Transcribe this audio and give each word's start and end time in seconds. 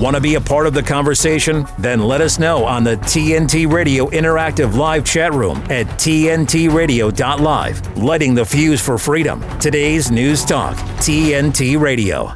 Want 0.00 0.16
to 0.16 0.22
be 0.22 0.36
a 0.36 0.40
part 0.40 0.66
of 0.66 0.72
the 0.72 0.82
conversation? 0.82 1.66
Then 1.78 2.00
let 2.00 2.22
us 2.22 2.38
know 2.38 2.64
on 2.64 2.84
the 2.84 2.96
TNT 2.96 3.70
Radio 3.70 4.06
Interactive 4.06 4.74
Live 4.74 5.04
chat 5.04 5.34
room 5.34 5.58
at 5.68 5.84
TNTRadio.live. 5.98 7.98
Lighting 7.98 8.34
the 8.34 8.46
fuse 8.46 8.80
for 8.80 8.96
freedom. 8.96 9.44
Today's 9.58 10.10
News 10.10 10.42
Talk, 10.42 10.74
TNT 11.00 11.78
Radio. 11.78 12.32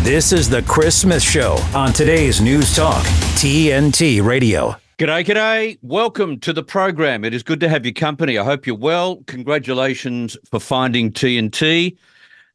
This 0.00 0.32
is 0.32 0.48
the 0.48 0.62
Chris 0.62 0.98
Smith 0.98 1.22
Show 1.22 1.58
on 1.74 1.92
today's 1.92 2.40
News 2.40 2.74
Talk, 2.74 3.04
TNT 3.34 4.24
Radio. 4.24 4.74
G'day, 4.96 5.22
g'day. 5.22 5.78
Welcome 5.82 6.40
to 6.40 6.54
the 6.54 6.62
program. 6.62 7.26
It 7.26 7.34
is 7.34 7.42
good 7.42 7.60
to 7.60 7.68
have 7.68 7.84
your 7.84 7.92
company. 7.92 8.38
I 8.38 8.44
hope 8.44 8.66
you're 8.66 8.74
well. 8.74 9.16
Congratulations 9.26 10.34
for 10.50 10.60
finding 10.60 11.12
TNT. 11.12 11.98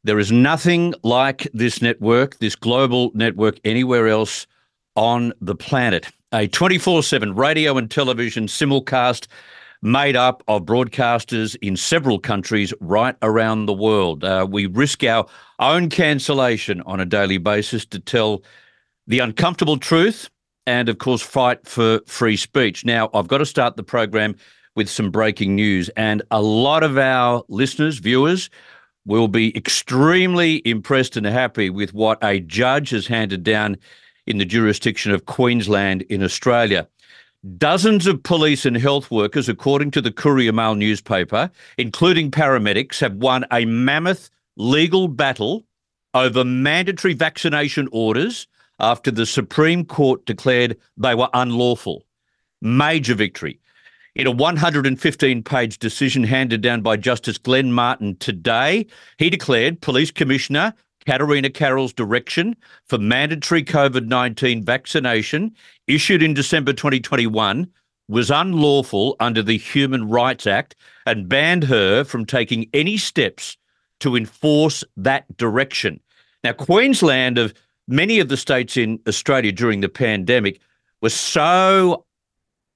There 0.04 0.18
is 0.18 0.30
nothing 0.30 0.94
like 1.02 1.48
this 1.52 1.82
network, 1.82 2.38
this 2.38 2.54
global 2.54 3.10
network, 3.14 3.58
anywhere 3.64 4.08
else 4.08 4.46
on 4.96 5.32
the 5.40 5.54
planet. 5.54 6.08
A 6.32 6.46
24 6.46 7.02
7 7.02 7.34
radio 7.34 7.76
and 7.76 7.90
television 7.90 8.46
simulcast 8.46 9.26
made 9.82 10.16
up 10.16 10.42
of 10.48 10.62
broadcasters 10.62 11.56
in 11.62 11.76
several 11.76 12.18
countries 12.18 12.72
right 12.80 13.16
around 13.22 13.66
the 13.66 13.72
world. 13.72 14.24
Uh, 14.24 14.46
we 14.48 14.66
risk 14.66 15.04
our 15.04 15.26
own 15.58 15.88
cancellation 15.88 16.80
on 16.82 17.00
a 17.00 17.06
daily 17.06 17.38
basis 17.38 17.86
to 17.86 17.98
tell 17.98 18.42
the 19.06 19.20
uncomfortable 19.20 19.78
truth 19.78 20.28
and, 20.66 20.88
of 20.88 20.98
course, 20.98 21.22
fight 21.22 21.66
for 21.66 22.00
free 22.06 22.36
speech. 22.36 22.84
Now, 22.84 23.08
I've 23.14 23.28
got 23.28 23.38
to 23.38 23.46
start 23.46 23.76
the 23.76 23.82
program 23.82 24.36
with 24.74 24.88
some 24.88 25.10
breaking 25.10 25.56
news, 25.56 25.88
and 25.96 26.22
a 26.30 26.42
lot 26.42 26.82
of 26.84 26.98
our 26.98 27.42
listeners, 27.48 27.98
viewers, 27.98 28.50
will 29.08 29.26
be 29.26 29.56
extremely 29.56 30.62
impressed 30.66 31.16
and 31.16 31.26
happy 31.26 31.70
with 31.70 31.94
what 31.94 32.22
a 32.22 32.40
judge 32.40 32.90
has 32.90 33.06
handed 33.06 33.42
down 33.42 33.76
in 34.26 34.36
the 34.36 34.44
jurisdiction 34.44 35.10
of 35.12 35.24
Queensland 35.24 36.02
in 36.02 36.22
Australia. 36.22 36.86
Dozens 37.56 38.06
of 38.06 38.22
police 38.22 38.66
and 38.66 38.76
health 38.76 39.10
workers, 39.10 39.48
according 39.48 39.92
to 39.92 40.02
the 40.02 40.12
Courier 40.12 40.52
Mail 40.52 40.74
newspaper, 40.74 41.50
including 41.78 42.30
paramedics, 42.30 43.00
have 43.00 43.14
won 43.14 43.46
a 43.50 43.64
mammoth 43.64 44.28
legal 44.56 45.08
battle 45.08 45.64
over 46.12 46.44
mandatory 46.44 47.14
vaccination 47.14 47.88
orders 47.92 48.46
after 48.78 49.10
the 49.10 49.24
Supreme 49.24 49.86
Court 49.86 50.26
declared 50.26 50.76
they 50.98 51.14
were 51.14 51.30
unlawful. 51.32 52.04
Major 52.60 53.14
victory. 53.14 53.58
In 54.14 54.26
a 54.26 54.30
115 54.30 55.42
page 55.42 55.78
decision 55.78 56.24
handed 56.24 56.60
down 56.60 56.82
by 56.82 56.96
Justice 56.96 57.38
Glenn 57.38 57.72
Martin 57.72 58.16
today, 58.16 58.86
he 59.18 59.30
declared 59.30 59.80
Police 59.80 60.10
Commissioner 60.10 60.74
Katarina 61.08 61.48
Carroll's 61.48 61.92
direction 61.92 62.54
for 62.86 62.98
mandatory 62.98 63.64
COVID 63.64 64.06
19 64.06 64.64
vaccination, 64.64 65.54
issued 65.86 66.22
in 66.22 66.34
December 66.34 66.72
2021, 66.72 67.66
was 68.08 68.30
unlawful 68.30 69.16
under 69.20 69.42
the 69.42 69.56
Human 69.56 70.08
Rights 70.08 70.46
Act 70.46 70.76
and 71.06 71.28
banned 71.28 71.64
her 71.64 72.04
from 72.04 72.26
taking 72.26 72.68
any 72.74 72.96
steps 72.96 73.56
to 74.00 74.16
enforce 74.16 74.84
that 74.96 75.34
direction. 75.36 76.00
Now, 76.44 76.52
Queensland, 76.52 77.38
of 77.38 77.54
many 77.86 78.20
of 78.20 78.28
the 78.28 78.36
states 78.36 78.76
in 78.76 79.00
Australia 79.06 79.52
during 79.52 79.80
the 79.80 79.88
pandemic, 79.88 80.60
was 81.00 81.14
so 81.14 82.04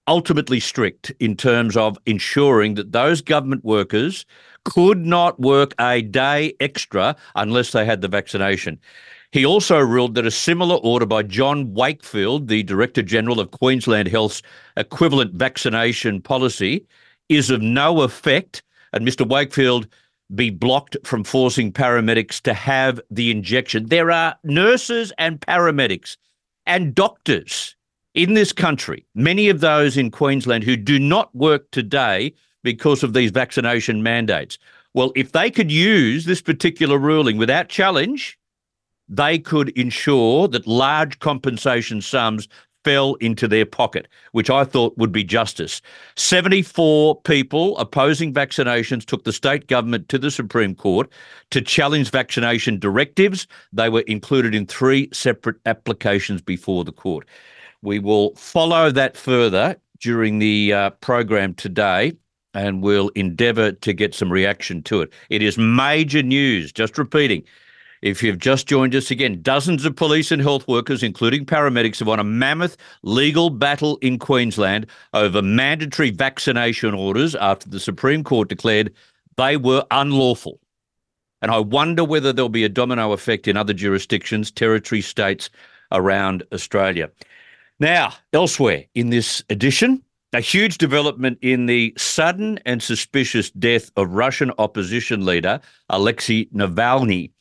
ultimately 0.06 0.60
strict 0.60 1.12
in 1.20 1.36
terms 1.36 1.76
of 1.76 1.98
ensuring 2.06 2.74
that 2.74 2.92
those 2.92 3.20
government 3.20 3.64
workers 3.64 4.26
could 4.64 4.98
not 4.98 5.38
work 5.40 5.74
a 5.80 6.02
day 6.02 6.54
extra 6.60 7.16
unless 7.34 7.72
they 7.72 7.84
had 7.84 8.00
the 8.00 8.08
vaccination. 8.08 8.78
He 9.30 9.46
also 9.46 9.78
ruled 9.78 10.14
that 10.16 10.26
a 10.26 10.30
similar 10.30 10.76
order 10.76 11.06
by 11.06 11.22
John 11.22 11.72
Wakefield, 11.72 12.48
the 12.48 12.62
Director 12.62 13.02
General 13.02 13.40
of 13.40 13.50
Queensland 13.50 14.08
Health's 14.08 14.42
equivalent 14.76 15.34
vaccination 15.34 16.20
policy, 16.20 16.84
is 17.28 17.50
of 17.50 17.62
no 17.62 18.02
effect, 18.02 18.62
and 18.92 19.06
Mr. 19.06 19.26
Wakefield 19.26 19.88
be 20.34 20.50
blocked 20.50 20.96
from 21.04 21.24
forcing 21.24 21.72
paramedics 21.72 22.40
to 22.42 22.54
have 22.54 23.00
the 23.10 23.30
injection. 23.30 23.86
There 23.86 24.10
are 24.10 24.36
nurses 24.44 25.12
and 25.18 25.40
paramedics 25.40 26.16
and 26.66 26.94
doctors 26.94 27.74
in 28.14 28.34
this 28.34 28.52
country, 28.52 29.06
many 29.14 29.48
of 29.48 29.60
those 29.60 29.96
in 29.96 30.10
Queensland 30.10 30.64
who 30.64 30.76
do 30.76 30.98
not 30.98 31.34
work 31.34 31.70
today 31.70 32.34
because 32.62 33.02
of 33.02 33.12
these 33.12 33.30
vaccination 33.30 34.02
mandates. 34.02 34.58
Well, 34.94 35.12
if 35.16 35.32
they 35.32 35.50
could 35.50 35.72
use 35.72 36.24
this 36.24 36.42
particular 36.42 36.98
ruling 36.98 37.38
without 37.38 37.68
challenge, 37.68 38.38
they 39.08 39.38
could 39.38 39.70
ensure 39.70 40.48
that 40.48 40.66
large 40.66 41.18
compensation 41.18 42.00
sums 42.00 42.48
fell 42.84 43.14
into 43.14 43.46
their 43.46 43.64
pocket, 43.64 44.08
which 44.32 44.50
I 44.50 44.64
thought 44.64 44.98
would 44.98 45.12
be 45.12 45.24
justice. 45.24 45.80
74 46.16 47.20
people 47.22 47.78
opposing 47.78 48.34
vaccinations 48.34 49.04
took 49.04 49.24
the 49.24 49.32
state 49.32 49.68
government 49.68 50.08
to 50.08 50.18
the 50.18 50.30
Supreme 50.30 50.74
Court 50.74 51.08
to 51.50 51.60
challenge 51.60 52.10
vaccination 52.10 52.78
directives. 52.78 53.46
They 53.72 53.88
were 53.88 54.00
included 54.02 54.54
in 54.54 54.66
three 54.66 55.08
separate 55.12 55.56
applications 55.64 56.42
before 56.42 56.84
the 56.84 56.92
court. 56.92 57.26
We 57.82 57.98
will 57.98 58.34
follow 58.36 58.90
that 58.90 59.16
further 59.16 59.76
during 60.00 60.38
the 60.38 60.72
uh, 60.72 60.90
program 60.90 61.54
today 61.54 62.12
and 62.54 62.82
we'll 62.82 63.08
endeavour 63.10 63.72
to 63.72 63.92
get 63.92 64.14
some 64.14 64.30
reaction 64.30 64.82
to 64.84 65.00
it. 65.00 65.12
It 65.30 65.42
is 65.42 65.56
major 65.58 66.22
news, 66.22 66.72
just 66.72 66.98
repeating. 66.98 67.44
If 68.02 68.22
you've 68.22 68.38
just 68.38 68.66
joined 68.66 68.94
us 68.96 69.10
again, 69.12 69.42
dozens 69.42 69.84
of 69.84 69.94
police 69.94 70.32
and 70.32 70.42
health 70.42 70.66
workers, 70.66 71.04
including 71.04 71.46
paramedics, 71.46 72.00
have 72.00 72.08
won 72.08 72.18
a 72.18 72.24
mammoth 72.24 72.76
legal 73.02 73.48
battle 73.48 73.96
in 74.02 74.18
Queensland 74.18 74.86
over 75.14 75.40
mandatory 75.40 76.10
vaccination 76.10 76.94
orders 76.94 77.36
after 77.36 77.68
the 77.68 77.78
Supreme 77.78 78.24
Court 78.24 78.48
declared 78.48 78.92
they 79.36 79.56
were 79.56 79.84
unlawful. 79.92 80.58
And 81.42 81.50
I 81.50 81.58
wonder 81.58 82.04
whether 82.04 82.32
there'll 82.32 82.48
be 82.48 82.64
a 82.64 82.68
domino 82.68 83.12
effect 83.12 83.46
in 83.48 83.56
other 83.56 83.72
jurisdictions, 83.72 84.50
territory 84.50 85.00
states 85.00 85.48
around 85.92 86.42
Australia. 86.52 87.08
Now, 87.82 88.12
elsewhere 88.32 88.84
in 88.94 89.10
this 89.10 89.42
edition, 89.50 90.04
a 90.32 90.38
huge 90.38 90.78
development 90.78 91.40
in 91.42 91.66
the 91.66 91.92
sudden 91.98 92.60
and 92.64 92.80
suspicious 92.80 93.50
death 93.50 93.90
of 93.96 94.12
Russian 94.12 94.52
opposition 94.58 95.26
leader 95.26 95.60
Alexei 95.90 96.44
Navalny. 96.54 97.32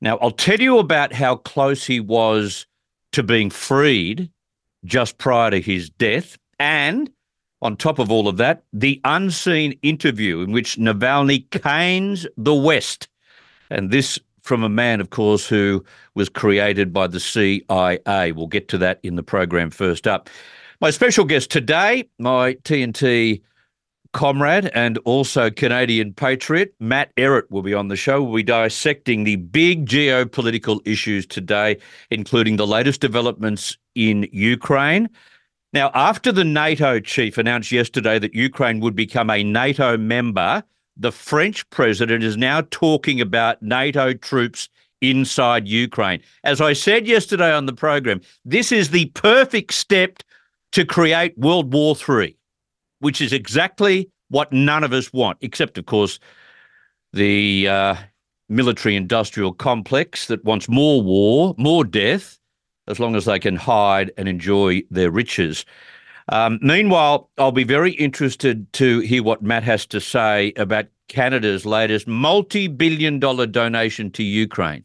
Now, 0.00 0.18
I'll 0.18 0.30
tell 0.30 0.60
you 0.60 0.78
about 0.78 1.12
how 1.12 1.34
close 1.34 1.84
he 1.84 1.98
was 1.98 2.64
to 3.10 3.24
being 3.24 3.50
freed 3.50 4.30
just 4.84 5.18
prior 5.18 5.50
to 5.50 5.60
his 5.60 5.90
death. 5.90 6.38
And 6.60 7.10
on 7.60 7.76
top 7.76 7.98
of 7.98 8.08
all 8.08 8.28
of 8.28 8.36
that, 8.36 8.62
the 8.72 9.00
unseen 9.02 9.72
interview 9.82 10.42
in 10.42 10.52
which 10.52 10.76
Navalny 10.76 11.50
canes 11.50 12.24
the 12.36 12.54
West. 12.54 13.08
And 13.68 13.90
this 13.90 14.16
from 14.42 14.62
a 14.62 14.68
man, 14.68 15.00
of 15.00 15.10
course, 15.10 15.46
who 15.46 15.84
was 16.14 16.28
created 16.28 16.92
by 16.92 17.06
the 17.06 17.20
CIA. 17.20 18.32
We'll 18.32 18.46
get 18.46 18.68
to 18.68 18.78
that 18.78 19.00
in 19.02 19.16
the 19.16 19.22
program 19.22 19.70
first 19.70 20.06
up. 20.06 20.28
My 20.80 20.90
special 20.90 21.24
guest 21.24 21.50
today, 21.50 22.08
my 22.18 22.54
TNT 22.64 23.40
comrade 24.12 24.70
and 24.74 24.98
also 24.98 25.50
Canadian 25.50 26.12
patriot, 26.12 26.74
Matt 26.80 27.14
Ehret, 27.16 27.50
will 27.50 27.62
be 27.62 27.72
on 27.72 27.88
the 27.88 27.96
show. 27.96 28.22
We'll 28.22 28.36
be 28.36 28.42
dissecting 28.42 29.24
the 29.24 29.36
big 29.36 29.86
geopolitical 29.86 30.80
issues 30.84 31.26
today, 31.26 31.78
including 32.10 32.56
the 32.56 32.66
latest 32.66 33.00
developments 33.00 33.76
in 33.94 34.28
Ukraine. 34.32 35.08
Now, 35.72 35.90
after 35.94 36.32
the 36.32 36.44
NATO 36.44 37.00
chief 37.00 37.38
announced 37.38 37.72
yesterday 37.72 38.18
that 38.18 38.34
Ukraine 38.34 38.80
would 38.80 38.94
become 38.94 39.30
a 39.30 39.42
NATO 39.42 39.96
member, 39.96 40.62
the 40.96 41.12
French 41.12 41.68
president 41.70 42.22
is 42.22 42.36
now 42.36 42.62
talking 42.70 43.20
about 43.20 43.62
NATO 43.62 44.12
troops 44.12 44.68
inside 45.00 45.66
Ukraine. 45.66 46.20
As 46.44 46.60
I 46.60 46.72
said 46.72 47.06
yesterday 47.06 47.52
on 47.52 47.66
the 47.66 47.72
program, 47.72 48.20
this 48.44 48.72
is 48.72 48.90
the 48.90 49.06
perfect 49.06 49.74
step 49.74 50.22
to 50.72 50.84
create 50.84 51.36
World 51.36 51.72
War 51.72 51.96
III, 52.08 52.36
which 53.00 53.20
is 53.20 53.32
exactly 53.32 54.10
what 54.28 54.52
none 54.52 54.84
of 54.84 54.92
us 54.92 55.12
want, 55.12 55.38
except, 55.40 55.76
of 55.76 55.86
course, 55.86 56.18
the 57.12 57.68
uh, 57.68 57.96
military 58.48 58.96
industrial 58.96 59.52
complex 59.52 60.26
that 60.26 60.44
wants 60.44 60.68
more 60.68 61.02
war, 61.02 61.54
more 61.58 61.84
death, 61.84 62.38
as 62.88 62.98
long 62.98 63.14
as 63.14 63.26
they 63.26 63.38
can 63.38 63.56
hide 63.56 64.10
and 64.16 64.28
enjoy 64.28 64.82
their 64.90 65.10
riches. 65.10 65.64
Um, 66.28 66.58
meanwhile, 66.62 67.30
I'll 67.38 67.52
be 67.52 67.64
very 67.64 67.92
interested 67.92 68.72
to 68.74 69.00
hear 69.00 69.22
what 69.22 69.42
Matt 69.42 69.62
has 69.64 69.86
to 69.86 70.00
say 70.00 70.52
about 70.56 70.86
Canada's 71.08 71.66
latest 71.66 72.06
multi 72.06 72.68
billion 72.68 73.18
dollar 73.18 73.46
donation 73.46 74.10
to 74.12 74.22
Ukraine. 74.22 74.84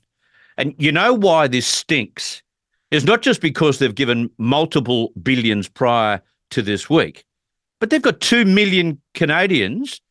And 0.57 0.74
you 0.78 0.92
know 0.92 1.13
why 1.13 1.48
this 1.48 1.68
stinks? 1.68 2.42
It's 2.89 3.06
not 3.06 3.22
just 3.22 3.42
because 3.42 3.80
they've 3.80 3.94
given 3.94 4.30
multiple 4.38 5.12
billions 5.22 5.68
prior 5.68 6.22
to 6.51 6.62
this 6.62 6.89
week, 6.89 7.25
but 7.80 7.89
they've 7.89 8.01
got 8.01 8.22
2 8.22 8.45
million 8.45 9.00
Canadians 9.13 10.01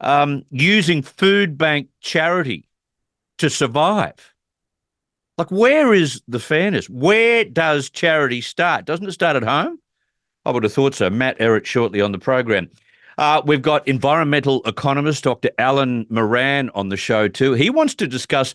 um, 0.00 0.44
using 0.50 1.02
food 1.02 1.58
bank 1.58 1.88
charity 2.00 2.68
to 3.38 3.50
survive. 3.50 4.34
Like, 5.38 5.50
where 5.50 5.94
is 5.94 6.20
the 6.28 6.38
fairness? 6.38 6.88
Where 6.90 7.44
does 7.44 7.88
charity 7.88 8.42
start? 8.42 8.84
Doesn't 8.84 9.08
it 9.08 9.12
start 9.12 9.36
at 9.36 9.42
home? 9.42 9.78
I 10.44 10.50
would 10.50 10.62
have 10.62 10.72
thought 10.72 10.94
so. 10.94 11.10
Matt 11.10 11.38
Ehret 11.38 11.66
shortly 11.66 12.00
on 12.00 12.12
the 12.12 12.18
program. 12.18 12.70
Uh, 13.18 13.42
we've 13.44 13.62
got 13.62 13.86
environmental 13.86 14.62
economist 14.64 15.24
Dr. 15.24 15.50
Alan 15.58 16.06
Moran 16.08 16.70
on 16.70 16.88
the 16.88 16.96
show 16.96 17.28
too. 17.28 17.52
He 17.52 17.68
wants 17.68 17.94
to 17.96 18.06
discuss 18.06 18.54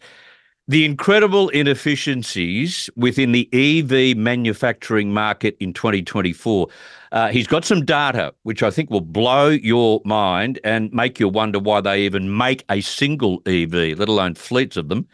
the 0.68 0.84
incredible 0.84 1.50
inefficiencies 1.50 2.90
within 2.96 3.32
the 3.32 3.48
EV 3.54 4.18
manufacturing 4.18 5.14
market 5.14 5.56
in 5.60 5.74
2024. 5.74 6.68
Uh, 7.12 7.28
he's 7.28 7.46
got 7.46 7.64
some 7.64 7.86
data 7.86 8.34
which 8.42 8.64
I 8.64 8.72
think 8.72 8.90
will 8.90 9.02
blow 9.02 9.50
your 9.50 10.02
mind 10.06 10.60
and 10.64 10.92
make 10.92 11.20
you 11.20 11.30
wonder 11.30 11.60
why 11.60 11.82
they 11.82 12.02
even 12.02 12.36
make 12.36 12.66
a 12.70 12.82
single 12.82 13.44
EV, 13.46 14.00
let 14.00 14.10
alone 14.10 14.34
fleets 14.34 14.76
of 14.76 14.90
them. 14.90 15.08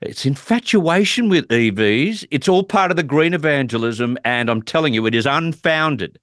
It's 0.00 0.26
infatuation 0.26 1.28
with 1.28 1.48
EVs. 1.48 2.26
It's 2.30 2.48
all 2.48 2.62
part 2.62 2.90
of 2.90 2.96
the 2.96 3.02
green 3.02 3.34
evangelism, 3.34 4.16
and 4.24 4.48
I'm 4.48 4.62
telling 4.62 4.94
you, 4.94 5.06
it 5.06 5.14
is 5.14 5.26
unfounded. 5.26 6.18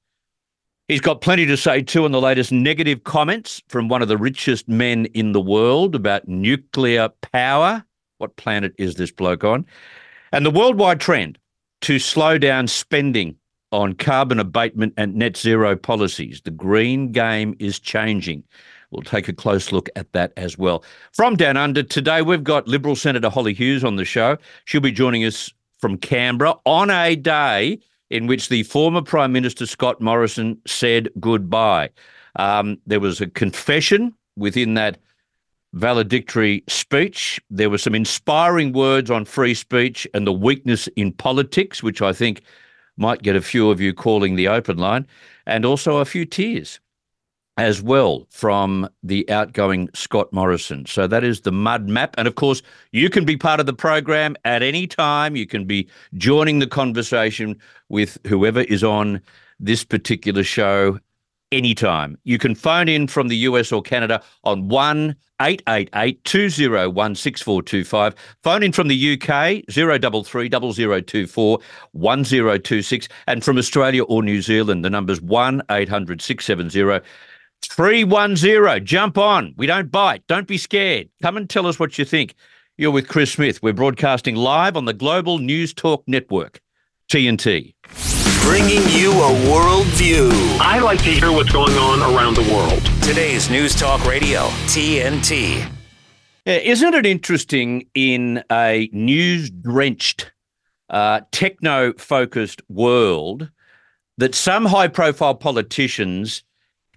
He's 0.88 1.02
got 1.02 1.22
plenty 1.22 1.46
to 1.48 1.58
say 1.58 1.82
too 1.82 2.06
on 2.06 2.12
the 2.12 2.22
latest 2.22 2.52
negative 2.52 3.04
comments 3.04 3.62
from 3.70 3.88
one 3.88 4.02
of 4.02 4.08
the 4.08 4.18
richest 4.18 4.70
men 4.70 5.06
in 5.08 5.32
the 5.32 5.42
world 5.42 5.96
about 5.96 6.28
nuclear 6.28 7.10
power 7.34 7.84
what 8.18 8.36
planet 8.38 8.74
is 8.78 8.96
this 8.96 9.12
bloke 9.12 9.44
on? 9.44 9.66
And 10.32 10.46
the 10.46 10.52
worldwide 10.52 11.00
trend 11.00 11.38
to 11.82 12.00
slow 12.00 12.38
down 12.38 12.68
spending 12.68 13.36
on 13.72 13.94
carbon 13.94 14.40
abatement 14.40 14.94
and 14.98 15.16
net 15.16 15.36
zero 15.36 15.76
policies. 15.76 16.42
The 16.42 16.52
green 16.52 17.12
game 17.12 17.56
is 17.60 17.80
changing. 17.80 18.44
We'll 18.96 19.04
take 19.04 19.28
a 19.28 19.34
close 19.34 19.74
look 19.74 19.90
at 19.98 20.14
that 20.14 20.32
as 20.38 20.58
well. 20.58 20.82
From 21.12 21.36
Down 21.36 21.58
Under, 21.58 21.84
today 21.84 22.22
we've 22.22 22.46
got 22.46 22.66
Liberal 22.66 22.96
Senator 22.96 23.30
Holly 23.30 23.54
Hughes 23.54 23.84
on 23.84 23.98
the 23.98 24.06
show. 24.06 24.38
She'll 24.64 24.80
be 24.80 24.94
joining 24.94 25.26
us 25.26 25.52
from 25.80 25.98
Canberra 25.98 26.56
on 26.66 26.90
a 26.90 27.18
day 27.18 27.80
in 28.10 28.26
which 28.26 28.48
the 28.48 28.64
former 28.64 29.02
Prime 29.02 29.34
Minister 29.34 29.66
Scott 29.66 30.00
Morrison 30.00 30.58
said 30.66 31.10
goodbye. 31.20 31.90
Um, 32.38 32.78
there 32.88 33.02
was 33.02 33.20
a 33.20 33.28
confession 33.28 34.14
within 34.38 34.76
that 34.76 34.98
valedictory 35.74 36.64
speech. 36.70 37.42
There 37.50 37.70
were 37.70 37.78
some 37.78 37.96
inspiring 37.96 38.72
words 38.72 39.12
on 39.12 39.26
free 39.26 39.56
speech 39.56 40.08
and 40.14 40.26
the 40.26 40.32
weakness 40.32 40.88
in 40.96 41.12
politics, 41.12 41.84
which 41.84 42.02
I 42.02 42.14
think 42.14 42.44
might 42.96 43.24
get 43.24 43.36
a 43.36 43.42
few 43.42 43.70
of 43.70 43.82
you 43.82 43.94
calling 43.94 44.38
the 44.38 44.48
open 44.48 44.78
line, 44.78 45.06
and 45.46 45.66
also 45.66 45.98
a 45.98 46.06
few 46.06 46.24
tears 46.24 46.80
as 47.58 47.82
well 47.82 48.28
from 48.30 48.90
the 49.04 49.30
outgoing 49.30 49.90
Scott 49.94 50.32
Morrison. 50.34 50.86
So 50.86 51.08
that 51.08 51.24
is 51.24 51.42
the 51.42 51.52
mud 51.52 51.88
map. 51.88 52.16
And 52.18 52.28
of 52.28 52.36
course, 52.36 52.62
you 52.92 53.10
can 53.10 53.26
be 53.26 53.38
part 53.38 53.60
of 53.60 53.66
the 53.66 53.74
program 53.74 54.36
at 54.44 54.62
any 54.62 54.88
time. 54.88 55.36
You 55.36 55.48
can 55.48 55.66
be 55.66 55.88
joining 56.16 56.60
the 56.60 56.68
conversation 56.68 57.58
with 57.90 58.18
whoever 58.28 58.62
is 58.62 58.84
on 58.84 59.22
this 59.60 59.84
particular 59.86 60.44
show 60.44 61.00
anytime. 61.52 62.18
You 62.24 62.38
can 62.38 62.56
phone 62.56 62.90
in 62.90 63.08
from 63.08 63.30
the 63.30 63.38
US 63.38 63.72
or 63.72 63.82
Canada 63.82 64.22
on 64.44 64.68
1 64.68 65.16
888 65.42 66.24
201 66.24 67.16
6425. 67.16 68.16
Phone 68.44 68.64
in 68.64 68.72
from 68.72 68.88
the 68.90 69.14
UK 69.14 69.64
033 69.70 70.50
0024 70.50 71.60
1026. 71.92 73.08
And 73.28 73.44
from 73.44 73.58
Australia 73.58 74.04
or 74.04 74.24
New 74.24 74.42
Zealand, 74.42 74.84
the 74.84 74.90
number's 74.90 75.22
1 75.22 75.62
800 75.70 76.22
670 76.22 77.02
310. 77.64 78.86
Jump 78.86 79.18
on. 79.18 79.54
We 79.58 79.68
don't 79.68 79.92
bite. 79.92 80.26
Don't 80.28 80.48
be 80.48 80.58
scared. 80.58 81.10
Come 81.22 81.38
and 81.38 81.50
tell 81.50 81.68
us 81.68 81.80
what 81.80 81.98
you 81.98 82.06
think. 82.06 82.36
You're 82.78 82.92
with 82.92 83.08
Chris 83.08 83.32
Smith. 83.32 83.64
We're 83.64 83.74
broadcasting 83.74 84.36
live 84.36 84.76
on 84.76 84.86
the 84.86 84.94
Global 84.94 85.40
News 85.40 85.74
Talk 85.74 86.04
Network, 86.08 86.60
TNT 87.10 87.74
bringing 88.46 88.88
you 88.90 89.12
a 89.12 89.52
world 89.52 89.88
view. 89.88 90.30
I 90.62 90.78
like 90.78 91.00
to 91.00 91.10
hear 91.10 91.32
what's 91.32 91.52
going 91.52 91.76
on 91.78 92.00
around 92.14 92.36
the 92.36 92.54
world. 92.54 92.86
Today's 93.02 93.50
News 93.50 93.74
Talk 93.74 94.06
Radio, 94.06 94.42
TNT. 94.68 95.68
Isn't 96.46 96.94
it 96.94 97.08
interesting 97.08 97.88
in 97.96 98.44
a 98.52 98.88
news 98.94 99.50
drenched, 99.50 100.32
uh, 100.92 101.22
techno 101.32 101.94
focused 101.94 102.62
world 102.70 103.50
that 104.20 104.36
some 104.36 104.66
high 104.66 104.90
profile 104.90 105.34
politicians 105.34 106.44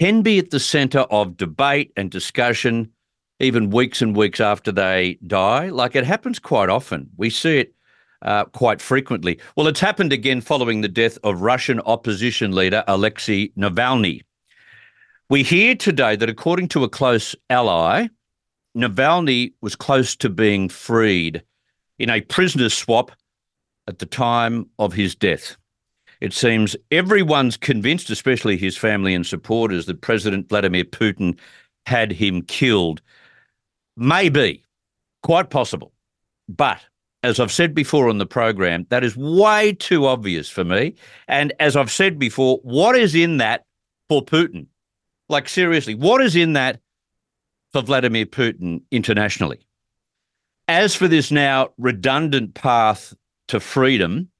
can 0.01 0.23
be 0.23 0.39
at 0.39 0.51
the 0.51 0.61
centre 0.61 1.07
of 1.11 1.37
debate 1.37 1.93
and 1.97 2.11
discussion 2.11 2.91
even 3.41 3.71
weeks 3.71 4.03
and 4.03 4.17
weeks 4.17 4.41
after 4.41 4.73
they 4.73 5.19
die? 5.27 5.69
Like 5.69 5.97
it 5.97 6.05
happens 6.05 6.39
quite 6.39 6.69
often. 6.69 7.11
We 7.17 7.31
see 7.31 7.59
it 7.59 7.75
uh, 8.23 8.45
quite 8.47 8.81
frequently. 8.81 9.39
Well, 9.57 9.69
it's 9.69 9.81
happened 9.81 10.13
again 10.13 10.41
following 10.41 10.81
the 10.81 10.89
death 10.89 11.19
of 11.23 11.41
Russian 11.41 11.81
opposition 11.81 12.53
leader 12.53 12.85
Alexei 12.89 13.49
Navalny. 13.57 14.23
We 15.31 15.43
hear 15.43 15.75
today 15.75 16.17
that 16.17 16.31
according 16.31 16.69
to 16.69 16.85
a 16.85 16.89
close 16.89 17.37
ally, 17.51 18.09
Navalny 18.77 19.53
was 19.61 19.77
close 19.77 20.17
to 20.17 20.29
being 20.29 20.69
freed 20.69 21.43
in 21.99 22.11
a 22.11 22.21
prisoner 22.21 22.69
swap 22.69 23.13
at 23.87 23.99
the 23.99 24.07
time 24.07 24.71
of 24.79 24.93
his 24.93 25.15
death. 25.15 25.57
It 26.21 26.33
seems 26.33 26.77
everyone's 26.91 27.57
convinced, 27.57 28.11
especially 28.11 28.57
his 28.57 28.77
family 28.77 29.15
and 29.15 29.27
supporters, 29.27 29.87
that 29.87 30.01
President 30.01 30.49
Vladimir 30.49 30.85
Putin 30.85 31.39
had 31.87 32.13
him 32.13 32.43
killed. 32.43 33.01
Maybe, 33.97 34.65
quite 35.23 35.51
possible. 35.51 35.93
But 36.49 36.81
as 37.23 37.41
I've 37.41 37.53
said 37.53 37.75
before 37.75 38.09
on 38.09 38.19
the 38.19 38.27
program, 38.27 38.87
that 38.91 39.05
is 39.05 39.17
way 39.17 39.73
too 39.73 40.07
obvious 40.07 40.49
for 40.49 40.65
me. 40.65 40.95
And 41.27 41.53
as 41.61 41.77
I've 41.77 41.91
said 41.91 42.19
before, 42.19 42.59
what 42.63 42.97
is 42.97 43.15
in 43.15 43.39
that 43.39 43.65
for 44.09 44.25
Putin? 44.25 44.67
Like, 45.29 45.49
seriously, 45.49 45.95
what 45.95 46.23
is 46.23 46.37
in 46.37 46.55
that 46.55 46.81
for 47.73 47.83
Vladimir 47.83 48.27
Putin 48.27 48.83
internationally? 48.91 49.59
As 50.69 50.95
for 50.95 51.09
this 51.09 51.31
now 51.31 51.71
redundant 51.79 52.55
path 52.55 53.15
to 53.49 53.61
freedom, 53.61 54.31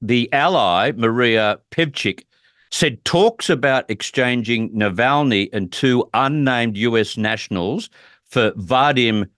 the 0.00 0.32
ally, 0.32 0.92
Maria 0.92 1.58
Pevchik, 1.70 2.24
said 2.70 3.04
talks 3.04 3.48
about 3.48 3.90
exchanging 3.90 4.70
Navalny 4.70 5.48
and 5.52 5.72
two 5.72 6.08
unnamed 6.14 6.76
US 6.76 7.16
nationals 7.16 7.88
for 8.24 8.50
Vadim 8.52 9.28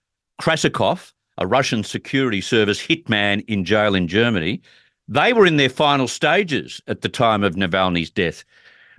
Krasikov, 0.41 1.13
a 1.39 1.47
Russian 1.47 1.85
security 1.85 2.41
service 2.41 2.81
hitman 2.81 3.45
in 3.47 3.65
jail 3.65 3.95
in 3.95 4.09
Germany. 4.09 4.61
They 5.07 5.33
were 5.33 5.47
in 5.47 5.57
their 5.57 5.69
final 5.69 6.09
stages 6.09 6.81
at 6.87 7.03
the 7.03 7.09
time 7.09 7.43
of 7.43 7.55
Navalny's 7.55 8.11
death. 8.11 8.45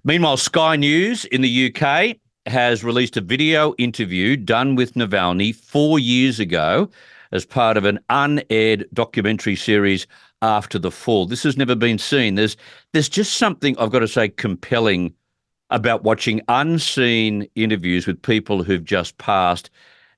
Meanwhile, 0.04 0.38
Sky 0.38 0.76
News 0.76 1.26
in 1.26 1.42
the 1.42 1.74
UK 1.74 2.18
has 2.48 2.84
released 2.84 3.18
a 3.18 3.22
video 3.22 3.74
interview 3.78 4.36
done 4.36 4.76
with 4.76 4.94
Navalny 4.94 5.54
four 5.54 6.00
years 6.00 6.40
ago 6.40 6.90
as 7.32 7.46
part 7.46 7.78
of 7.78 7.86
an 7.86 8.00
unaired 8.10 8.88
documentary 8.94 9.56
series 9.56 10.08
after 10.42 10.80
the 10.80 10.92
fall. 10.92 11.26
This 11.26 11.44
has 11.44 11.58
never 11.58 11.76
been 11.76 11.98
seen. 11.98 12.36
There's 12.36 12.58
there's 12.94 13.10
just 13.10 13.38
something 13.38 13.78
I've 13.78 13.92
got 13.92 14.00
to 14.00 14.08
say 14.08 14.30
compelling 14.30 15.14
about 15.70 16.04
watching 16.04 16.42
unseen 16.48 17.48
interviews 17.56 18.06
with 18.06 18.22
people 18.22 18.64
who've 18.64 18.84
just 18.84 19.18
passed 19.18 19.70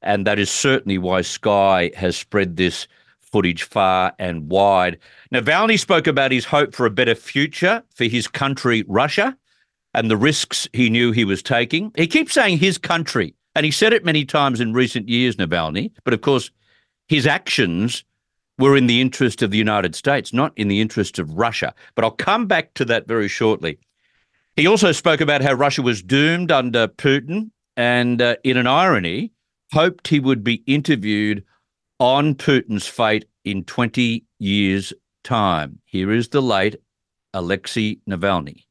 and 0.03 0.27
that 0.27 0.37
is 0.37 0.51
certainly 0.51 0.97
why 0.97 1.21
Sky 1.21 1.91
has 1.95 2.15
spread 2.15 2.57
this 2.57 2.87
footage 3.19 3.63
far 3.63 4.13
and 4.19 4.49
wide. 4.49 4.99
Navalny 5.33 5.79
spoke 5.79 6.05
about 6.05 6.31
his 6.31 6.45
hope 6.45 6.75
for 6.75 6.85
a 6.85 6.91
better 6.91 7.15
future 7.15 7.81
for 7.95 8.03
his 8.03 8.27
country, 8.27 8.83
Russia, 8.87 9.35
and 9.95 10.11
the 10.11 10.17
risks 10.17 10.67
he 10.73 10.89
knew 10.89 11.11
he 11.11 11.25
was 11.25 11.41
taking. 11.41 11.91
He 11.95 12.05
keeps 12.05 12.33
saying 12.33 12.59
his 12.59 12.77
country, 12.77 13.33
and 13.55 13.65
he 13.65 13.71
said 13.71 13.93
it 13.93 14.05
many 14.05 14.25
times 14.25 14.59
in 14.59 14.73
recent 14.73 15.09
years, 15.09 15.37
Navalny, 15.37 15.91
but 16.03 16.13
of 16.13 16.21
course, 16.21 16.51
his 17.13 17.27
actions 17.27 18.03
were 18.57 18.75
in 18.75 18.87
the 18.87 18.99
interest 18.99 19.43
of 19.43 19.51
the 19.51 19.57
United 19.59 19.93
States, 19.93 20.33
not 20.33 20.51
in 20.55 20.67
the 20.67 20.81
interest 20.81 21.19
of 21.19 21.29
Russia. 21.37 21.71
But 21.93 22.03
I'll 22.03 22.09
come 22.09 22.47
back 22.47 22.73
to 22.73 22.85
that 22.85 23.07
very 23.07 23.27
shortly. 23.27 23.77
He 24.55 24.65
also 24.65 24.91
spoke 24.91 25.21
about 25.21 25.43
how 25.43 25.53
Russia 25.53 25.83
was 25.83 26.01
doomed 26.01 26.51
under 26.51 26.87
Putin, 26.87 27.51
and 27.77 28.19
uh, 28.19 28.37
in 28.43 28.57
an 28.57 28.65
irony, 28.65 29.31
hoped 29.71 30.07
he 30.07 30.19
would 30.19 30.43
be 30.43 30.63
interviewed 30.65 31.43
on 31.99 32.33
Putin's 32.33 32.87
fate 32.87 33.25
in 33.45 33.63
20 33.63 34.25
years' 34.39 34.91
time. 35.23 35.81
Here 35.85 36.11
is 36.11 36.29
the 36.29 36.41
late 36.41 36.77
Alexei 37.31 37.97
Navalny. 38.09 38.63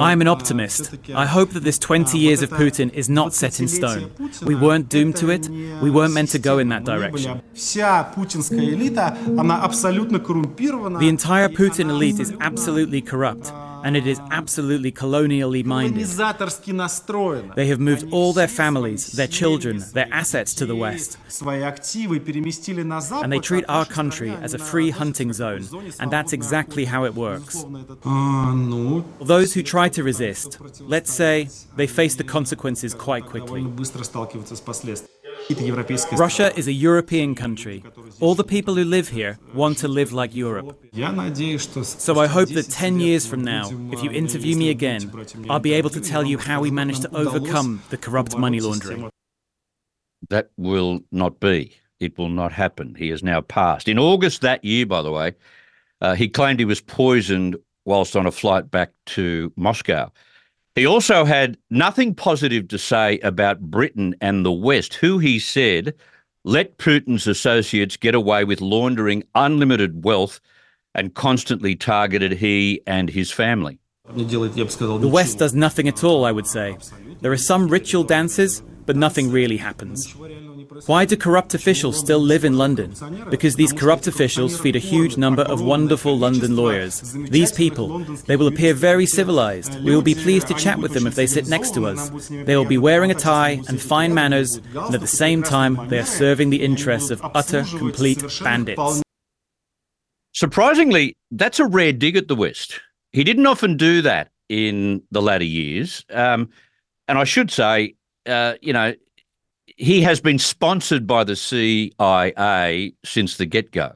I 0.00 0.12
am 0.12 0.20
an 0.20 0.28
optimist. 0.28 0.90
I 1.14 1.24
hope 1.26 1.52
that 1.54 1.64
this 1.64 1.78
20 1.78 2.18
years 2.18 2.42
of 2.42 2.50
Putin 2.50 2.92
is 2.92 3.08
not 3.08 3.32
set 3.32 3.58
in 3.58 3.68
stone. 3.68 4.10
We 4.44 4.54
weren't 4.54 4.88
doomed 4.90 5.16
to 5.16 5.30
it. 5.30 5.48
We 5.48 5.90
weren't 5.90 6.12
meant 6.12 6.28
to 6.30 6.38
go 6.38 6.58
in 6.58 6.68
that 6.68 6.84
direction. 6.84 7.40
The 10.98 11.08
entire 11.08 11.48
Putin 11.48 11.88
elite 11.90 12.20
is 12.20 12.34
absolutely 12.40 13.00
corrupt 13.00 13.50
and 13.84 13.96
it 13.96 14.06
is 14.06 14.18
absolutely 14.30 14.90
colonially 14.90 15.62
minded. 15.62 16.06
They 17.54 17.66
have 17.66 17.78
moved 17.78 18.12
all 18.12 18.32
their 18.32 18.48
families, 18.48 19.12
their 19.12 19.28
children, 19.28 19.84
their 19.92 20.08
assets 20.10 20.54
to 20.54 20.66
the 20.66 20.74
West. 20.74 21.18
And 23.22 23.32
they 23.32 23.38
treat 23.38 23.64
our 23.68 23.84
country 23.84 24.30
as 24.30 24.54
a 24.54 24.58
free 24.58 24.90
hunting 24.90 25.32
zone, 25.32 25.68
and 26.00 26.10
that's 26.10 26.32
exactly 26.32 26.86
how 26.86 27.04
it 27.04 27.14
works. 27.14 27.64
Those 29.20 29.52
who 29.52 29.62
try 29.62 29.88
to 29.90 30.02
resist, 30.02 30.58
let's 30.80 31.12
say, 31.12 31.48
they 31.76 31.86
face 31.86 32.14
the 32.14 32.24
consequences 32.24 32.94
quite 32.94 33.26
quickly. 33.26 33.62
Russia 36.12 36.56
is 36.56 36.66
a 36.68 36.72
European 36.72 37.34
country. 37.34 37.82
All 38.20 38.34
the 38.34 38.44
people 38.44 38.74
who 38.74 38.84
live 38.84 39.08
here 39.08 39.38
want 39.52 39.78
to 39.78 39.88
live 39.88 40.12
like 40.12 40.34
Europe. 40.34 40.78
So 41.82 42.20
I 42.20 42.26
hope 42.26 42.48
that 42.50 42.66
10 42.70 43.00
years 43.00 43.26
from 43.26 43.42
now, 43.42 43.70
if 43.92 44.02
you 44.02 44.10
interview 44.10 44.56
me 44.56 44.70
again, 44.70 45.12
I'll 45.50 45.60
be 45.60 45.74
able 45.74 45.90
to 45.90 46.00
tell 46.00 46.24
you 46.24 46.38
how 46.38 46.60
we 46.60 46.70
managed 46.70 47.02
to 47.02 47.14
overcome 47.14 47.82
the 47.90 47.96
corrupt 47.96 48.36
money 48.36 48.60
laundering. 48.60 49.10
That 50.30 50.50
will 50.56 51.00
not 51.12 51.40
be. 51.40 51.76
It 52.00 52.18
will 52.18 52.28
not 52.28 52.52
happen. 52.52 52.94
He 52.94 53.08
has 53.10 53.22
now 53.22 53.40
passed. 53.40 53.88
In 53.88 53.98
August 53.98 54.40
that 54.40 54.64
year, 54.64 54.86
by 54.86 55.02
the 55.02 55.12
way, 55.12 55.34
uh, 56.00 56.14
he 56.14 56.28
claimed 56.28 56.58
he 56.58 56.64
was 56.64 56.80
poisoned 56.80 57.56
whilst 57.84 58.16
on 58.16 58.26
a 58.26 58.32
flight 58.32 58.70
back 58.70 58.92
to 59.06 59.52
Moscow. 59.56 60.10
He 60.74 60.86
also 60.86 61.24
had 61.24 61.56
nothing 61.70 62.14
positive 62.14 62.66
to 62.68 62.78
say 62.78 63.18
about 63.20 63.60
Britain 63.60 64.16
and 64.20 64.44
the 64.44 64.52
West, 64.52 64.94
who 64.94 65.18
he 65.18 65.38
said 65.38 65.94
let 66.44 66.76
Putin's 66.76 67.26
associates 67.26 67.96
get 67.96 68.14
away 68.14 68.44
with 68.44 68.60
laundering 68.60 69.22
unlimited 69.34 70.04
wealth 70.04 70.40
and 70.94 71.14
constantly 71.14 71.74
targeted 71.74 72.32
he 72.32 72.80
and 72.86 73.08
his 73.08 73.30
family. 73.30 73.78
The 74.06 75.10
West 75.10 75.38
does 75.38 75.54
nothing 75.54 75.88
at 75.88 76.04
all, 76.04 76.24
I 76.26 76.32
would 76.32 76.46
say. 76.46 76.76
There 77.22 77.32
are 77.32 77.38
some 77.38 77.68
ritual 77.68 78.04
dances, 78.04 78.62
but 78.84 78.96
nothing 78.96 79.30
really 79.30 79.56
happens. 79.56 80.14
Why 80.86 81.04
do 81.04 81.16
corrupt 81.16 81.54
officials 81.54 81.98
still 81.98 82.18
live 82.18 82.44
in 82.44 82.58
London? 82.58 82.94
Because 83.30 83.56
these 83.56 83.72
corrupt 83.72 84.06
officials 84.06 84.60
feed 84.60 84.76
a 84.76 84.80
huge 84.80 85.16
number 85.16 85.42
of 85.42 85.60
wonderful 85.60 86.18
London 86.18 86.56
lawyers. 86.56 87.12
These 87.12 87.52
people, 87.52 87.98
they 88.26 88.36
will 88.36 88.46
appear 88.46 88.74
very 88.74 89.06
civilized. 89.06 89.82
We 89.82 89.94
will 89.94 90.02
be 90.02 90.14
pleased 90.14 90.46
to 90.48 90.54
chat 90.54 90.78
with 90.78 90.92
them 90.92 91.06
if 91.06 91.14
they 91.14 91.26
sit 91.26 91.48
next 91.48 91.74
to 91.74 91.86
us. 91.86 92.10
They 92.28 92.56
will 92.56 92.64
be 92.64 92.78
wearing 92.78 93.10
a 93.10 93.14
tie 93.14 93.62
and 93.68 93.80
fine 93.80 94.14
manners, 94.14 94.56
and 94.74 94.94
at 94.94 95.00
the 95.00 95.06
same 95.06 95.42
time, 95.42 95.88
they 95.88 95.98
are 95.98 96.04
serving 96.04 96.50
the 96.50 96.62
interests 96.62 97.10
of 97.10 97.20
utter, 97.34 97.64
complete 97.64 98.22
bandits. 98.42 99.02
Surprisingly, 100.32 101.16
that's 101.30 101.60
a 101.60 101.66
rare 101.66 101.92
dig 101.92 102.16
at 102.16 102.28
the 102.28 102.34
West. 102.34 102.80
He 103.12 103.22
didn't 103.22 103.46
often 103.46 103.76
do 103.76 104.02
that 104.02 104.30
in 104.48 105.02
the 105.10 105.22
latter 105.22 105.44
years. 105.44 106.04
Um, 106.10 106.50
and 107.06 107.18
I 107.18 107.24
should 107.24 107.50
say, 107.50 107.94
uh, 108.26 108.54
you 108.60 108.72
know, 108.72 108.94
he 109.76 110.02
has 110.02 110.20
been 110.20 110.38
sponsored 110.38 111.06
by 111.06 111.24
the 111.24 111.36
CIA 111.36 112.94
since 113.04 113.36
the 113.36 113.46
get 113.46 113.72
go, 113.72 113.92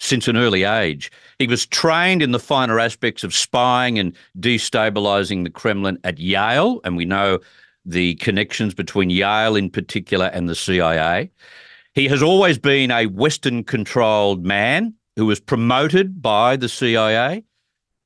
since 0.00 0.28
an 0.28 0.36
early 0.36 0.64
age. 0.64 1.10
He 1.38 1.46
was 1.46 1.66
trained 1.66 2.22
in 2.22 2.32
the 2.32 2.38
finer 2.38 2.80
aspects 2.80 3.24
of 3.24 3.34
spying 3.34 3.98
and 3.98 4.16
destabilizing 4.38 5.44
the 5.44 5.50
Kremlin 5.50 5.98
at 6.04 6.18
Yale. 6.18 6.80
And 6.84 6.96
we 6.96 7.04
know 7.04 7.38
the 7.84 8.14
connections 8.16 8.74
between 8.74 9.10
Yale 9.10 9.56
in 9.56 9.70
particular 9.70 10.26
and 10.26 10.48
the 10.48 10.54
CIA. 10.54 11.30
He 11.94 12.08
has 12.08 12.22
always 12.22 12.58
been 12.58 12.90
a 12.90 13.06
Western 13.06 13.64
controlled 13.64 14.44
man 14.44 14.94
who 15.16 15.26
was 15.26 15.40
promoted 15.40 16.22
by 16.22 16.56
the 16.56 16.68
CIA 16.68 17.42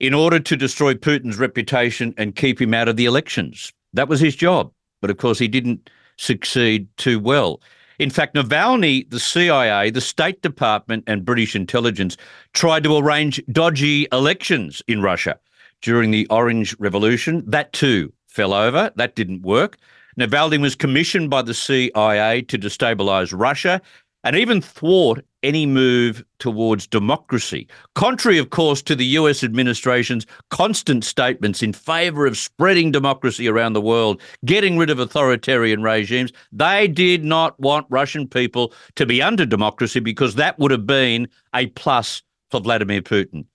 in 0.00 0.14
order 0.14 0.40
to 0.40 0.56
destroy 0.56 0.94
Putin's 0.94 1.38
reputation 1.38 2.14
and 2.16 2.34
keep 2.34 2.60
him 2.60 2.74
out 2.74 2.88
of 2.88 2.96
the 2.96 3.04
elections. 3.04 3.72
That 3.92 4.08
was 4.08 4.18
his 4.18 4.34
job. 4.34 4.72
But 5.00 5.10
of 5.10 5.18
course, 5.18 5.38
he 5.38 5.48
didn't 5.48 5.90
succeed 6.22 6.88
too 6.96 7.18
well. 7.18 7.60
In 7.98 8.10
fact, 8.10 8.34
Navalny, 8.34 9.08
the 9.10 9.20
CIA, 9.20 9.90
the 9.90 10.00
State 10.00 10.42
Department, 10.42 11.04
and 11.06 11.24
British 11.24 11.54
intelligence 11.54 12.16
tried 12.52 12.84
to 12.84 12.96
arrange 12.96 13.42
dodgy 13.52 14.06
elections 14.12 14.82
in 14.88 15.02
Russia 15.02 15.38
during 15.82 16.10
the 16.10 16.26
Orange 16.28 16.74
Revolution. 16.78 17.44
That 17.46 17.72
too 17.72 18.12
fell 18.28 18.54
over. 18.54 18.90
That 18.96 19.14
didn't 19.14 19.42
work. 19.42 19.76
Navalny 20.18 20.60
was 20.60 20.74
commissioned 20.74 21.30
by 21.30 21.42
the 21.42 21.54
CIA 21.54 22.42
to 22.42 22.58
destabilize 22.58 23.38
Russia 23.38 23.80
and 24.24 24.36
even 24.36 24.60
thwart 24.60 25.24
any 25.42 25.66
move 25.66 26.24
towards 26.38 26.86
democracy. 26.86 27.66
Contrary, 27.94 28.38
of 28.38 28.50
course, 28.50 28.82
to 28.82 28.94
the 28.94 29.04
US 29.06 29.42
administration's 29.42 30.26
constant 30.50 31.04
statements 31.04 31.62
in 31.62 31.72
favor 31.72 32.26
of 32.26 32.36
spreading 32.36 32.90
democracy 32.90 33.48
around 33.48 33.72
the 33.72 33.80
world, 33.80 34.20
getting 34.44 34.78
rid 34.78 34.90
of 34.90 34.98
authoritarian 34.98 35.82
regimes, 35.82 36.32
they 36.52 36.88
did 36.88 37.24
not 37.24 37.58
want 37.60 37.86
Russian 37.90 38.26
people 38.28 38.72
to 38.96 39.06
be 39.06 39.22
under 39.22 39.46
democracy 39.46 40.00
because 40.00 40.34
that 40.34 40.58
would 40.58 40.70
have 40.70 40.86
been 40.86 41.28
a 41.54 41.66
plus 41.68 42.22
for 42.50 42.60
Vladimir 42.60 43.02
Putin. 43.02 43.46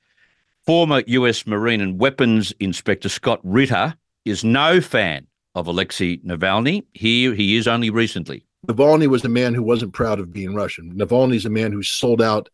Former 0.65 1.03
US 1.07 1.47
Marine 1.47 1.81
and 1.81 1.99
Weapons 1.99 2.53
Inspector 2.59 3.07
Scott 3.09 3.39
Ritter 3.43 3.95
is 4.25 4.43
no 4.43 4.81
fan 4.81 5.27
of 5.55 5.67
Alexei 5.67 6.17
Navalny. 6.17 6.83
Here 6.93 7.33
he 7.33 7.55
is 7.55 7.67
only 7.67 7.89
recently. 7.89 8.46
Navalny 8.65 9.07
was 9.07 9.23
a 9.23 9.29
man 9.29 9.53
who 9.53 9.63
wasn't 9.63 9.93
proud 9.93 10.19
of 10.19 10.33
being 10.33 10.55
Russian. 10.55 10.93
Navalny's 10.95 11.45
a 11.45 11.49
man 11.49 11.71
who 11.71 11.83
sold 11.83 12.21
out 12.21 12.49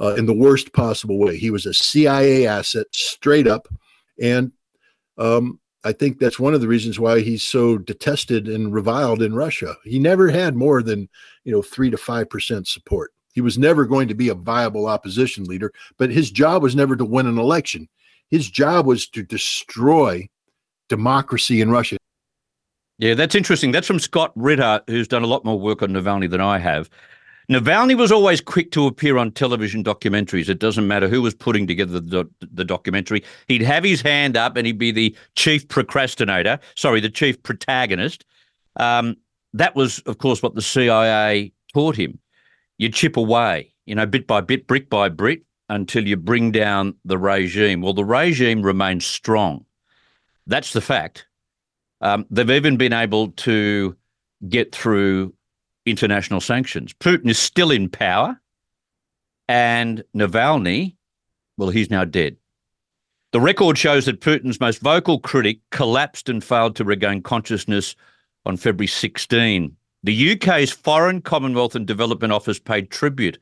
uh, 0.00 0.14
in 0.14 0.26
the 0.26 0.34
worst 0.34 0.72
possible 0.72 1.18
way. 1.18 1.36
He 1.38 1.50
was 1.50 1.66
a 1.66 1.74
CIA 1.74 2.46
asset, 2.46 2.86
straight 2.92 3.46
up, 3.46 3.68
and 4.20 4.52
um, 5.18 5.58
I 5.84 5.92
think 5.92 6.18
that's 6.18 6.38
one 6.38 6.52
of 6.52 6.60
the 6.60 6.68
reasons 6.68 6.98
why 6.98 7.20
he's 7.20 7.42
so 7.42 7.78
detested 7.78 8.48
and 8.48 8.72
reviled 8.72 9.22
in 9.22 9.34
Russia. 9.34 9.76
He 9.84 9.98
never 9.98 10.28
had 10.28 10.54
more 10.54 10.82
than 10.82 11.08
you 11.44 11.52
know 11.52 11.62
three 11.62 11.90
to 11.90 11.96
five 11.96 12.28
percent 12.28 12.68
support. 12.68 13.12
He 13.32 13.40
was 13.40 13.58
never 13.58 13.84
going 13.84 14.08
to 14.08 14.14
be 14.14 14.28
a 14.28 14.34
viable 14.34 14.86
opposition 14.86 15.44
leader, 15.44 15.72
but 15.98 16.10
his 16.10 16.30
job 16.30 16.62
was 16.62 16.74
never 16.74 16.96
to 16.96 17.04
win 17.04 17.26
an 17.26 17.38
election. 17.38 17.88
His 18.30 18.50
job 18.50 18.86
was 18.86 19.08
to 19.10 19.22
destroy 19.22 20.28
democracy 20.88 21.60
in 21.60 21.70
Russia. 21.70 21.96
Yeah, 22.98 23.14
that's 23.14 23.34
interesting. 23.34 23.72
That's 23.72 23.86
from 23.86 23.98
Scott 23.98 24.32
Ritter, 24.36 24.80
who's 24.86 25.08
done 25.08 25.22
a 25.22 25.26
lot 25.26 25.44
more 25.44 25.58
work 25.58 25.82
on 25.82 25.90
Navalny 25.90 26.30
than 26.30 26.40
I 26.40 26.58
have. 26.58 26.88
Navalny 27.50 27.96
was 27.96 28.10
always 28.10 28.40
quick 28.40 28.72
to 28.72 28.86
appear 28.86 29.18
on 29.18 29.30
television 29.30 29.84
documentaries. 29.84 30.48
It 30.48 30.58
doesn't 30.58 30.88
matter 30.88 31.06
who 31.06 31.22
was 31.22 31.34
putting 31.34 31.66
together 31.66 32.00
the, 32.00 32.24
the 32.40 32.64
documentary. 32.64 33.22
He'd 33.46 33.62
have 33.62 33.84
his 33.84 34.00
hand 34.00 34.36
up 34.36 34.56
and 34.56 34.66
he'd 34.66 34.78
be 34.78 34.90
the 34.90 35.14
chief 35.36 35.68
procrastinator, 35.68 36.58
sorry, 36.74 37.00
the 37.00 37.10
chief 37.10 37.40
protagonist. 37.42 38.24
Um, 38.76 39.16
that 39.52 39.76
was, 39.76 40.00
of 40.00 40.18
course, 40.18 40.42
what 40.42 40.54
the 40.54 40.62
CIA 40.62 41.52
taught 41.72 41.96
him. 41.96 42.18
You 42.78 42.88
chip 42.88 43.16
away, 43.16 43.72
you 43.84 43.94
know, 43.94 44.06
bit 44.06 44.26
by 44.26 44.40
bit, 44.40 44.66
brick 44.66 44.90
by 44.90 45.08
brick, 45.08 45.42
until 45.68 46.06
you 46.06 46.16
bring 46.16 46.50
down 46.50 46.94
the 47.04 47.18
regime. 47.18 47.80
Well, 47.80 47.94
the 47.94 48.04
regime 48.04 48.62
remains 48.62 49.06
strong. 49.06 49.64
That's 50.46 50.72
the 50.72 50.80
fact. 50.80 51.26
Um, 52.00 52.26
they've 52.30 52.50
even 52.50 52.76
been 52.76 52.92
able 52.92 53.30
to 53.32 53.96
get 54.48 54.74
through 54.74 55.34
international 55.86 56.40
sanctions. 56.40 56.92
Putin 56.94 57.28
is 57.28 57.38
still 57.38 57.70
in 57.70 57.88
power, 57.88 58.40
and 59.48 60.02
Navalny, 60.14 60.96
well, 61.56 61.70
he's 61.70 61.90
now 61.90 62.04
dead. 62.04 62.36
The 63.32 63.40
record 63.40 63.76
shows 63.76 64.06
that 64.06 64.20
Putin's 64.20 64.60
most 64.60 64.80
vocal 64.80 65.18
critic 65.18 65.58
collapsed 65.70 66.28
and 66.28 66.42
failed 66.42 66.76
to 66.76 66.84
regain 66.84 67.22
consciousness 67.22 67.96
on 68.44 68.56
February 68.56 68.86
16. 68.86 69.76
The 70.02 70.32
UK's 70.32 70.70
Foreign, 70.70 71.20
Commonwealth 71.20 71.74
and 71.74 71.86
Development 71.86 72.32
Office 72.32 72.58
paid 72.58 72.90
tribute 72.90 73.38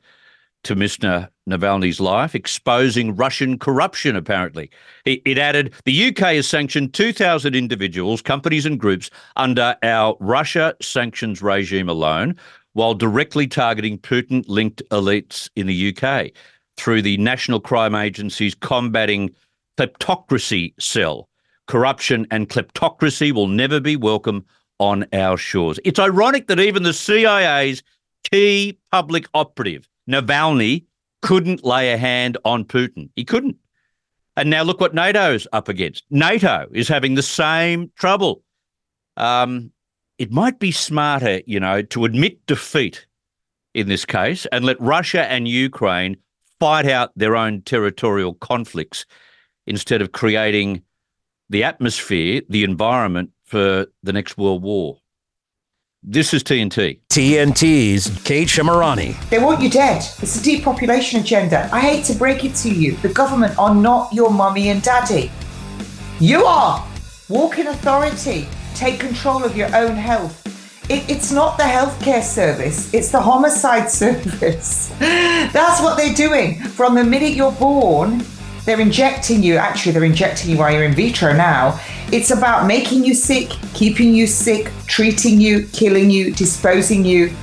to 0.65 0.75
Mr. 0.75 1.29
Navalny's 1.49 1.99
life, 1.99 2.35
exposing 2.35 3.15
Russian 3.15 3.57
corruption, 3.57 4.15
apparently. 4.15 4.69
It, 5.05 5.21
it, 5.23 5.37
added 5.37 5.73
the 5.85 6.07
UK 6.07 6.35
has 6.35 6.47
sanctioned 6.47 6.93
2,000 6.93 7.55
individuals, 7.55 8.21
companies, 8.21 8.65
and 8.65 8.79
groups 8.79 9.09
under 9.35 9.75
our 9.83 10.17
Russia 10.19 10.75
sanctions 10.81 11.41
regime 11.41 11.87
alone, 11.87 12.35
while 12.73 12.95
directly 12.95 13.47
targeting 13.47 13.97
Putin 13.99 14.43
linked 14.47 14.81
elites 14.89 15.49
in 15.55 15.67
the 15.67 15.95
UK 15.95 16.31
through 16.77 17.01
the 17.01 17.17
National 17.17 17.59
Crime 17.59 17.95
Agency's 17.95 18.55
Combating 18.55 19.33
Kleptocracy 19.77 20.73
Cell. 20.79 21.29
Corruption 21.67 22.27
and 22.31 22.49
kleptocracy 22.49 23.31
will 23.31 23.47
never 23.47 23.79
be 23.79 23.95
welcome 23.95 24.43
on 24.79 25.05
our 25.13 25.37
shores. 25.37 25.79
It's 25.85 25.99
ironic 25.99 26.47
that 26.47 26.59
even 26.59 26.83
the 26.83 26.93
CIA's 26.93 27.81
key 28.31 28.77
public 28.91 29.25
operative, 29.33 29.87
Navalny 30.09 30.85
couldn't 31.21 31.63
lay 31.63 31.91
a 31.91 31.97
hand 31.97 32.37
on 32.45 32.63
Putin. 32.63 33.09
He 33.15 33.23
couldn't. 33.23 33.57
And 34.37 34.49
now 34.49 34.63
look 34.63 34.79
what 34.81 34.93
NATO's 34.93 35.47
up 35.53 35.69
against. 35.69 36.03
NATO 36.09 36.67
is 36.73 36.87
having 36.87 37.15
the 37.15 37.23
same 37.23 37.91
trouble. 37.95 38.43
Um, 39.17 39.71
it 40.17 40.31
might 40.31 40.59
be 40.59 40.71
smarter, 40.71 41.41
you 41.45 41.59
know, 41.59 41.81
to 41.81 42.05
admit 42.05 42.45
defeat 42.45 43.05
in 43.73 43.87
this 43.87 44.05
case 44.05 44.45
and 44.51 44.65
let 44.65 44.79
Russia 44.79 45.29
and 45.31 45.47
Ukraine 45.47 46.17
fight 46.59 46.85
out 46.85 47.11
their 47.15 47.35
own 47.35 47.61
territorial 47.61 48.33
conflicts 48.35 49.05
instead 49.67 50.01
of 50.01 50.11
creating 50.11 50.81
the 51.49 51.63
atmosphere, 51.63 52.41
the 52.49 52.63
environment 52.63 53.31
for 53.43 53.87
the 54.03 54.13
next 54.13 54.37
world 54.37 54.63
war. 54.63 54.97
This 56.07 56.35
is 56.35 56.43
TNT. 56.43 56.99
TNT's 57.09 58.21
Kate 58.23 58.47
Shemirani. 58.47 59.17
They 59.31 59.39
want 59.39 59.59
you 59.59 59.71
dead. 59.71 60.05
It's 60.21 60.39
a 60.39 60.43
depopulation 60.43 61.19
agenda. 61.19 61.67
I 61.73 61.79
hate 61.79 62.05
to 62.05 62.13
break 62.13 62.45
it 62.45 62.53
to 62.57 62.69
you. 62.69 62.95
The 62.97 63.09
government 63.09 63.57
are 63.57 63.73
not 63.73 64.13
your 64.13 64.29
mummy 64.29 64.69
and 64.69 64.83
daddy. 64.83 65.31
You 66.19 66.45
are. 66.45 66.87
Walk 67.27 67.57
in 67.57 67.65
authority. 67.65 68.47
Take 68.75 68.99
control 68.99 69.43
of 69.43 69.57
your 69.57 69.75
own 69.75 69.95
health. 69.95 70.45
It, 70.91 71.09
it's 71.09 71.31
not 71.31 71.57
the 71.57 71.63
healthcare 71.63 72.21
service, 72.21 72.93
it's 72.93 73.09
the 73.09 73.19
homicide 73.19 73.89
service. 74.03 74.93
That's 74.99 75.81
what 75.81 75.97
they're 75.97 76.13
doing. 76.13 76.61
From 76.61 76.93
the 76.93 77.03
minute 77.03 77.33
you're 77.33 77.51
born, 77.53 78.23
they're 78.65 78.79
injecting 78.79 79.43
you. 79.43 79.57
Actually, 79.57 79.91
they're 79.91 80.03
injecting 80.03 80.51
you 80.51 80.57
while 80.57 80.71
you're 80.71 80.83
in 80.83 80.93
vitro 80.93 81.33
now. 81.33 81.79
It's 82.11 82.31
about 82.31 82.67
making 82.67 83.03
you 83.03 83.13
sick, 83.13 83.49
keeping 83.73 84.13
you 84.13 84.27
sick, 84.27 84.71
treating 84.87 85.39
you, 85.39 85.67
killing 85.67 86.09
you, 86.09 86.31
disposing 86.31 87.05
you, 87.05 87.33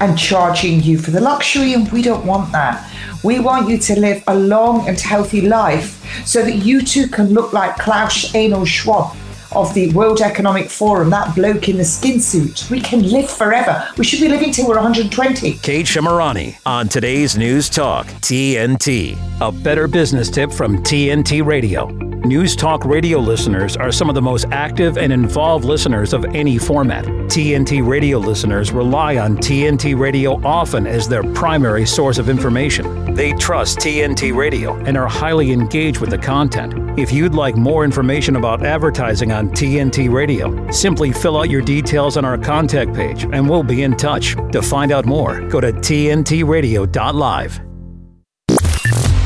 and 0.00 0.16
charging 0.16 0.80
you 0.82 0.98
for 0.98 1.10
the 1.10 1.20
luxury. 1.20 1.74
And 1.74 1.90
we 1.90 2.02
don't 2.02 2.24
want 2.24 2.52
that. 2.52 2.88
We 3.24 3.40
want 3.40 3.68
you 3.68 3.78
to 3.78 3.98
live 3.98 4.22
a 4.28 4.34
long 4.34 4.88
and 4.88 4.98
healthy 4.98 5.42
life 5.42 6.24
so 6.24 6.42
that 6.42 6.56
you 6.56 6.82
too 6.82 7.08
can 7.08 7.34
look 7.34 7.52
like 7.52 7.76
Klaus 7.76 8.32
Einel 8.32 8.64
Schwab 8.64 9.16
of 9.52 9.72
the 9.74 9.92
World 9.92 10.20
Economic 10.20 10.70
Forum, 10.70 11.10
that 11.10 11.34
bloke 11.34 11.68
in 11.68 11.76
the 11.76 11.84
skin 11.84 12.20
suit. 12.20 12.68
We 12.70 12.80
can 12.80 13.02
live 13.02 13.30
forever. 13.30 13.88
We 13.96 14.04
should 14.04 14.20
be 14.20 14.28
living 14.28 14.52
till 14.52 14.68
we're 14.68 14.76
120. 14.76 15.54
Kate 15.58 15.86
Shemirani 15.86 16.58
on 16.66 16.88
today's 16.88 17.36
News 17.36 17.68
Talk 17.68 18.06
TNT. 18.06 19.18
A 19.40 19.52
better 19.52 19.88
business 19.88 20.30
tip 20.30 20.52
from 20.52 20.82
TNT 20.82 21.44
Radio. 21.44 21.86
News 22.28 22.56
Talk 22.56 22.84
Radio 22.84 23.18
listeners 23.20 23.76
are 23.76 23.92
some 23.92 24.08
of 24.08 24.14
the 24.14 24.20
most 24.20 24.44
active 24.50 24.98
and 24.98 25.12
involved 25.12 25.64
listeners 25.64 26.12
of 26.12 26.24
any 26.34 26.58
format. 26.58 27.04
TNT 27.04 27.86
Radio 27.86 28.18
listeners 28.18 28.72
rely 28.72 29.16
on 29.16 29.36
TNT 29.36 29.98
Radio 29.98 30.38
often 30.44 30.86
as 30.86 31.08
their 31.08 31.22
primary 31.32 31.86
source 31.86 32.18
of 32.18 32.28
information. 32.28 33.07
They 33.18 33.32
trust 33.32 33.80
TNT 33.80 34.32
Radio 34.32 34.76
and 34.84 34.96
are 34.96 35.08
highly 35.08 35.50
engaged 35.50 35.98
with 35.98 36.10
the 36.10 36.18
content. 36.18 36.96
If 36.96 37.10
you'd 37.10 37.34
like 37.34 37.56
more 37.56 37.84
information 37.84 38.36
about 38.36 38.64
advertising 38.64 39.32
on 39.32 39.50
TNT 39.50 40.08
Radio, 40.08 40.70
simply 40.70 41.10
fill 41.10 41.36
out 41.36 41.50
your 41.50 41.60
details 41.60 42.16
on 42.16 42.24
our 42.24 42.38
contact 42.38 42.94
page 42.94 43.24
and 43.24 43.50
we'll 43.50 43.64
be 43.64 43.82
in 43.82 43.96
touch. 43.96 44.36
To 44.52 44.62
find 44.62 44.92
out 44.92 45.04
more, 45.04 45.40
go 45.48 45.60
to 45.60 45.72
tntradio.live. 45.72 47.60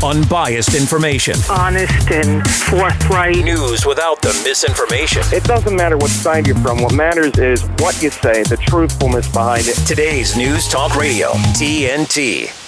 Unbiased 0.03 0.75
information. 0.75 1.35
honest 1.51 2.11
and 2.11 2.49
forthright. 2.49 3.45
News 3.45 3.85
without 3.85 4.23
the 4.23 4.33
misinformation. 4.43 5.21
It 5.35 5.45
doesn't 5.45 5.77
matter 5.77 5.99
what 5.99 6.09
side 6.09 6.47
you're 6.47 6.57
from. 6.57 6.81
What 6.81 6.95
matters 6.95 7.39
is 7.39 7.63
what 7.77 8.03
you 8.03 8.09
say, 8.09 8.43
the 8.45 8.57
truthfulness 8.57 9.31
behind 9.31 9.67
it. 9.67 9.77
Today's 9.87 10.35
News 10.35 10.67
Talk 10.67 10.97
Radio, 10.97 11.33
TNT. 11.53 12.62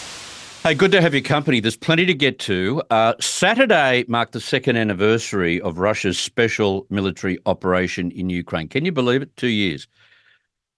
Hey, 0.67 0.73
good 0.73 0.93
to 0.93 1.03
have 1.03 1.13
your 1.13 1.23
company. 1.23 1.61
There's 1.61 1.77
plenty 1.77 2.07
to 2.07 2.15
get 2.15 2.39
to. 2.39 2.83
Uh, 2.89 3.13
Saturday 3.21 4.07
marked 4.09 4.33
the 4.33 4.41
second 4.41 4.79
anniversary 4.79 5.61
of 5.61 5.77
Russia's 5.77 6.19
special 6.19 6.87
military 6.89 7.39
operation 7.45 8.11
in 8.13 8.31
Ukraine. 8.31 8.69
Can 8.69 8.87
you 8.87 8.91
believe 8.91 9.21
it? 9.21 9.37
Two 9.37 9.49
years. 9.49 9.87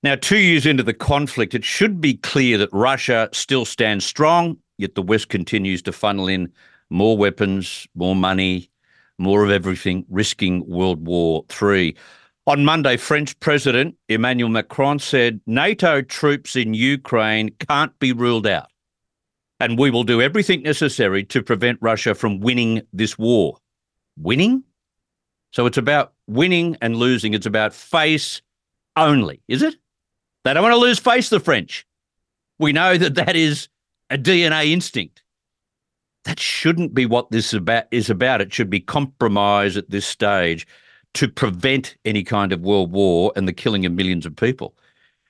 Now, 0.03 0.17
two 0.17 0.39
years 0.39 0.67
into 0.67 0.83
the 0.83 0.93
conflict, 0.93 1.55
it 1.55 1.65
should 1.65 2.01
be 2.01 2.15
clear 2.15 2.59
that 2.59 2.69
Russia 2.73 3.29
still 3.33 3.65
stands 3.65 4.05
strong, 4.05 4.57
yet 4.77 4.97
the 4.97 5.03
West 5.03 5.29
continues 5.29 5.83
to 5.83 5.93
funnel 5.93 6.27
in 6.27 6.53
more 6.91 7.17
weapons, 7.17 7.87
more 7.95 8.17
money, 8.17 8.69
more 9.19 9.45
of 9.45 9.53
everything, 9.53 10.05
risking 10.11 10.67
World 10.67 11.07
War 11.07 11.45
III. 11.63 11.95
On 12.49 12.65
Monday, 12.65 12.97
French 12.97 13.39
President 13.39 13.95
Emmanuel 14.09 14.51
Macron 14.51 14.99
said 14.99 15.41
NATO 15.47 16.03
troops 16.03 16.57
in 16.57 16.75
Ukraine 16.75 17.51
can't 17.69 17.97
be 18.01 18.13
ruled 18.13 18.49
out 18.49 18.67
and 19.61 19.79
we 19.79 19.91
will 19.91 20.05
do 20.05 20.21
everything 20.21 20.63
necessary 20.63 21.25
to 21.25 21.43
prevent 21.43 21.79
Russia 21.81 22.15
from 22.15 22.41
winning 22.41 22.83
this 22.93 23.19
war. 23.19 23.57
Winning? 24.19 24.63
So 25.53 25.67
it's 25.67 25.79
about 25.79 26.13
winning 26.27 26.77
and 26.83 26.97
losing. 26.97 27.35
It's 27.35 27.47
about 27.47 27.75
face 27.75 28.43
only, 28.97 29.41
is 29.49 29.63
it? 29.63 29.77
They 30.45 30.55
don't 30.55 30.63
want 30.63 30.75
to 30.75 30.79
lose 30.79 30.99
face, 30.99 31.29
the 31.29 31.41
French. 31.41 31.87
We 32.59 32.73
know 32.73 32.97
that 32.97 33.15
that 33.15 33.37
is 33.37 33.69
a 34.11 34.19
DNA 34.19 34.71
instinct. 34.71 35.23
That 36.25 36.41
shouldn't 36.41 36.95
be 36.95 37.07
what 37.07 37.31
this 37.31 37.53
about, 37.53 37.85
is 37.91 38.11
about. 38.11 38.41
It 38.41 38.53
should 38.53 38.71
be 38.71 38.81
compromise 38.81 39.77
at 39.77 39.91
this 39.91 40.07
stage 40.07 40.67
to 41.15 41.29
prevent 41.29 41.97
any 42.05 42.23
kind 42.23 42.53
of 42.53 42.61
world 42.61 42.93
war 42.93 43.33
and 43.37 43.49
the 43.49 43.53
killing 43.53 43.87
of 43.87 43.93
millions 43.93 44.27
of 44.27 44.37
people. 44.37 44.75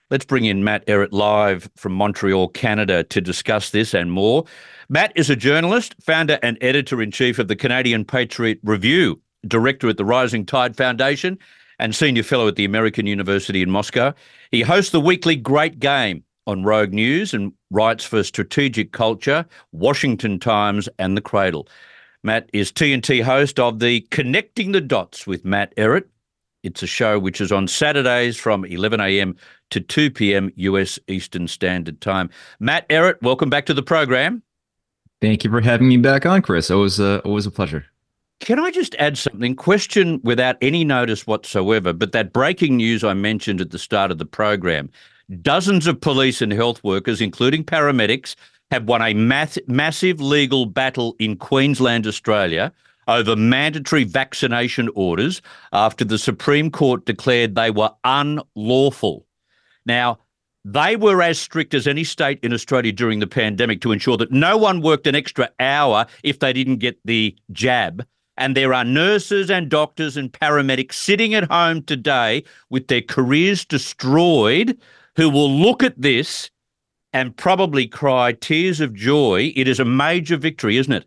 Let's 0.08 0.24
bring 0.24 0.44
in 0.44 0.62
Matt 0.62 0.86
Ehret 0.86 1.10
live 1.10 1.68
from 1.74 1.92
Montreal, 1.92 2.46
Canada, 2.50 3.02
to 3.02 3.20
discuss 3.20 3.70
this 3.70 3.92
and 3.92 4.12
more. 4.12 4.44
Matt 4.88 5.10
is 5.16 5.30
a 5.30 5.34
journalist, 5.34 5.96
founder 6.00 6.38
and 6.44 6.56
editor 6.60 7.02
in 7.02 7.10
chief 7.10 7.40
of 7.40 7.48
the 7.48 7.56
Canadian 7.56 8.04
Patriot 8.04 8.60
Review, 8.62 9.20
director 9.48 9.88
at 9.88 9.96
the 9.96 10.04
Rising 10.04 10.46
Tide 10.46 10.76
Foundation, 10.76 11.36
and 11.80 11.92
senior 11.92 12.22
fellow 12.22 12.46
at 12.46 12.54
the 12.54 12.64
American 12.64 13.08
University 13.08 13.62
in 13.62 13.70
Moscow. 13.72 14.14
He 14.52 14.60
hosts 14.60 14.92
the 14.92 15.00
weekly 15.00 15.34
Great 15.34 15.80
Game 15.80 16.22
on 16.46 16.62
Rogue 16.62 16.92
News 16.92 17.34
and 17.34 17.52
writes 17.72 18.04
for 18.04 18.22
Strategic 18.22 18.92
Culture, 18.92 19.44
Washington 19.72 20.38
Times, 20.38 20.88
and 21.00 21.16
The 21.16 21.20
Cradle. 21.20 21.66
Matt 22.22 22.48
is 22.52 22.70
TNT 22.70 23.24
host 23.24 23.58
of 23.58 23.80
the 23.80 24.02
Connecting 24.12 24.70
the 24.70 24.80
Dots 24.80 25.26
with 25.26 25.44
Matt 25.44 25.74
Ehret. 25.74 26.04
It's 26.66 26.82
a 26.82 26.86
show 26.88 27.16
which 27.20 27.40
is 27.40 27.52
on 27.52 27.68
Saturdays 27.68 28.36
from 28.36 28.64
11 28.64 28.98
a.m. 28.98 29.36
to 29.70 29.78
2 29.78 30.10
p.m. 30.10 30.50
US 30.56 30.98
Eastern 31.06 31.46
Standard 31.46 32.00
Time. 32.00 32.28
Matt 32.58 32.88
Ehret, 32.88 33.22
welcome 33.22 33.48
back 33.48 33.66
to 33.66 33.74
the 33.74 33.84
program. 33.84 34.42
Thank 35.20 35.44
you 35.44 35.50
for 35.50 35.60
having 35.60 35.86
me 35.86 35.96
back 35.96 36.26
on, 36.26 36.42
Chris. 36.42 36.68
Always, 36.68 36.98
uh, 36.98 37.20
always 37.24 37.46
a 37.46 37.52
pleasure. 37.52 37.86
Can 38.40 38.58
I 38.58 38.72
just 38.72 38.96
add 38.98 39.16
something? 39.16 39.54
Question 39.54 40.20
without 40.24 40.56
any 40.60 40.82
notice 40.82 41.24
whatsoever, 41.24 41.92
but 41.92 42.10
that 42.10 42.32
breaking 42.32 42.76
news 42.76 43.04
I 43.04 43.14
mentioned 43.14 43.60
at 43.60 43.70
the 43.70 43.78
start 43.78 44.10
of 44.10 44.18
the 44.18 44.26
program 44.26 44.90
dozens 45.42 45.86
of 45.86 46.00
police 46.00 46.42
and 46.42 46.52
health 46.52 46.82
workers, 46.82 47.20
including 47.20 47.64
paramedics, 47.64 48.34
have 48.72 48.84
won 48.84 49.02
a 49.02 49.14
math- 49.14 49.58
massive 49.68 50.20
legal 50.20 50.66
battle 50.66 51.14
in 51.20 51.36
Queensland, 51.36 52.08
Australia, 52.08 52.72
over 53.06 53.36
mandatory 53.36 54.04
vaccination 54.04 54.88
orders 54.94 55.42
after 55.72 56.04
the 56.04 56.18
Supreme 56.18 56.70
Court 56.70 57.04
declared 57.06 57.54
they 57.54 57.70
were 57.70 57.90
unlawful. 58.04 59.26
Now, 59.84 60.18
they 60.64 60.96
were 60.96 61.22
as 61.22 61.38
strict 61.38 61.74
as 61.74 61.86
any 61.86 62.02
state 62.02 62.40
in 62.42 62.52
Australia 62.52 62.90
during 62.90 63.20
the 63.20 63.26
pandemic 63.26 63.80
to 63.82 63.92
ensure 63.92 64.16
that 64.16 64.32
no 64.32 64.56
one 64.56 64.82
worked 64.82 65.06
an 65.06 65.14
extra 65.14 65.48
hour 65.60 66.06
if 66.24 66.40
they 66.40 66.52
didn't 66.52 66.78
get 66.78 66.98
the 67.04 67.36
jab. 67.52 68.04
And 68.36 68.56
there 68.56 68.74
are 68.74 68.84
nurses 68.84 69.48
and 69.48 69.70
doctors 69.70 70.16
and 70.16 70.32
paramedics 70.32 70.94
sitting 70.94 71.34
at 71.34 71.50
home 71.50 71.82
today 71.82 72.42
with 72.68 72.88
their 72.88 73.00
careers 73.00 73.64
destroyed 73.64 74.76
who 75.14 75.30
will 75.30 75.50
look 75.50 75.82
at 75.82 76.00
this 76.02 76.50
and 77.12 77.36
probably 77.36 77.86
cry 77.86 78.32
tears 78.32 78.80
of 78.80 78.92
joy. 78.92 79.52
It 79.56 79.68
is 79.68 79.80
a 79.80 79.84
major 79.84 80.36
victory, 80.36 80.76
isn't 80.76 80.92
it? 80.92 81.06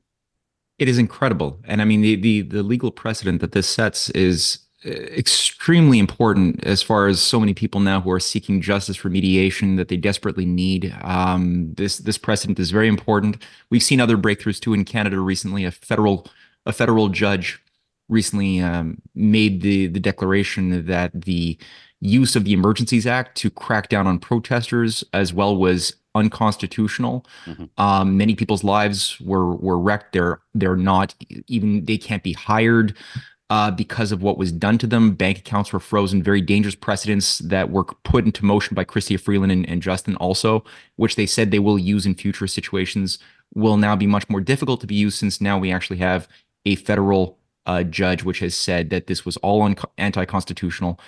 It 0.80 0.88
is 0.88 0.98
incredible, 0.98 1.60
and 1.65 1.82
I 1.82 1.86
mean 1.86 2.02
the 2.02 2.15
the 2.15 2.42
the 2.42 2.63
legal 2.63 2.89
precedent 2.89 3.42
that 3.42 3.52
this 3.52 3.68
sets 3.68 4.10
is 4.12 4.60
uh, 4.86 4.89
extremely 4.89 6.00
important 6.00 6.63
as 6.63 6.82
far 6.82 7.08
as 7.08 7.22
so 7.22 7.38
many 7.38 7.54
people 7.54 7.82
now 7.82 8.00
who 8.00 8.10
are 8.12 8.20
seeking 8.20 8.62
justice 8.62 8.96
for 8.96 9.10
mediation 9.10 9.76
that 9.76 9.89
they 9.89 9.98
desperately 9.98 10.46
need. 10.46 10.96
Um, 11.02 11.74
this 11.74 11.98
this 11.98 12.18
precedent 12.18 12.60
is 12.60 12.72
very 12.72 12.88
important. 12.88 13.44
We've 13.70 13.84
seen 13.84 14.00
other 14.00 14.18
breakthroughs 14.18 14.62
too 14.62 14.74
in 14.74 14.86
Canada 14.86 15.20
recently. 15.20 15.65
A 15.65 15.72
federal 15.72 16.28
a 16.65 16.72
federal 16.72 17.10
judge 17.10 17.62
recently 18.08 18.62
um, 18.62 19.02
made 19.13 19.62
the 19.62 19.88
the 19.88 20.00
declaration 20.00 20.86
that 20.86 21.12
the 21.13 21.58
use 22.01 22.35
of 22.35 22.45
the 22.45 22.53
Emergencies 22.53 23.05
Act 23.05 23.38
to 23.38 23.49
crack 23.49 23.89
down 23.89 24.07
on 24.07 24.19
protesters 24.19 25.03
as 25.13 25.33
well 25.33 25.55
was 25.55 25.95
unconstitutional. 26.15 27.25
Mm-hmm. 27.45 27.65
Um, 27.81 28.17
many 28.17 28.35
people's 28.35 28.63
lives 28.63 29.19
were 29.19 29.55
were 29.55 29.79
wrecked. 29.79 30.13
They're 30.13 30.39
they're 30.53 30.75
not 30.75 31.15
even 31.47 31.85
they 31.85 31.97
can't 31.97 32.23
be 32.23 32.33
hired 32.33 32.95
uh, 33.49 33.71
because 33.71 34.12
of 34.12 34.21
what 34.21 34.38
was 34.38 34.51
done 34.51 34.77
to 34.77 34.88
them. 34.88 35.13
Bank 35.13 35.39
accounts 35.39 35.73
were 35.73 35.79
frozen. 35.79 36.23
Very 36.23 36.41
dangerous 36.41 36.75
precedents 36.75 37.39
that 37.39 37.69
were 37.69 37.83
put 37.83 38.25
into 38.25 38.45
motion 38.45 38.75
by 38.75 38.85
Chrystia 38.85 39.19
Freeland 39.19 39.51
and, 39.51 39.67
and 39.67 39.81
Justin 39.81 40.15
also, 40.17 40.63
which 40.95 41.15
they 41.15 41.25
said 41.25 41.51
they 41.51 41.59
will 41.59 41.79
use 41.79 42.05
in 42.05 42.15
future 42.15 42.47
situations. 42.47 43.19
Will 43.55 43.77
now 43.77 43.95
be 43.95 44.07
much 44.07 44.29
more 44.29 44.41
difficult 44.41 44.79
to 44.81 44.88
be 44.88 44.95
used 44.95 45.17
since 45.17 45.41
now 45.41 45.57
we 45.57 45.71
actually 45.71 45.97
have 45.97 46.27
a 46.65 46.75
federal 46.75 47.39
uh, 47.65 47.83
judge 47.83 48.23
which 48.23 48.39
has 48.39 48.55
said 48.55 48.89
that 48.89 49.07
this 49.07 49.25
was 49.25 49.38
all 49.38 49.63
un- 49.63 49.75
anti-constitutional 49.97 50.99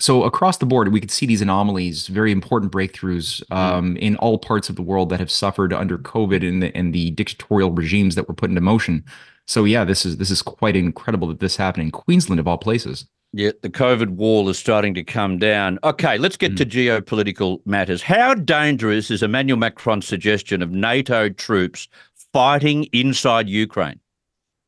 so 0.00 0.24
across 0.24 0.56
the 0.56 0.66
board, 0.66 0.92
we 0.92 0.98
could 0.98 1.10
see 1.10 1.26
these 1.26 1.42
anomalies, 1.42 2.06
very 2.06 2.32
important 2.32 2.72
breakthroughs 2.72 3.44
mm-hmm. 3.44 3.52
um, 3.52 3.96
in 3.98 4.16
all 4.16 4.38
parts 4.38 4.70
of 4.70 4.76
the 4.76 4.82
world 4.82 5.10
that 5.10 5.20
have 5.20 5.30
suffered 5.30 5.72
under 5.72 5.98
COVID 5.98 6.46
and 6.46 6.62
the, 6.62 6.74
and 6.76 6.94
the 6.94 7.10
dictatorial 7.10 7.70
regimes 7.70 8.14
that 8.14 8.26
were 8.26 8.34
put 8.34 8.48
into 8.48 8.62
motion. 8.62 9.04
So 9.46 9.64
yeah, 9.64 9.84
this 9.84 10.06
is 10.06 10.16
this 10.16 10.30
is 10.30 10.42
quite 10.42 10.76
incredible 10.76 11.28
that 11.28 11.40
this 11.40 11.56
happened 11.56 11.84
in 11.84 11.90
Queensland 11.90 12.40
of 12.40 12.48
all 12.48 12.58
places. 12.58 13.06
Yeah, 13.32 13.50
the 13.62 13.70
COVID 13.70 14.10
wall 14.10 14.48
is 14.48 14.58
starting 14.58 14.94
to 14.94 15.04
come 15.04 15.38
down. 15.38 15.78
Okay, 15.84 16.18
let's 16.18 16.36
get 16.36 16.52
mm. 16.52 16.56
to 16.56 16.66
geopolitical 16.66 17.64
matters. 17.64 18.02
How 18.02 18.34
dangerous 18.34 19.10
is 19.10 19.22
Emmanuel 19.22 19.58
Macron's 19.58 20.06
suggestion 20.06 20.62
of 20.62 20.70
NATO 20.70 21.28
troops 21.28 21.88
fighting 22.32 22.84
inside 22.92 23.48
Ukraine? 23.48 24.00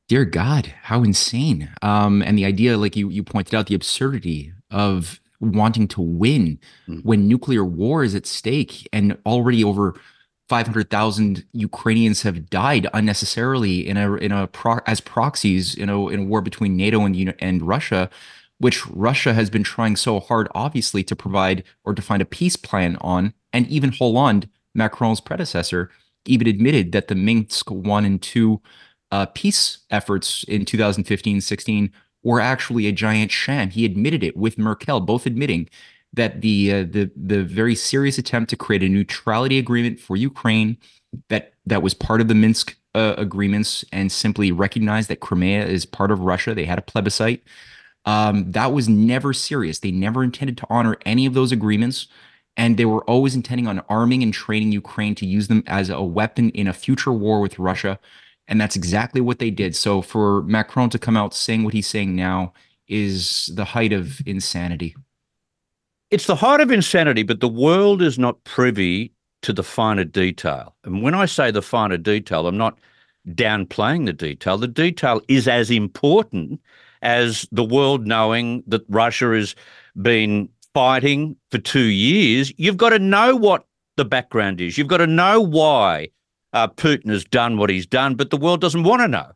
Dear 0.09 0.25
God, 0.25 0.67
how 0.83 1.03
insane! 1.03 1.71
Um, 1.81 2.23
and 2.23 2.37
the 2.37 2.45
idea, 2.45 2.77
like 2.77 2.97
you 2.97 3.09
you 3.09 3.23
pointed 3.23 3.55
out, 3.55 3.69
the 3.69 3.75
absurdity 3.75 4.53
of 4.71 5.21
wanting 5.43 5.89
to 5.89 6.01
win 6.01 6.59
mm. 6.89 7.05
when 7.05 7.29
nuclear 7.29 7.65
war 7.65 8.03
is 8.03 8.15
at 8.15 8.27
stake, 8.27 8.89
and 8.93 9.19
already 9.27 9.63
over 9.63 9.95
500,000 10.49 11.45
Ukrainians 11.53 12.23
have 12.23 12.49
died 12.51 12.87
unnecessarily 12.95 13.87
in 13.87 13.97
a 13.97 14.15
in 14.15 14.33
a 14.33 14.47
pro, 14.47 14.79
as 14.87 15.01
proxies 15.01 15.75
in 15.75 15.89
a 15.89 16.09
in 16.09 16.21
a 16.21 16.25
war 16.25 16.41
between 16.41 16.77
NATO 16.77 17.05
and 17.05 17.35
and 17.39 17.63
Russia 17.63 18.09
which 18.63 18.87
Russia 18.87 19.35
has 19.35 19.51
been 19.51 19.65
trying 19.65 19.97
so 19.97 20.21
hard, 20.21 20.47
obviously, 20.55 21.03
to 21.03 21.17
provide 21.17 21.65
or 21.83 21.95
to 21.95 22.01
find 22.01 22.23
a 22.23 22.25
peace 22.25 22.55
plan 22.55 22.97
on. 23.01 23.35
And 23.53 23.67
even 23.67 23.91
Hollande, 23.91 24.49
Macron's 24.73 25.21
predecessor, 25.21 25.91
even 26.27 26.47
admitted 26.47 26.93
that 26.93 27.09
the 27.09 27.17
Minsk 27.17 27.73
1 27.73 28.05
and 28.05 28.23
2 28.23 28.63
uh, 29.11 29.27
peace 29.35 29.79
efforts 29.91 30.45
in 30.45 30.65
2015 30.65 31.41
16 31.41 31.93
were 32.23 32.41
actually 32.41 32.87
a 32.87 32.93
giant 32.93 33.31
sham. 33.31 33.71
He 33.71 33.85
admitted 33.85 34.23
it 34.23 34.37
with 34.37 34.59
Merkel, 34.59 35.01
both 35.01 35.27
admitting 35.27 35.69
that 36.13 36.41
the 36.41 36.73
uh, 36.73 36.79
the 36.85 37.11
the 37.17 37.43
very 37.43 37.75
serious 37.75 38.19
attempt 38.19 38.51
to 38.51 38.57
create 38.57 38.83
a 38.83 38.89
neutrality 38.89 39.59
agreement 39.59 39.99
for 39.99 40.17
Ukraine 40.17 40.77
that 41.29 41.55
that 41.67 41.83
was 41.83 41.95
part 41.95 42.21
of 42.21 42.29
the 42.29 42.35
Minsk 42.35 42.77
uh, 42.95 43.15
agreements 43.17 43.85
and 43.93 44.13
simply 44.13 44.53
recognized 44.53 45.09
that 45.09 45.21
Crimea 45.21 45.65
is 45.67 45.87
part 45.87 46.11
of 46.11 46.21
Russia. 46.21 46.55
They 46.55 46.65
had 46.65 46.79
a 46.79 46.83
plebiscite 46.83 47.43
um, 48.05 48.51
that 48.53 48.73
was 48.73 48.89
never 48.89 49.33
serious. 49.33 49.79
They 49.79 49.91
never 49.91 50.25
intended 50.25 50.57
to 50.59 50.67
honor 50.69 50.97
any 51.07 51.27
of 51.27 51.35
those 51.35 51.53
agreements. 51.53 52.09
And 52.57 52.77
they 52.77 52.85
were 52.85 53.05
always 53.05 53.35
intending 53.35 53.67
on 53.67 53.81
arming 53.89 54.23
and 54.23 54.35
training 54.35 54.73
Ukraine 54.73 55.15
to 55.17 55.27
use 55.27 55.49
them 55.49 55.63
as 55.67 55.89
a 55.89 56.03
weapon 56.03 56.51
in 56.51 56.67
a 56.67 56.75
future 56.75 57.13
war 57.13 57.41
with 57.41 57.59
Russia. 57.59 57.99
And 58.49 58.61
that's 58.61 58.77
exactly 58.77 59.21
what 59.21 59.39
they 59.39 59.51
did. 59.51 59.75
So 59.77 60.03
for 60.03 60.43
Macron 60.43 60.91
to 60.91 60.99
come 60.99 61.17
out 61.17 61.35
saying 61.35 61.65
what 61.65 61.75
he's 61.75 61.87
saying 61.87 62.15
now 62.15 62.53
is 62.89 63.51
the 63.55 63.65
height 63.65 63.93
of 63.93 64.21
insanity. 64.27 64.95
It's 66.11 66.27
the 66.27 66.37
height 66.37 66.61
of 66.61 66.71
insanity, 66.71 67.23
but 67.23 67.41
the 67.41 67.49
world 67.49 68.03
is 68.03 68.19
not 68.19 68.43
privy 68.45 69.13
to 69.43 69.53
the 69.53 69.63
finer 69.63 70.05
detail. 70.05 70.75
And 70.85 71.03
when 71.03 71.15
I 71.15 71.27
say 71.27 71.51
the 71.51 71.63
finer 71.63 71.97
detail, 71.97 72.47
I'm 72.47 72.59
not 72.59 72.79
downplaying 73.29 74.07
the 74.07 74.13
detail. 74.13 74.59
The 74.59 74.69
detail 74.69 75.21
is 75.29 75.49
as 75.49 75.71
important 75.71 76.61
as 77.03 77.47
the 77.51 77.65
world 77.65 78.07
knowing 78.07 78.63
that 78.67 78.85
Russia 78.89 79.33
has 79.33 79.55
been 80.01 80.49
fighting 80.75 81.37
for 81.51 81.59
two 81.59 81.81
years, 81.81 82.53
you've 82.57 82.77
got 82.77 82.91
to 82.91 82.99
know 82.99 83.37
what 83.37 83.67
the 83.97 84.05
background 84.05 84.61
is. 84.61 84.79
You've 84.79 84.89
got 84.89 84.99
to 84.99 85.07
know 85.07 85.41
why 85.41 86.09
uh, 86.53 86.69
Putin 86.69 87.11
has 87.11 87.25
done 87.25 87.57
what 87.57 87.71
he's 87.71 87.87
done, 87.87 88.15
but 88.15 88.31
the 88.31 88.37
world 88.37 88.61
doesn't 88.61 88.83
want 88.83 89.01
to 89.03 89.09
know. 89.09 89.33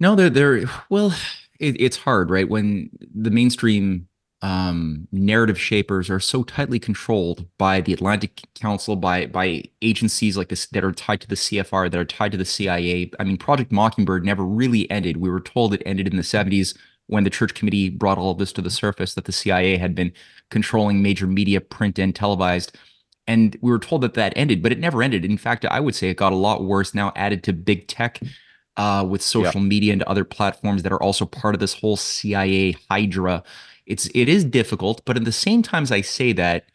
No, 0.00 0.14
they're 0.14 0.30
they're 0.30 0.64
well. 0.90 1.14
It, 1.58 1.80
it's 1.80 1.96
hard, 1.96 2.30
right? 2.30 2.48
When 2.48 2.90
the 3.14 3.30
mainstream 3.30 4.08
um, 4.42 5.08
narrative 5.10 5.58
shapers 5.58 6.10
are 6.10 6.20
so 6.20 6.42
tightly 6.42 6.78
controlled 6.78 7.46
by 7.56 7.80
the 7.80 7.94
Atlantic 7.94 8.42
Council, 8.54 8.96
by 8.96 9.26
by 9.26 9.64
agencies 9.80 10.36
like 10.36 10.48
this 10.48 10.66
that 10.66 10.84
are 10.84 10.92
tied 10.92 11.20
to 11.22 11.28
the 11.28 11.34
CFR, 11.34 11.90
that 11.90 11.98
are 11.98 12.04
tied 12.04 12.32
to 12.32 12.38
the 12.38 12.44
CIA. 12.44 13.10
I 13.18 13.24
mean, 13.24 13.38
Project 13.38 13.72
Mockingbird 13.72 14.24
never 14.24 14.44
really 14.44 14.90
ended. 14.90 15.16
We 15.16 15.30
were 15.30 15.40
told 15.40 15.72
it 15.72 15.82
ended 15.86 16.08
in 16.08 16.16
the 16.16 16.22
70s 16.22 16.76
when 17.06 17.24
the 17.24 17.30
Church 17.30 17.54
Committee 17.54 17.88
brought 17.88 18.18
all 18.18 18.32
of 18.32 18.38
this 18.38 18.52
to 18.54 18.62
the 18.62 18.70
surface 18.70 19.14
that 19.14 19.24
the 19.24 19.32
CIA 19.32 19.76
had 19.78 19.94
been 19.94 20.12
controlling 20.50 21.02
major 21.02 21.26
media, 21.26 21.60
print 21.60 21.98
and 21.98 22.14
televised. 22.14 22.76
And 23.26 23.56
we 23.60 23.70
were 23.70 23.78
told 23.78 24.02
that 24.02 24.14
that 24.14 24.32
ended, 24.36 24.62
but 24.62 24.70
it 24.72 24.78
never 24.78 25.02
ended. 25.02 25.24
In 25.24 25.36
fact, 25.36 25.64
I 25.64 25.80
would 25.80 25.94
say 25.94 26.08
it 26.08 26.16
got 26.16 26.32
a 26.32 26.36
lot 26.36 26.64
worse 26.64 26.94
now, 26.94 27.12
added 27.16 27.42
to 27.44 27.52
big 27.52 27.88
tech 27.88 28.20
uh, 28.76 29.04
with 29.08 29.20
social 29.20 29.60
media 29.60 29.92
and 29.92 30.02
other 30.04 30.24
platforms 30.24 30.82
that 30.84 30.92
are 30.92 31.02
also 31.02 31.26
part 31.26 31.54
of 31.54 31.60
this 31.60 31.74
whole 31.74 31.96
CIA 31.96 32.76
hydra 32.88 33.42
it's 33.86 34.10
it 34.14 34.28
is 34.28 34.44
difficult, 34.44 35.02
but 35.04 35.16
at 35.16 35.24
the 35.24 35.32
same 35.32 35.62
time 35.62 35.84
as 35.84 35.92
I 35.92 36.00
say 36.00 36.32
that, 36.32 36.66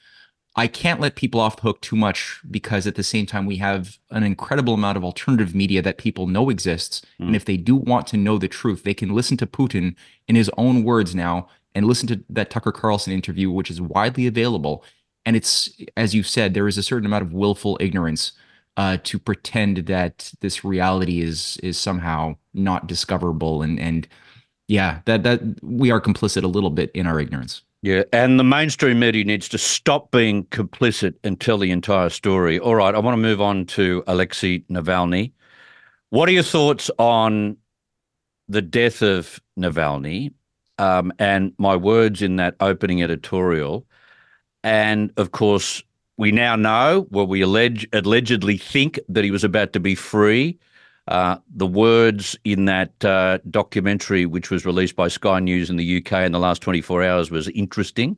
I 0.55 0.67
can't 0.67 0.99
let 0.99 1.15
people 1.15 1.39
off 1.39 1.57
the 1.57 1.61
hook 1.61 1.81
too 1.81 1.95
much 1.95 2.41
because 2.49 2.85
at 2.85 2.95
the 2.95 3.03
same 3.03 3.25
time 3.25 3.45
we 3.45 3.57
have 3.57 3.97
an 4.09 4.23
incredible 4.23 4.73
amount 4.73 4.97
of 4.97 5.03
alternative 5.03 5.55
media 5.55 5.81
that 5.81 5.97
people 5.97 6.27
know 6.27 6.49
exists. 6.49 7.01
Mm. 7.21 7.27
And 7.27 7.35
if 7.35 7.45
they 7.45 7.55
do 7.55 7.75
want 7.75 8.07
to 8.07 8.17
know 8.17 8.37
the 8.37 8.49
truth, 8.49 8.83
they 8.83 8.93
can 8.93 9.13
listen 9.13 9.37
to 9.37 9.47
Putin 9.47 9.95
in 10.27 10.35
his 10.35 10.51
own 10.57 10.83
words 10.83 11.15
now 11.15 11.47
and 11.73 11.85
listen 11.85 12.07
to 12.07 12.21
that 12.29 12.49
Tucker 12.49 12.73
Carlson 12.73 13.13
interview, 13.13 13.49
which 13.49 13.71
is 13.71 13.79
widely 13.79 14.27
available. 14.27 14.83
And 15.25 15.35
it's, 15.35 15.69
as 15.95 16.15
you 16.15 16.23
said, 16.23 16.53
there 16.53 16.67
is 16.67 16.77
a 16.77 16.83
certain 16.83 17.05
amount 17.05 17.23
of 17.23 17.33
willful 17.33 17.77
ignorance 17.79 18.33
uh, 18.77 18.97
to 19.03 19.19
pretend 19.19 19.77
that 19.87 20.31
this 20.39 20.63
reality 20.63 21.21
is 21.21 21.57
is 21.61 21.77
somehow 21.77 22.35
not 22.53 22.87
discoverable 22.87 23.61
and 23.61 23.79
and 23.79 24.07
yeah, 24.67 25.01
that 25.05 25.23
that 25.23 25.41
we 25.61 25.91
are 25.91 25.99
complicit 25.99 26.43
a 26.43 26.47
little 26.47 26.69
bit 26.69 26.91
in 26.93 27.05
our 27.05 27.19
ignorance. 27.19 27.61
Yeah, 27.83 28.03
and 28.13 28.39
the 28.39 28.43
mainstream 28.43 28.99
media 28.99 29.23
needs 29.23 29.49
to 29.49 29.57
stop 29.57 30.11
being 30.11 30.45
complicit 30.45 31.15
and 31.23 31.39
tell 31.39 31.57
the 31.57 31.71
entire 31.71 32.09
story. 32.09 32.59
All 32.59 32.75
right, 32.75 32.93
I 32.93 32.99
want 32.99 33.13
to 33.13 33.21
move 33.21 33.41
on 33.41 33.65
to 33.67 34.03
Alexei 34.07 34.59
Navalny. 34.69 35.33
What 36.11 36.29
are 36.29 36.31
your 36.31 36.43
thoughts 36.43 36.91
on 36.99 37.57
the 38.47 38.61
death 38.61 39.01
of 39.01 39.41
Navalny 39.59 40.31
um, 40.77 41.11
and 41.17 41.53
my 41.57 41.75
words 41.75 42.21
in 42.21 42.35
that 42.35 42.55
opening 42.59 43.01
editorial? 43.01 43.85
And 44.63 45.11
of 45.17 45.31
course, 45.31 45.83
we 46.17 46.31
now 46.31 46.55
know, 46.55 47.07
well, 47.09 47.27
we 47.27 47.41
allege, 47.41 47.87
allegedly 47.93 48.57
think 48.57 48.99
that 49.09 49.23
he 49.23 49.31
was 49.31 49.43
about 49.43 49.73
to 49.73 49.79
be 49.79 49.95
free. 49.95 50.59
Uh, 51.07 51.37
the 51.55 51.65
words 51.65 52.37
in 52.43 52.65
that 52.65 53.03
uh, 53.03 53.39
documentary, 53.49 54.25
which 54.25 54.51
was 54.51 54.65
released 54.65 54.95
by 54.95 55.07
Sky 55.07 55.39
News 55.39 55.69
in 55.69 55.77
the 55.77 55.97
UK 55.97 56.13
in 56.25 56.31
the 56.31 56.39
last 56.39 56.61
24 56.61 57.03
hours, 57.03 57.31
was 57.31 57.47
interesting. 57.49 58.15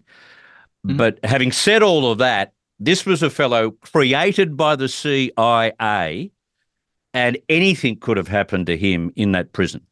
Mm-hmm. 0.85 0.97
But 0.97 1.19
having 1.23 1.51
said 1.51 1.81
all 1.81 2.11
of 2.11 2.17
that, 2.17 2.53
this 2.79 3.05
was 3.05 3.23
a 3.23 3.29
fellow 3.29 3.71
created 3.71 4.57
by 4.57 4.75
the 4.75 4.89
CIA, 4.89 6.31
and 7.13 7.37
anything 7.47 7.95
could 7.97 8.17
have 8.17 8.27
happened 8.27 8.67
to 8.67 8.75
him 8.75 9.13
in 9.15 9.31
that 9.31 9.53
prison. 9.53 9.85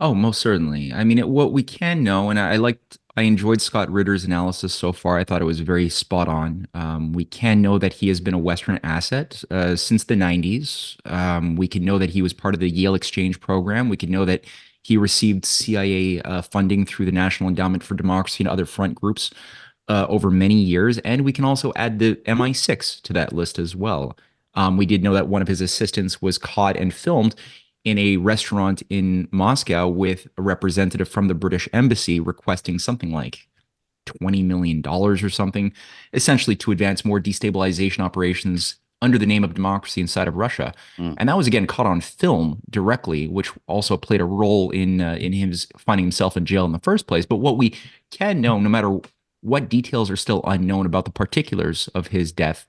Oh, 0.00 0.14
most 0.14 0.40
certainly. 0.40 0.92
I 0.92 1.04
mean, 1.04 1.18
it, 1.18 1.28
what 1.28 1.52
we 1.52 1.62
can 1.62 2.02
know, 2.02 2.30
and 2.30 2.40
I, 2.40 2.54
I 2.54 2.56
liked 2.56 2.98
I 3.14 3.22
enjoyed 3.22 3.60
Scott 3.60 3.90
Ritter's 3.90 4.24
analysis 4.24 4.72
so 4.72 4.92
far. 4.92 5.18
I 5.18 5.24
thought 5.24 5.42
it 5.42 5.46
was 5.46 5.60
very 5.60 5.90
spot 5.90 6.28
on. 6.28 6.66
Um, 6.72 7.12
we 7.12 7.26
can 7.26 7.60
know 7.60 7.78
that 7.78 7.92
he 7.94 8.08
has 8.08 8.20
been 8.20 8.32
a 8.32 8.38
Western 8.38 8.80
asset 8.82 9.44
uh, 9.50 9.76
since 9.76 10.04
the 10.04 10.14
90s. 10.14 10.96
Um, 11.10 11.56
we 11.56 11.68
can 11.68 11.84
know 11.84 11.98
that 11.98 12.10
he 12.10 12.22
was 12.22 12.32
part 12.32 12.54
of 12.54 12.60
the 12.60 12.70
Yale 12.70 12.94
Exchange 12.94 13.38
program. 13.38 13.90
We 13.90 13.98
can 13.98 14.10
know 14.10 14.24
that 14.24 14.44
he 14.82 14.96
received 14.96 15.44
CIA 15.44 16.22
uh, 16.22 16.40
funding 16.40 16.86
through 16.86 17.04
the 17.04 17.12
National 17.12 17.50
Endowment 17.50 17.82
for 17.82 17.94
Democracy 17.94 18.44
and 18.44 18.48
other 18.48 18.64
front 18.64 18.94
groups 18.94 19.30
uh, 19.88 20.06
over 20.08 20.30
many 20.30 20.54
years. 20.54 20.96
And 20.98 21.22
we 21.22 21.32
can 21.32 21.44
also 21.44 21.72
add 21.76 21.98
the 21.98 22.16
MI6 22.26 23.02
to 23.02 23.12
that 23.12 23.34
list 23.34 23.58
as 23.58 23.76
well. 23.76 24.16
Um, 24.54 24.76
we 24.76 24.86
did 24.86 25.02
know 25.02 25.12
that 25.14 25.28
one 25.28 25.42
of 25.42 25.48
his 25.48 25.60
assistants 25.60 26.22
was 26.22 26.38
caught 26.38 26.76
and 26.76 26.92
filmed 26.92 27.34
in 27.84 27.98
a 27.98 28.16
restaurant 28.16 28.82
in 28.88 29.28
Moscow 29.32 29.88
with 29.88 30.28
a 30.38 30.42
representative 30.42 31.08
from 31.08 31.28
the 31.28 31.34
British 31.34 31.68
embassy 31.72 32.20
requesting 32.20 32.78
something 32.78 33.12
like 33.12 33.48
$20 34.06 34.44
million 34.44 34.82
or 34.86 35.28
something, 35.28 35.72
essentially 36.12 36.56
to 36.56 36.72
advance 36.72 37.04
more 37.04 37.20
destabilization 37.20 38.00
operations 38.00 38.76
under 39.00 39.18
the 39.18 39.26
name 39.26 39.42
of 39.42 39.52
democracy 39.52 40.00
inside 40.00 40.28
of 40.28 40.36
Russia. 40.36 40.72
Mm. 40.96 41.16
And 41.18 41.28
that 41.28 41.36
was 41.36 41.48
again 41.48 41.66
caught 41.66 41.86
on 41.86 42.00
film 42.00 42.62
directly, 42.70 43.26
which 43.26 43.50
also 43.66 43.96
played 43.96 44.20
a 44.20 44.24
role 44.24 44.70
in 44.70 45.00
uh, 45.00 45.14
in 45.14 45.32
him 45.32 45.52
finding 45.76 46.04
himself 46.04 46.36
in 46.36 46.46
jail 46.46 46.64
in 46.64 46.72
the 46.72 46.78
first 46.78 47.08
place. 47.08 47.26
But 47.26 47.36
what 47.36 47.58
we 47.58 47.74
can 48.10 48.40
know, 48.40 48.58
no 48.60 48.68
matter 48.68 48.98
what 49.40 49.68
details 49.68 50.08
are 50.08 50.16
still 50.16 50.40
unknown 50.46 50.86
about 50.86 51.04
the 51.04 51.10
particulars 51.10 51.88
of 51.88 52.08
his 52.08 52.30
death, 52.30 52.64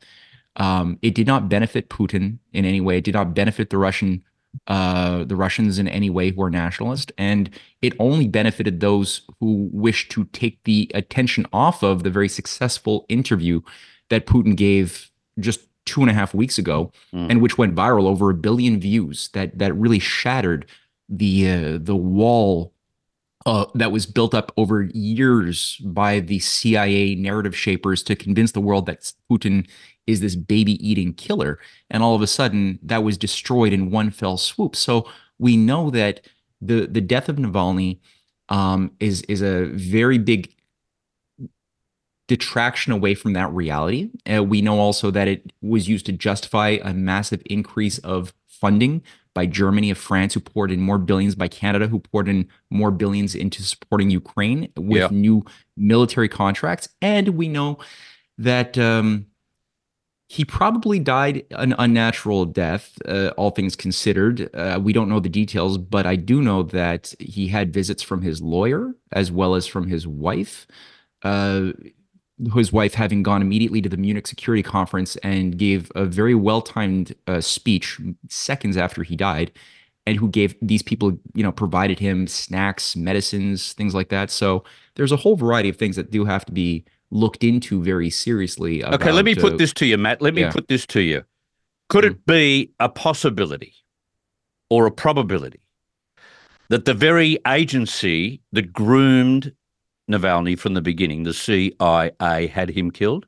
um, 0.56 0.98
it 1.04 1.14
did 1.14 1.28
not 1.28 1.50
benefit 1.50 1.90
Putin 1.90 2.40
in 2.52 2.66
any 2.66 2.82
way. 2.82 2.98
It 2.98 3.04
did 3.04 3.14
not 3.14 3.36
benefit 3.36 3.70
the 3.70 3.78
Russian 3.78 4.24
uh, 4.68 5.24
the 5.24 5.36
Russians 5.36 5.80
in 5.80 5.88
any 5.88 6.10
way 6.10 6.32
who 6.32 6.42
are 6.44 6.50
nationalist, 6.50 7.12
and 7.18 7.50
it 7.82 7.94
only 8.00 8.28
benefited 8.28 8.80
those 8.80 9.22
who 9.40 9.70
wished 9.72 10.12
to 10.12 10.26
take 10.26 10.64
the 10.64 10.90
attention 10.94 11.46
off 11.52 11.84
of 11.84 12.04
the 12.04 12.10
very 12.10 12.30
successful 12.30 13.06
interview 13.10 13.62
that 14.10 14.26
Putin 14.26 14.56
gave 14.56 15.12
just 15.40 15.62
two 15.86 16.02
and 16.02 16.10
a 16.10 16.14
half 16.14 16.34
weeks 16.34 16.58
ago, 16.58 16.92
mm. 17.14 17.30
and 17.30 17.42
which 17.42 17.58
went 17.58 17.76
viral 17.76 18.06
over 18.06 18.30
a 18.30 18.36
billion 18.36 18.80
views. 18.80 19.30
That 19.34 19.58
that 19.58 19.74
really 19.74 20.00
shattered 20.00 20.66
the 21.10 21.50
uh, 21.50 21.78
the 21.82 21.96
wall 21.96 22.73
uh, 23.46 23.66
that 23.76 23.92
was 23.92 24.06
built 24.06 24.34
up 24.34 24.52
over 24.58 24.84
years 24.94 25.78
by 25.84 26.20
the 26.20 26.40
CIA 26.40 27.16
narrative 27.16 27.56
shapers 27.56 28.02
to 28.04 28.16
convince 28.16 28.54
the 28.54 28.62
world 28.62 28.86
that 28.86 29.12
Putin 29.32 29.68
is 30.08 30.22
this 30.22 30.36
baby 30.36 30.74
eating 30.88 31.14
killer. 31.14 31.60
And 31.90 32.04
all 32.04 32.16
of 32.16 32.22
a 32.22 32.28
sudden, 32.28 32.80
that 32.84 33.04
was 33.04 33.18
destroyed 33.18 33.74
in 33.74 33.92
one 33.92 34.12
fell 34.12 34.38
swoop. 34.38 34.76
So 34.76 35.08
we 35.40 35.58
know 35.58 35.90
that 35.90 36.22
the 36.62 36.88
the 36.88 37.02
death 37.02 37.30
of 37.30 37.38
Navalny 37.38 38.00
um, 38.50 38.92
is 39.00 39.22
is 39.24 39.42
a 39.42 39.66
very 39.66 40.18
big 40.18 40.54
detraction 42.28 42.94
away 42.94 43.16
from 43.16 43.34
that 43.34 43.52
reality. 43.52 44.10
Uh, 44.32 44.44
we 44.44 44.62
know 44.62 44.80
also 44.80 45.12
that 45.12 45.28
it 45.28 45.52
was 45.62 45.90
used 45.90 46.06
to 46.06 46.14
justify 46.14 46.78
a 46.82 46.94
massive 46.94 47.42
increase 47.46 47.98
of 48.00 48.34
funding 48.48 49.04
by 49.34 49.46
Germany, 49.46 49.90
of 49.90 49.98
France, 49.98 50.34
who 50.34 50.40
poured 50.40 50.72
in 50.72 50.80
more 50.80 50.98
billions, 51.00 51.36
by 51.36 51.48
Canada, 51.48 51.88
who 51.88 52.00
poured 52.00 52.28
in 52.30 52.48
more 52.70 52.92
billions 52.92 53.34
into 53.36 53.64
supporting 53.64 54.10
Ukraine 54.10 54.70
with 54.78 54.98
Yeah. 55.02 55.08
new 55.12 55.44
military 55.76 56.30
contracts. 56.30 56.88
And 57.02 57.30
we 57.30 57.48
know 57.48 57.80
that 58.38 58.78
um, 58.78 59.26
he 60.30 60.46
probably 60.46 61.00
died 61.00 61.46
an 61.52 61.76
unnatural 61.78 62.46
death, 62.46 62.98
uh, 63.08 63.32
all 63.38 63.52
things 63.52 63.76
considered. 63.76 64.50
Uh, 64.56 64.80
we 64.82 64.94
don't 64.94 65.10
know 65.10 65.20
the 65.20 65.30
details, 65.30 65.78
but 65.78 66.06
I 66.06 66.16
do 66.16 66.42
know 66.42 66.64
that 66.64 67.14
he 67.20 67.48
had 67.48 67.74
visits 67.74 68.02
from 68.02 68.22
his 68.22 68.42
lawyer 68.42 68.96
as 69.12 69.32
well 69.32 69.56
as 69.56 69.68
from 69.68 69.88
his 69.88 70.08
wife. 70.08 70.66
Uh, 71.24 71.72
his 72.54 72.74
wife 72.74 72.94
having 72.94 73.24
gone 73.24 73.42
immediately 73.42 73.82
to 73.82 73.90
the 73.90 73.98
Munich 73.98 74.28
Security 74.28 74.64
Conference 74.64 75.16
and 75.18 75.58
gave 75.58 75.92
a 75.96 76.06
very 76.06 76.36
well 76.36 76.62
timed 76.62 77.16
uh, 77.28 77.42
speech 77.42 78.00
seconds 78.30 78.78
after 78.78 79.04
he 79.04 79.16
died, 79.16 79.52
and 80.06 80.18
who 80.18 80.28
gave 80.28 80.56
these 80.62 80.82
people, 80.82 81.18
you 81.34 81.44
know, 81.44 81.52
provided 81.52 82.00
him 82.00 82.28
snacks, 82.28 82.96
medicines, 82.96 83.74
things 83.74 83.96
like 83.96 84.10
that. 84.10 84.30
So 84.30 84.64
there's 84.96 85.12
a 85.12 85.18
whole 85.18 85.36
variety 85.36 85.70
of 85.70 85.78
things 85.78 85.96
that 85.96 86.12
do 86.12 86.26
have 86.26 86.46
to 86.46 86.52
be 86.52 86.84
looked 87.12 87.44
into 87.44 87.82
very 87.84 88.10
seriously. 88.10 88.84
Okay, 88.84 89.12
let 89.12 89.24
me 89.24 89.34
about, 89.34 89.42
put 89.42 89.54
uh, 89.54 89.58
this 89.58 89.74
to 89.74 89.86
you, 89.86 89.98
Matt. 89.98 90.22
Let 90.22 90.34
me 90.34 90.42
yeah. 90.42 90.52
put 90.52 90.68
this 90.68 90.86
to 90.88 91.02
you. 91.02 91.24
Could 91.90 92.06
it 92.06 92.26
be 92.26 92.72
a 92.80 92.90
possibility 92.90 93.76
or 94.70 94.88
a 94.88 94.92
probability 94.92 95.62
that 96.70 96.86
the 96.86 96.94
very 96.94 97.38
agency 97.48 98.42
that 98.52 98.74
groomed 98.74 99.54
Navalny 100.14 100.58
from 100.58 100.74
the 100.74 100.82
beginning, 100.82 101.24
the 101.24 101.34
CIA, 101.34 102.48
had 102.48 102.70
him 102.70 102.92
killed? 102.92 103.26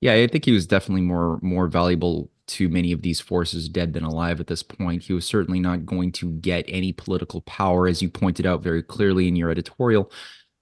Yeah, 0.00 0.14
I 0.14 0.26
think 0.26 0.44
he 0.44 0.52
was 0.52 0.66
definitely 0.66 1.02
more 1.02 1.38
more 1.42 1.68
valuable 1.68 2.30
to 2.48 2.68
many 2.68 2.92
of 2.92 3.02
these 3.02 3.20
forces 3.20 3.68
dead 3.68 3.92
than 3.92 4.04
alive 4.04 4.40
at 4.40 4.48
this 4.48 4.62
point. 4.62 5.04
He 5.04 5.12
was 5.12 5.24
certainly 5.24 5.60
not 5.60 5.86
going 5.86 6.12
to 6.12 6.32
get 6.32 6.64
any 6.66 6.92
political 6.92 7.40
power, 7.42 7.86
as 7.86 8.02
you 8.02 8.10
pointed 8.10 8.44
out 8.44 8.62
very 8.62 8.82
clearly 8.82 9.28
in 9.28 9.36
your 9.36 9.50
editorial. 9.50 10.10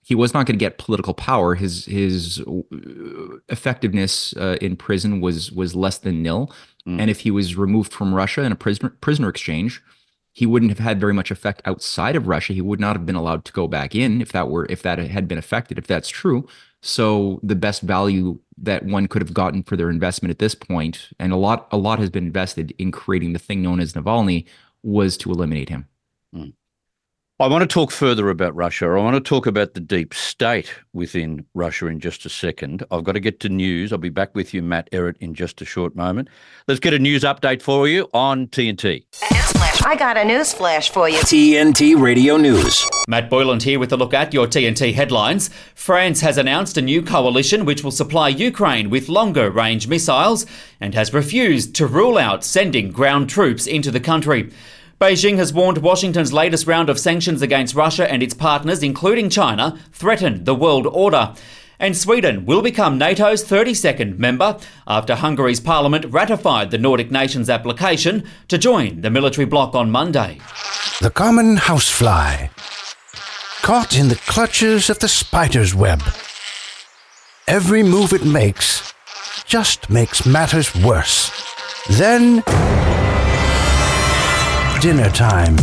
He 0.03 0.15
was 0.15 0.35
not 0.35 0.47
going 0.47 0.59
to 0.59 0.63
get 0.65 0.79
political 0.79 1.15
power. 1.15 1.55
His 1.55 1.87
his 1.87 2.41
uh, 2.41 3.39
effectiveness 3.49 4.35
uh, 4.37 4.57
in 4.61 4.77
prison 4.77 5.21
was 5.21 5.51
was 5.53 5.75
less 5.75 5.99
than 5.99 6.23
nil, 6.23 6.53
and 6.87 7.11
if 7.11 7.21
he 7.21 7.31
was 7.31 7.57
removed 7.57 7.93
from 7.93 8.15
Russia 8.15 8.43
in 8.43 8.53
a 8.53 8.57
prisoner 8.57 8.91
prisoner 9.01 9.29
exchange, 9.29 9.83
he 10.33 10.47
wouldn't 10.47 10.71
have 10.71 10.79
had 10.79 11.01
very 11.01 11.13
much 11.13 11.31
effect 11.31 11.63
outside 11.65 12.17
of 12.17 12.29
Russia. 12.29 12.53
He 12.53 12.61
would 12.61 12.81
not 12.81 12.97
have 12.97 13.07
been 13.07 13.17
allowed 13.17 13.45
to 13.47 13.53
go 13.53 13.67
back 13.67 13.95
in 13.95 14.21
if 14.23 14.33
that 14.33 14.49
were 14.49 14.67
if 14.71 14.83
that 14.83 14.99
had 14.99 15.29
been 15.29 15.39
affected. 15.39 15.79
If 15.79 15.87
that's 15.87 16.09
true, 16.09 16.49
so 16.83 17.41
the 17.43 17.57
best 17.57 17.83
value 17.83 18.39
that 18.59 18.85
one 18.85 19.09
could 19.09 19.23
have 19.23 19.35
gotten 19.35 19.63
for 19.63 19.77
their 19.77 19.91
investment 19.91 20.31
at 20.31 20.39
this 20.39 20.55
point, 20.55 21.11
and 21.19 21.33
a 21.33 21.37
lot 21.37 21.69
a 21.73 21.77
lot 21.77 21.99
has 21.99 22.11
been 22.11 22.27
invested 22.27 22.75
in 22.79 22.93
creating 22.93 23.33
the 23.33 23.39
thing 23.39 23.63
known 23.63 23.81
as 23.81 23.93
Navalny, 23.95 24.47
was 24.83 25.17
to 25.19 25.31
eliminate 25.31 25.69
him. 25.69 25.87
Hmm. 26.33 26.51
I 27.41 27.47
want 27.47 27.63
to 27.63 27.67
talk 27.67 27.91
further 27.91 28.29
about 28.29 28.55
Russia. 28.55 28.85
I 28.85 28.99
want 28.99 29.15
to 29.15 29.21
talk 29.27 29.47
about 29.47 29.73
the 29.73 29.81
deep 29.81 30.13
state 30.13 30.75
within 30.93 31.47
Russia 31.55 31.87
in 31.87 31.99
just 31.99 32.27
a 32.27 32.29
second. 32.29 32.85
I've 32.91 33.03
got 33.03 33.13
to 33.13 33.21
get 33.21 33.41
to 33.41 33.49
news. 33.49 33.95
I'll 33.95 33.99
be 33.99 34.11
back 34.11 34.35
with 34.35 34.53
you, 34.53 34.63
Matt 34.63 34.91
Ehret, 34.91 35.17
in 35.21 35.33
just 35.33 35.63
a 35.63 35.65
short 35.65 35.97
moment. 35.97 36.29
Let's 36.69 36.81
get 36.81 36.93
a 36.93 36.99
news 36.99 37.23
update 37.23 37.63
for 37.63 37.89
you 37.89 38.11
on 38.13 38.49
TNT. 38.49 39.05
I 39.87 39.97
got 39.99 40.19
a 40.19 40.25
news 40.27 40.53
flash 40.53 40.91
for 40.91 41.09
you. 41.09 41.17
TNT 41.21 41.99
Radio 41.99 42.37
News. 42.37 42.87
Matt 43.09 43.31
Boyland 43.31 43.63
here 43.63 43.79
with 43.79 43.95
a 43.95 43.97
look 43.97 44.13
at 44.13 44.35
your 44.35 44.47
TNT 44.47 44.93
headlines. 44.93 45.49
France 45.75 46.21
has 46.21 46.37
announced 46.37 46.77
a 46.77 46.83
new 46.83 47.01
coalition 47.01 47.65
which 47.65 47.83
will 47.83 47.91
supply 47.91 48.29
Ukraine 48.29 48.91
with 48.91 49.09
longer 49.09 49.51
range 49.51 49.89
missiles 49.89 50.45
and 50.79 50.95
has 50.95 51.15
refused 51.15 51.75
to 51.77 51.87
rule 51.87 52.19
out 52.19 52.45
sending 52.45 52.91
ground 52.91 53.31
troops 53.31 53.67
into 53.67 53.91
the 53.91 53.99
country. 53.99 54.51
Beijing 55.01 55.39
has 55.39 55.51
warned 55.51 55.79
Washington's 55.79 56.31
latest 56.31 56.67
round 56.67 56.91
of 56.91 56.99
sanctions 56.99 57.41
against 57.41 57.75
Russia 57.75 58.11
and 58.13 58.23
its 58.23 58.35
partners, 58.35 58.83
including 58.83 59.31
China, 59.31 59.79
threaten 59.93 60.45
the 60.45 60.55
world 60.55 60.87
order. 60.87 61.33
And 61.79 61.97
Sweden 61.97 62.45
will 62.45 62.61
become 62.61 62.99
NATO's 62.99 63.43
32nd 63.43 64.19
member 64.19 64.59
after 64.87 65.15
Hungary's 65.15 65.59
parliament 65.59 66.05
ratified 66.11 66.71
the 66.71 66.77
Nordic 66.77 67.11
nations' 67.11 67.49
application 67.49 68.29
to 68.49 68.59
join 68.59 69.01
the 69.01 69.09
military 69.09 69.47
bloc 69.47 69.75
on 69.75 69.91
Monday. 69.91 70.39
The 71.01 71.09
common 71.09 71.57
housefly, 71.57 72.49
caught 73.63 73.97
in 73.97 74.09
the 74.09 74.21
clutches 74.27 74.91
of 74.91 74.99
the 74.99 75.09
spider's 75.09 75.75
web. 75.75 76.03
Every 77.49 77.83
move 77.83 78.13
it 78.13 78.27
makes 78.27 78.93
just 79.47 79.89
makes 79.89 80.27
matters 80.27 80.75
worse. 80.77 81.33
Then, 81.89 82.43
dinner 84.81 85.11
time. 85.11 85.57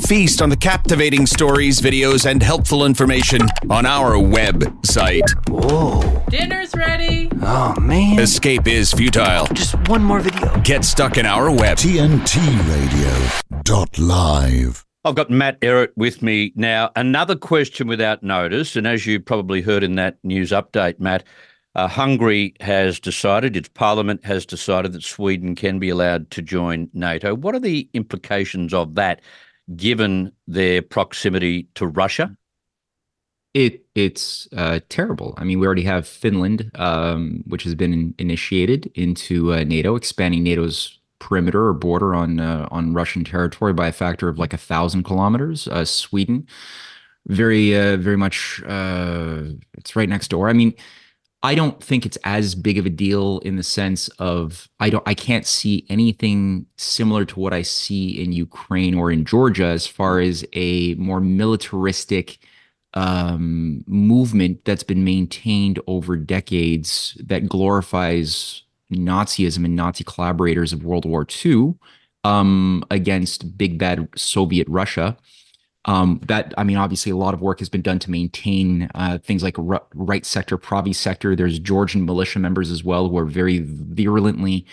Feast 0.00 0.42
on 0.42 0.48
the 0.48 0.56
captivating 0.56 1.24
stories, 1.24 1.80
videos, 1.80 2.28
and 2.28 2.42
helpful 2.42 2.84
information 2.84 3.40
on 3.70 3.86
our 3.86 4.14
website. 4.14 5.22
Whoa. 5.48 6.24
Dinner's 6.28 6.74
ready. 6.74 7.30
Oh, 7.42 7.78
man. 7.80 8.18
Escape 8.18 8.66
is 8.66 8.92
futile. 8.92 9.46
Just 9.54 9.76
one 9.88 10.02
more 10.02 10.18
video. 10.18 10.60
Get 10.62 10.84
stuck 10.84 11.16
in 11.16 11.26
our 11.26 11.48
web. 11.48 11.78
TNT 11.78 12.36
Radio 12.68 13.62
dot 13.62 13.96
live. 13.98 14.84
I've 15.04 15.14
got 15.14 15.30
Matt 15.30 15.60
Ehret 15.60 15.90
with 15.96 16.20
me 16.20 16.52
now. 16.56 16.90
Another 16.96 17.36
question 17.36 17.86
without 17.86 18.24
notice. 18.24 18.74
And 18.74 18.86
as 18.86 19.06
you 19.06 19.20
probably 19.20 19.60
heard 19.60 19.84
in 19.84 19.94
that 19.94 20.16
news 20.24 20.50
update, 20.50 20.98
Matt, 20.98 21.22
uh, 21.74 21.88
Hungary 21.88 22.54
has 22.60 23.00
decided, 23.00 23.56
its 23.56 23.68
parliament 23.68 24.24
has 24.24 24.46
decided 24.46 24.92
that 24.92 25.02
Sweden 25.02 25.54
can 25.54 25.78
be 25.78 25.90
allowed 25.90 26.30
to 26.30 26.42
join 26.42 26.88
NATO. 26.92 27.34
What 27.34 27.54
are 27.54 27.60
the 27.60 27.88
implications 27.94 28.72
of 28.72 28.94
that, 28.94 29.20
given 29.76 30.32
their 30.46 30.82
proximity 30.82 31.68
to 31.74 31.86
Russia? 31.86 32.36
It 33.54 33.84
it's 33.94 34.48
uh, 34.56 34.80
terrible. 34.88 35.34
I 35.36 35.44
mean, 35.44 35.60
we 35.60 35.66
already 35.66 35.84
have 35.84 36.08
Finland, 36.08 36.70
um, 36.74 37.44
which 37.46 37.62
has 37.62 37.74
been 37.76 38.14
initiated 38.18 38.90
into 38.94 39.52
uh, 39.52 39.62
NATO, 39.62 39.94
expanding 39.94 40.42
NATO's 40.42 40.98
perimeter 41.20 41.66
or 41.66 41.72
border 41.72 42.14
on 42.14 42.40
uh, 42.40 42.66
on 42.72 42.94
Russian 42.94 43.24
territory 43.24 43.72
by 43.72 43.88
a 43.88 43.92
factor 43.92 44.28
of 44.28 44.38
like 44.38 44.52
a 44.52 44.58
thousand 44.58 45.04
kilometers. 45.04 45.68
Uh, 45.68 45.84
Sweden, 45.84 46.48
very 47.28 47.76
uh, 47.76 47.96
very 47.96 48.16
much, 48.16 48.60
it's 48.66 49.94
right 49.94 50.08
next 50.08 50.28
door. 50.28 50.48
I 50.48 50.52
mean, 50.52 50.74
I 51.44 51.54
don't 51.54 51.78
think 51.84 52.06
it's 52.06 52.16
as 52.24 52.54
big 52.54 52.78
of 52.78 52.86
a 52.86 52.90
deal 52.90 53.38
in 53.40 53.56
the 53.56 53.62
sense 53.62 54.08
of 54.18 54.66
I 54.80 54.88
don't 54.88 55.06
I 55.06 55.12
can't 55.12 55.46
see 55.46 55.84
anything 55.90 56.64
similar 56.78 57.26
to 57.26 57.38
what 57.38 57.52
I 57.52 57.60
see 57.60 58.18
in 58.18 58.32
Ukraine 58.32 58.94
or 58.94 59.12
in 59.12 59.26
Georgia 59.26 59.66
as 59.66 59.86
far 59.86 60.20
as 60.20 60.46
a 60.54 60.94
more 60.94 61.20
militaristic 61.20 62.38
um, 62.94 63.84
movement 63.86 64.64
that's 64.64 64.84
been 64.84 65.04
maintained 65.04 65.78
over 65.86 66.16
decades 66.16 67.14
that 67.22 67.46
glorifies 67.46 68.62
Nazism 68.90 69.66
and 69.66 69.76
Nazi 69.76 70.02
collaborators 70.02 70.72
of 70.72 70.82
World 70.82 71.04
War 71.04 71.26
II 71.44 71.74
um, 72.24 72.82
against 72.90 73.58
big 73.58 73.76
bad 73.76 74.08
Soviet 74.16 74.66
Russia. 74.66 75.14
Um, 75.86 76.20
that 76.26 76.54
I 76.56 76.64
mean, 76.64 76.76
obviously, 76.78 77.12
a 77.12 77.16
lot 77.16 77.34
of 77.34 77.42
work 77.42 77.58
has 77.58 77.68
been 77.68 77.82
done 77.82 77.98
to 78.00 78.10
maintain 78.10 78.90
uh, 78.94 79.18
things 79.18 79.42
like 79.42 79.56
ru- 79.58 79.78
right 79.94 80.24
sector, 80.24 80.56
Pravi 80.56 80.94
sector. 80.94 81.36
There's 81.36 81.58
Georgian 81.58 82.06
militia 82.06 82.38
members 82.38 82.70
as 82.70 82.82
well 82.82 83.08
who 83.08 83.18
are 83.18 83.26
very 83.26 83.58
virulently 83.60 84.66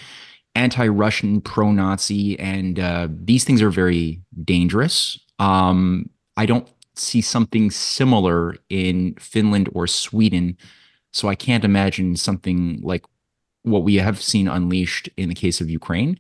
anti-Russian, 0.56 1.42
pro-Nazi, 1.42 2.40
and 2.40 2.80
uh, 2.80 3.08
these 3.10 3.44
things 3.44 3.62
are 3.62 3.70
very 3.70 4.22
dangerous. 4.44 5.20
Um, 5.40 6.10
I 6.38 6.46
don't 6.46 6.68
see 6.96 7.22
something 7.22 7.72
similar 7.72 8.56
in 8.70 9.16
Finland 9.16 9.70
or 9.74 9.88
Sweden, 9.88 10.58
so 11.12 11.28
I 11.28 11.36
can't 11.36 11.64
imagine 11.64 12.16
something 12.16 12.80
like 12.84 13.06
what 13.64 13.84
we 13.84 13.96
have 13.96 14.22
seen 14.22 14.48
unleashed 14.48 15.10
in 15.18 15.30
the 15.30 15.36
case 15.36 15.62
of 15.62 15.70
Ukraine. 15.70 16.20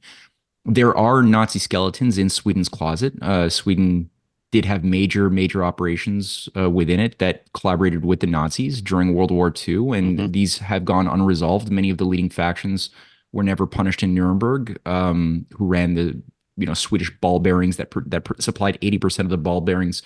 There 0.65 0.95
are 0.95 1.23
Nazi 1.23 1.59
skeletons 1.59 2.17
in 2.17 2.29
Sweden's 2.29 2.69
closet. 2.69 3.13
Uh, 3.21 3.49
Sweden 3.49 4.10
did 4.51 4.65
have 4.65 4.83
major, 4.83 5.29
major 5.29 5.63
operations 5.63 6.49
uh, 6.57 6.69
within 6.69 6.99
it 6.99 7.19
that 7.19 7.51
collaborated 7.53 8.03
with 8.03 8.19
the 8.19 8.27
Nazis 8.27 8.81
during 8.81 9.13
World 9.13 9.31
War 9.31 9.53
II, 9.67 9.97
and 9.97 10.33
these 10.33 10.59
have 10.59 10.83
gone 10.83 11.07
unresolved. 11.07 11.71
Many 11.71 11.89
of 11.89 11.97
the 11.97 12.05
leading 12.05 12.29
factions 12.29 12.89
were 13.31 13.43
never 13.43 13.65
punished 13.65 14.03
in 14.03 14.13
Nuremberg, 14.13 14.77
um, 14.85 15.45
who 15.53 15.65
ran 15.65 15.95
the 15.95 16.21
you 16.57 16.65
know 16.65 16.73
Swedish 16.73 17.09
ball 17.21 17.39
bearings 17.39 17.77
that 17.77 17.91
that 18.07 18.27
supplied 18.39 18.79
80% 18.81 19.19
of 19.19 19.29
the 19.29 19.37
ball 19.37 19.61
bearings 19.61 20.01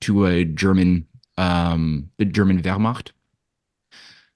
to 0.00 0.24
a 0.24 0.44
German 0.44 1.06
um, 1.36 2.10
the 2.18 2.24
German 2.24 2.62
Wehrmacht. 2.62 3.10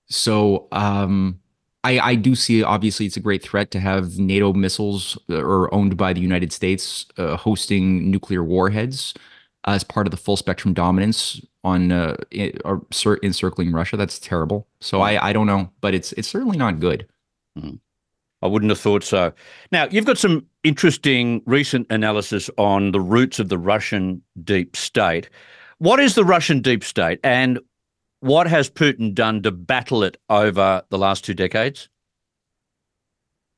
So 0.09 0.69
um, 0.71 1.40
I, 1.83 1.99
I 1.99 2.14
do 2.14 2.35
see 2.35 2.62
obviously 2.62 3.07
it's 3.07 3.16
a 3.16 3.21
great 3.21 3.42
threat 3.42 3.71
to 3.73 3.81
have 3.81 4.19
NATO 4.19 4.53
missiles 4.53 5.19
uh, 5.31 5.40
or 5.40 5.73
owned 5.75 5.97
by 5.97 6.12
the 6.12 6.21
United 6.21 6.53
States 6.53 7.07
uh, 7.16 7.37
hosting 7.37 8.11
nuclear 8.11 8.45
warheads 8.45 9.14
as 9.64 9.83
part 9.83 10.07
of 10.07 10.12
the 10.12 10.16
full 10.16 10.37
spectrum 10.37 10.75
dominance 10.75 11.40
on 11.64 11.90
uh, 11.90 12.16
encircling 12.33 13.73
Russia. 13.73 13.97
That's 13.97 14.19
terrible. 14.19 14.69
So 14.81 15.01
I, 15.01 15.31
I 15.31 15.33
don't 15.33 15.47
know, 15.47 15.71
but 15.81 15.95
it's 15.95 16.12
it's 16.12 16.29
certainly 16.29 16.57
not 16.57 16.79
good. 16.79 17.07
Mm. 17.59 17.81
I 18.42 18.47
wouldn't 18.47 18.71
have 18.71 18.79
thought 18.79 19.03
so. 19.03 19.33
Now 19.73 19.88
you've 19.90 20.05
got 20.05 20.19
some 20.19 20.47
interesting 20.62 21.42
recent 21.47 21.87
analysis 21.90 22.49
on 22.59 22.92
the 22.92 23.01
roots 23.01 23.38
of 23.38 23.49
the 23.49 23.59
Russian 23.59 24.23
deep 24.45 24.77
state. 24.77 25.29
What 25.79 26.01
is 26.01 26.14
the 26.14 26.25
Russian 26.25 26.61
deep 26.62 26.85
state, 26.85 27.19
and 27.25 27.59
what 28.21 28.47
has 28.47 28.71
Putin 28.71 29.14
done 29.14 29.42
to 29.42 29.51
battle 29.51 30.03
it 30.03 30.16
over 30.31 30.83
the 30.90 30.99
last 30.99 31.25
two 31.25 31.35
decades? 31.35 31.88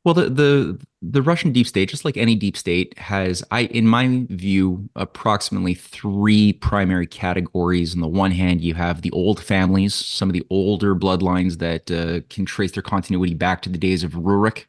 Well, 0.04 0.14
the 0.14 0.30
the 0.30 0.86
the 1.00 1.22
Russian 1.22 1.52
deep 1.52 1.66
state, 1.66 1.88
just 1.88 2.04
like 2.04 2.16
any 2.16 2.34
deep 2.34 2.56
state, 2.56 2.96
has, 2.98 3.44
I 3.50 3.62
in 3.64 3.86
my 3.86 4.26
view, 4.30 4.88
approximately 4.96 5.74
three 5.74 6.54
primary 6.54 7.06
categories. 7.06 7.94
On 7.94 8.00
the 8.00 8.08
one 8.08 8.32
hand, 8.32 8.62
you 8.62 8.74
have 8.74 9.02
the 9.02 9.10
old 9.12 9.40
families, 9.40 9.94
some 9.94 10.28
of 10.28 10.32
the 10.32 10.44
older 10.50 10.96
bloodlines 10.96 11.58
that 11.58 11.90
uh, 11.90 12.26
can 12.30 12.44
trace 12.44 12.72
their 12.72 12.82
continuity 12.82 13.34
back 13.34 13.62
to 13.62 13.68
the 13.68 13.78
days 13.78 14.02
of 14.02 14.12
Rurik. 14.12 14.66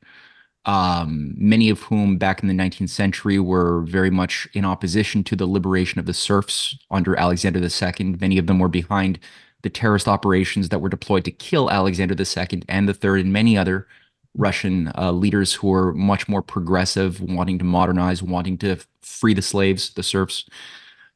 Um, 0.66 1.34
many 1.36 1.70
of 1.70 1.82
whom 1.84 2.18
back 2.18 2.44
in 2.44 2.48
the 2.48 2.54
19th 2.54 2.90
century 2.90 3.40
were 3.40 3.82
very 3.82 4.12
much 4.12 4.48
in 4.54 4.66
opposition 4.66 5.24
to 5.24 5.36
the 5.36 5.48
liberation 5.48 6.00
of 6.00 6.06
the 6.06 6.14
serfs 6.14 6.78
under 6.92 7.16
Alexander 7.18 7.60
II. 7.60 8.18
Many 8.20 8.38
of 8.38 8.46
them 8.46 8.60
were 8.60 8.68
behind 8.68 9.20
the 9.64 9.70
terrorist 9.70 10.08
operations 10.08 10.70
that 10.70 10.80
were 10.80 10.90
deployed 10.90 11.26
to 11.26 11.32
kill 11.32 11.72
Alexander 11.72 12.14
II 12.14 12.62
and 12.68 12.88
the 12.88 12.94
Third, 12.94 13.22
and 13.22 13.34
many 13.34 13.58
other 13.58 13.88
Russian 14.36 14.92
uh, 14.98 15.12
leaders 15.12 15.54
who 15.54 15.68
were 15.68 15.94
much 15.94 16.28
more 16.28 16.42
progressive, 16.42 17.20
wanting 17.22 17.60
to 17.60 17.66
modernize, 17.66 18.22
wanting 18.22 18.58
to 18.60 18.78
free 19.02 19.34
the 19.34 19.42
slaves, 19.42 19.94
the 19.94 20.04
serfs. 20.04 20.46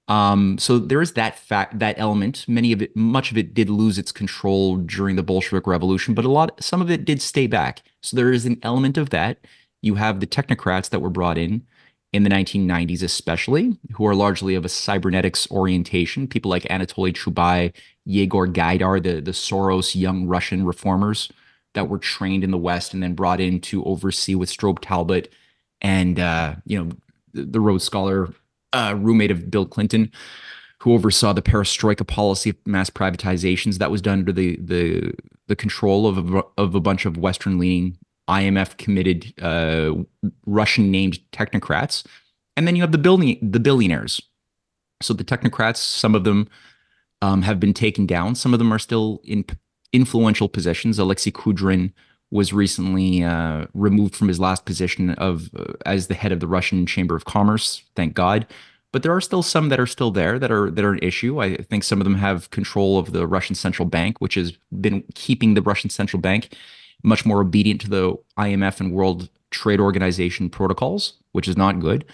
Um, 0.08 0.58
so 0.58 0.80
there 0.80 1.02
is 1.02 1.14
that 1.14 1.40
fact, 1.40 1.80
that 1.80 1.98
element. 1.98 2.46
Many 2.48 2.74
of 2.74 2.82
it, 2.82 2.96
much 2.96 3.32
of 3.32 3.38
it, 3.38 3.54
did 3.54 3.70
lose 3.70 3.98
its 3.98 4.12
control 4.12 4.78
during 4.78 5.16
the 5.16 5.24
Bolshevik 5.24 5.68
Revolution, 5.68 6.14
but 6.14 6.26
a 6.26 6.30
lot, 6.30 6.62
some 6.62 6.82
of 6.82 6.92
it 6.92 7.06
did 7.06 7.22
stay 7.22 7.48
back. 7.48 7.84
So 8.02 8.18
there 8.18 8.32
is 8.32 8.46
an 8.46 8.60
element 8.64 8.98
of 8.98 9.12
that. 9.12 9.38
You 9.82 9.96
have 9.96 10.20
the 10.20 10.28
technocrats 10.28 10.90
that 10.90 11.00
were 11.00 11.10
brought 11.10 11.38
in 11.38 11.66
in 12.12 12.24
the 12.24 12.30
1990s, 12.30 13.02
especially, 13.02 13.78
who 13.94 14.06
are 14.06 14.14
largely 14.14 14.56
of 14.56 14.66
a 14.66 14.70
cybernetics 14.70 15.50
orientation. 15.50 16.28
People 16.28 16.52
like 16.52 16.64
Anatoly 16.64 17.14
Chubais, 17.14 17.74
Yegor 18.06 18.48
Gaidar, 18.48 19.02
the, 19.02 19.22
the 19.22 19.32
Soros 19.32 19.96
young 19.96 20.28
Russian 20.28 20.66
reformers 20.66 21.30
that 21.74 21.90
were 21.90 21.98
trained 21.98 22.44
in 22.44 22.52
the 22.52 22.58
West 22.58 22.94
and 22.94 23.02
then 23.02 23.14
brought 23.14 23.40
in 23.40 23.60
to 23.62 23.84
oversee 23.86 24.36
with 24.36 24.50
Strobe 24.50 24.80
Talbott 24.82 25.32
and, 25.82 26.20
uh, 26.20 26.56
you 26.66 26.82
know, 26.82 26.92
the, 27.34 27.44
the 27.44 27.60
Rhodes 27.60 27.84
Scholar 27.84 28.34
uh, 28.74 28.96
roommate 28.98 29.32
of 29.32 29.50
Bill 29.52 29.66
Clinton, 29.66 30.12
who 30.80 30.94
oversaw 30.94 31.34
the 31.34 31.42
perestroika 31.42 32.06
policy 32.06 32.52
of 32.52 32.58
mass 32.66 32.90
privatizations 32.90 33.78
that 33.78 33.92
was 33.92 34.02
done 34.02 34.20
under 34.20 34.34
the 34.34 34.58
the 34.58 35.14
the 35.48 35.56
control 35.56 36.08
of 36.08 36.34
a, 36.34 36.44
of 36.58 36.76
a 36.76 36.80
bunch 36.80 37.06
of 37.06 37.18
Western 37.18 37.60
leaning 37.60 37.98
IMF 38.30 38.78
committed 38.78 39.34
uh, 39.42 39.94
Russian 40.46 40.92
named 40.92 41.20
technocrats, 41.32 42.06
and 42.56 42.68
then 42.68 42.76
you 42.76 42.82
have 42.82 42.92
the 42.92 42.98
billion 42.98 43.52
the 43.52 43.60
billionaires. 43.60 44.22
So 45.02 45.14
the 45.14 45.24
technocrats, 45.24 45.78
some 45.78 46.16
of 46.16 46.24
them 46.24 46.48
um, 47.22 47.42
have 47.42 47.60
been 47.60 47.74
taken 47.74 48.06
down. 48.06 48.36
Some 48.36 48.54
of 48.54 48.60
them 48.60 48.74
are 48.74 48.80
still 48.80 49.22
in 49.24 49.46
influential 49.94 50.50
positions. 50.50 51.00
Alexei 51.00 51.32
Kudrin 51.32 51.94
was 52.32 52.52
recently 52.52 53.24
uh, 53.24 53.68
removed 53.74 54.16
from 54.16 54.28
his 54.28 54.40
last 54.40 54.66
position 54.66 55.12
of 55.12 55.50
uh, 55.56 55.74
as 55.86 56.08
the 56.08 56.16
head 56.16 56.32
of 56.32 56.40
the 56.40 56.48
Russian 56.48 56.86
Chamber 56.86 57.16
of 57.16 57.26
Commerce. 57.26 57.84
Thank 57.96 58.16
God. 58.16 58.48
But 58.92 59.04
there 59.04 59.16
are 59.16 59.22
still 59.22 59.44
some 59.44 59.70
that 59.70 59.80
are 59.80 59.88
still 59.88 60.12
there 60.12 60.38
that 60.38 60.52
are 60.52 60.70
that 60.70 60.84
are 60.84 60.94
an 60.94 61.00
issue. 61.02 61.40
I 61.40 61.58
think 61.58 61.84
some 61.84 62.00
of 62.02 62.06
them 62.06 62.16
have 62.16 62.50
control 62.52 62.98
of 63.00 63.12
the 63.12 63.26
Russian 63.26 63.56
central 63.56 63.88
bank, 63.88 64.20
which 64.20 64.36
has 64.36 64.54
been 64.82 65.04
keeping 65.16 65.54
the 65.54 65.62
Russian 65.62 65.90
central 65.90 66.20
bank 66.20 66.56
much 67.04 67.26
more 67.26 67.42
obedient 67.42 67.82
to 67.82 67.90
the 67.90 68.16
IMF 68.38 68.80
and 68.80 68.94
World 68.94 69.30
Trade 69.52 69.80
Organization 69.80 70.50
protocols, 70.50 71.14
which 71.34 71.48
is 71.48 71.58
not 71.58 71.80
good. 71.80 72.06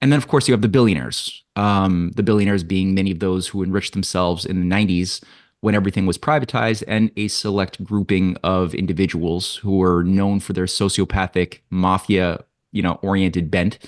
And 0.00 0.12
then, 0.12 0.18
of 0.18 0.28
course, 0.28 0.48
you 0.48 0.52
have 0.52 0.62
the 0.62 0.68
billionaires. 0.68 1.42
Um, 1.56 2.12
the 2.14 2.22
billionaires 2.22 2.62
being 2.64 2.94
many 2.94 3.10
of 3.10 3.20
those 3.20 3.48
who 3.48 3.62
enriched 3.62 3.92
themselves 3.92 4.44
in 4.44 4.60
the 4.60 4.74
90s 4.74 5.22
when 5.64 5.74
everything 5.74 6.04
was 6.04 6.18
privatized, 6.18 6.84
and 6.86 7.10
a 7.16 7.26
select 7.26 7.82
grouping 7.82 8.36
of 8.44 8.74
individuals 8.74 9.56
who 9.56 9.78
were 9.78 10.02
known 10.04 10.38
for 10.38 10.52
their 10.52 10.66
sociopathic 10.66 11.60
mafia, 11.70 12.44
you 12.72 12.82
know, 12.82 12.98
oriented 13.00 13.50
bent, 13.50 13.78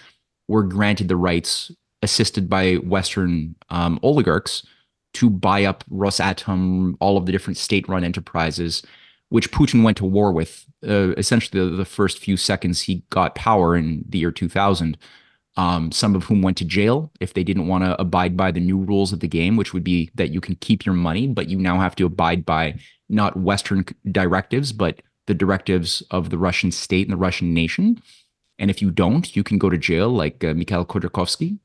were 0.48 0.62
granted 0.62 1.08
the 1.08 1.16
rights, 1.16 1.70
assisted 2.00 2.48
by 2.48 2.76
Western 2.76 3.54
um, 3.68 4.00
oligarchs, 4.02 4.66
to 5.12 5.28
buy 5.28 5.64
up 5.64 5.84
Rosatom, 5.90 6.96
all 6.98 7.18
of 7.18 7.26
the 7.26 7.32
different 7.32 7.58
state-run 7.58 8.04
enterprises, 8.04 8.82
which 9.28 9.52
Putin 9.52 9.82
went 9.82 9.98
to 9.98 10.06
war 10.06 10.32
with. 10.32 10.64
Uh, 10.82 11.12
essentially, 11.18 11.62
the, 11.62 11.76
the 11.76 11.84
first 11.84 12.18
few 12.18 12.38
seconds 12.38 12.80
he 12.80 13.04
got 13.10 13.34
power 13.34 13.76
in 13.76 14.02
the 14.08 14.16
year 14.16 14.32
2000 14.32 14.96
um, 15.56 15.90
some 15.90 16.14
of 16.14 16.24
whom 16.24 16.42
went 16.42 16.56
to 16.58 16.64
jail 16.64 17.10
if 17.20 17.32
they 17.34 17.42
didn't 17.42 17.66
want 17.66 17.84
to 17.84 18.00
abide 18.00 18.36
by 18.36 18.50
the 18.50 18.60
new 18.60 18.78
rules 18.78 19.12
of 19.12 19.20
the 19.20 19.28
game, 19.28 19.56
which 19.56 19.72
would 19.72 19.84
be 19.84 20.10
that 20.14 20.30
you 20.30 20.40
can 20.40 20.54
keep 20.56 20.84
your 20.84 20.94
money, 20.94 21.26
but 21.26 21.48
you 21.48 21.58
now 21.58 21.78
have 21.78 21.96
to 21.96 22.06
abide 22.06 22.44
by 22.44 22.78
not 23.08 23.36
Western 23.36 23.84
directives, 24.10 24.72
but 24.72 25.00
the 25.26 25.34
directives 25.34 26.02
of 26.10 26.30
the 26.30 26.38
Russian 26.38 26.70
state 26.70 27.06
and 27.06 27.12
the 27.12 27.16
Russian 27.16 27.54
nation. 27.54 28.02
And 28.58 28.70
if 28.70 28.82
you 28.82 28.90
don't, 28.90 29.34
you 29.34 29.42
can 29.42 29.58
go 29.58 29.70
to 29.70 29.78
jail, 29.78 30.10
like 30.10 30.44
uh, 30.44 30.54
Mikhail 30.54 30.84
Khodorkovsky, 30.84 31.58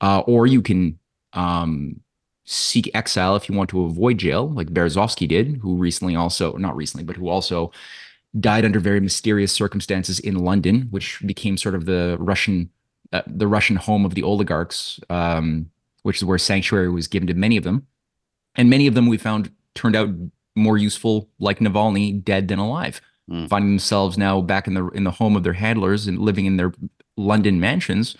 uh, 0.00 0.20
or 0.20 0.46
you 0.46 0.62
can 0.62 0.98
um, 1.32 2.00
seek 2.44 2.90
exile 2.94 3.36
if 3.36 3.48
you 3.48 3.54
want 3.54 3.70
to 3.70 3.84
avoid 3.84 4.18
jail, 4.18 4.48
like 4.48 4.68
Berezovsky 4.68 5.28
did, 5.28 5.58
who 5.58 5.76
recently 5.76 6.16
also, 6.16 6.56
not 6.56 6.76
recently, 6.76 7.04
but 7.04 7.16
who 7.16 7.28
also 7.28 7.72
died 8.38 8.64
under 8.64 8.80
very 8.80 9.00
mysterious 9.00 9.52
circumstances 9.52 10.18
in 10.18 10.36
London, 10.36 10.88
which 10.90 11.20
became 11.26 11.56
sort 11.56 11.74
of 11.74 11.86
the 11.86 12.16
Russian 12.18 12.70
uh, 13.12 13.22
the 13.26 13.46
Russian 13.46 13.76
home 13.76 14.04
of 14.04 14.14
the 14.14 14.22
oligarchs, 14.22 15.00
um, 15.08 15.70
which 16.02 16.18
is 16.18 16.24
where 16.24 16.38
sanctuary 16.38 16.90
was 16.90 17.08
given 17.08 17.26
to 17.28 17.34
many 17.34 17.56
of 17.56 17.64
them. 17.64 17.86
And 18.56 18.68
many 18.68 18.86
of 18.86 18.94
them 18.94 19.06
we 19.06 19.18
found 19.18 19.50
turned 19.74 19.96
out 19.96 20.10
more 20.56 20.76
useful, 20.76 21.28
like 21.38 21.60
Navalny, 21.60 22.22
dead 22.22 22.48
than 22.48 22.58
alive, 22.58 23.00
mm. 23.30 23.48
finding 23.48 23.70
themselves 23.70 24.18
now 24.18 24.40
back 24.40 24.66
in 24.66 24.74
the 24.74 24.88
in 24.88 25.04
the 25.04 25.10
home 25.10 25.36
of 25.36 25.44
their 25.44 25.52
handlers 25.52 26.06
and 26.06 26.18
living 26.18 26.46
in 26.46 26.56
their 26.56 26.72
London 27.16 27.60
mansions. 27.60 28.16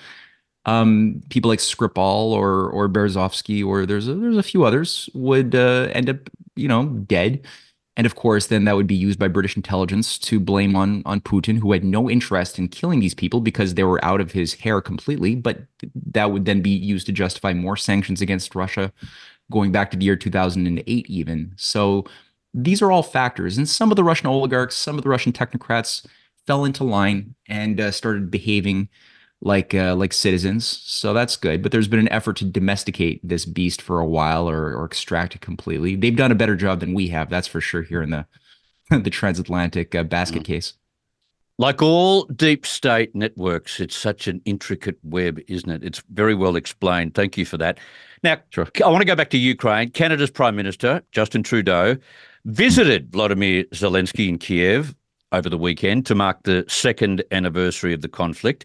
Um, 0.64 1.22
people 1.31 1.48
like 1.48 1.59
Skripal 1.59 2.33
or 2.33 2.70
or 2.70 2.88
Berezovsky 2.88 3.64
or 3.64 3.87
there's 3.87 4.09
a, 4.09 4.14
there's 4.14 4.37
a 4.37 4.42
few 4.42 4.64
others 4.64 5.09
would 5.14 5.55
uh, 5.55 5.88
end 5.92 6.09
up 6.09 6.31
you 6.57 6.68
know 6.68 6.87
dead 6.87 7.46
and 7.98 8.06
of 8.06 8.14
course, 8.14 8.46
then 8.46 8.64
that 8.64 8.76
would 8.76 8.87
be 8.87 8.94
used 8.94 9.18
by 9.18 9.26
British 9.26 9.56
intelligence 9.56 10.18
to 10.20 10.38
blame 10.38 10.76
on 10.76 11.02
on 11.04 11.20
Putin, 11.20 11.58
who 11.58 11.72
had 11.72 11.82
no 11.82 12.08
interest 12.08 12.56
in 12.56 12.68
killing 12.68 13.00
these 13.00 13.12
people 13.12 13.40
because 13.40 13.74
they 13.74 13.82
were 13.82 14.02
out 14.04 14.20
of 14.20 14.30
his 14.30 14.54
hair 14.54 14.80
completely. 14.80 15.34
But 15.34 15.62
that 16.12 16.30
would 16.30 16.44
then 16.44 16.62
be 16.62 16.70
used 16.70 17.06
to 17.06 17.12
justify 17.12 17.52
more 17.52 17.76
sanctions 17.76 18.22
against 18.22 18.54
Russia, 18.54 18.92
going 19.50 19.72
back 19.72 19.90
to 19.90 19.96
the 19.96 20.04
year 20.04 20.14
2008, 20.14 21.11
even. 21.11 21.52
So 21.56 22.04
these 22.54 22.80
are 22.80 22.92
all 22.92 23.02
factors, 23.02 23.58
and 23.58 23.68
some 23.68 23.90
of 23.90 23.96
the 23.96 24.04
Russian 24.04 24.28
oligarchs, 24.28 24.76
some 24.76 24.96
of 24.96 25.02
the 25.02 25.11
Russian 25.11 25.32
technocrats 25.32 26.06
fell 26.46 26.64
into 26.64 26.84
line 26.84 27.34
and 27.48 27.80
uh, 27.80 27.90
started 27.90 28.30
behaving 28.30 28.88
like 29.40 29.74
uh, 29.74 29.94
like 29.94 30.12
citizens. 30.12 30.66
So 30.66 31.12
that's 31.12 31.37
good. 31.37 31.62
But 31.62 31.72
there's 31.72 31.88
been 31.88 32.01
an 32.01 32.12
effort 32.12 32.37
to 32.37 32.44
domesticate 32.44 33.27
this 33.27 33.44
beast 33.44 33.81
for 33.81 34.01
a 34.01 34.07
while 34.07 34.48
or, 34.48 34.74
or 34.74 34.85
extract 34.85 35.35
it 35.35 35.40
completely. 35.40 35.96
They've 35.96 36.16
done 36.16 36.33
a 36.33 36.37
better 36.37 36.57
job 36.57 36.81
than 36.81 36.94
we 36.94 37.09
have, 37.09 37.31
that's 37.31 37.48
for 37.48 37.61
sure. 37.61 37.83
Here 37.83 38.03
in 38.03 38.11
the 38.11 38.27
the 38.90 39.11
transatlantic 39.11 39.94
uh, 39.94 40.03
basket 40.03 40.42
mm. 40.42 40.46
case. 40.46 40.74
Like 41.61 41.83
all 41.83 42.24
deep 42.27 42.64
state 42.64 43.16
networks, 43.16 43.81
it's 43.81 43.96
such 43.96 44.29
an 44.29 44.40
intricate 44.44 44.96
web, 45.03 45.40
isn't 45.48 45.68
it? 45.68 45.83
It's 45.83 46.01
very 46.12 46.35
well 46.35 46.55
explained. 46.55 47.14
Thank 47.14 47.37
you 47.37 47.44
for 47.44 47.59
that. 47.59 47.79
Now, 48.22 48.37
sure. 48.51 48.68
I 48.85 48.88
want 48.88 49.01
to 49.01 49.07
go 49.07 49.16
back 49.16 49.31
to 49.31 49.38
Ukraine. 49.38 49.90
Canada's 49.90 50.31
Prime 50.31 50.55
Minister, 50.55 51.03
Justin 51.11 51.43
Trudeau, 51.43 51.97
visited 52.45 53.11
Vladimir 53.11 53.64
Zelensky 53.74 54.28
in 54.28 54.39
Kiev 54.39 54.95
over 55.32 55.51
the 55.51 55.59
weekend 55.59 56.07
to 56.07 56.14
mark 56.14 56.45
the 56.45 56.64
second 56.68 57.24
anniversary 57.32 57.93
of 57.93 58.03
the 58.03 58.09
conflict. 58.09 58.64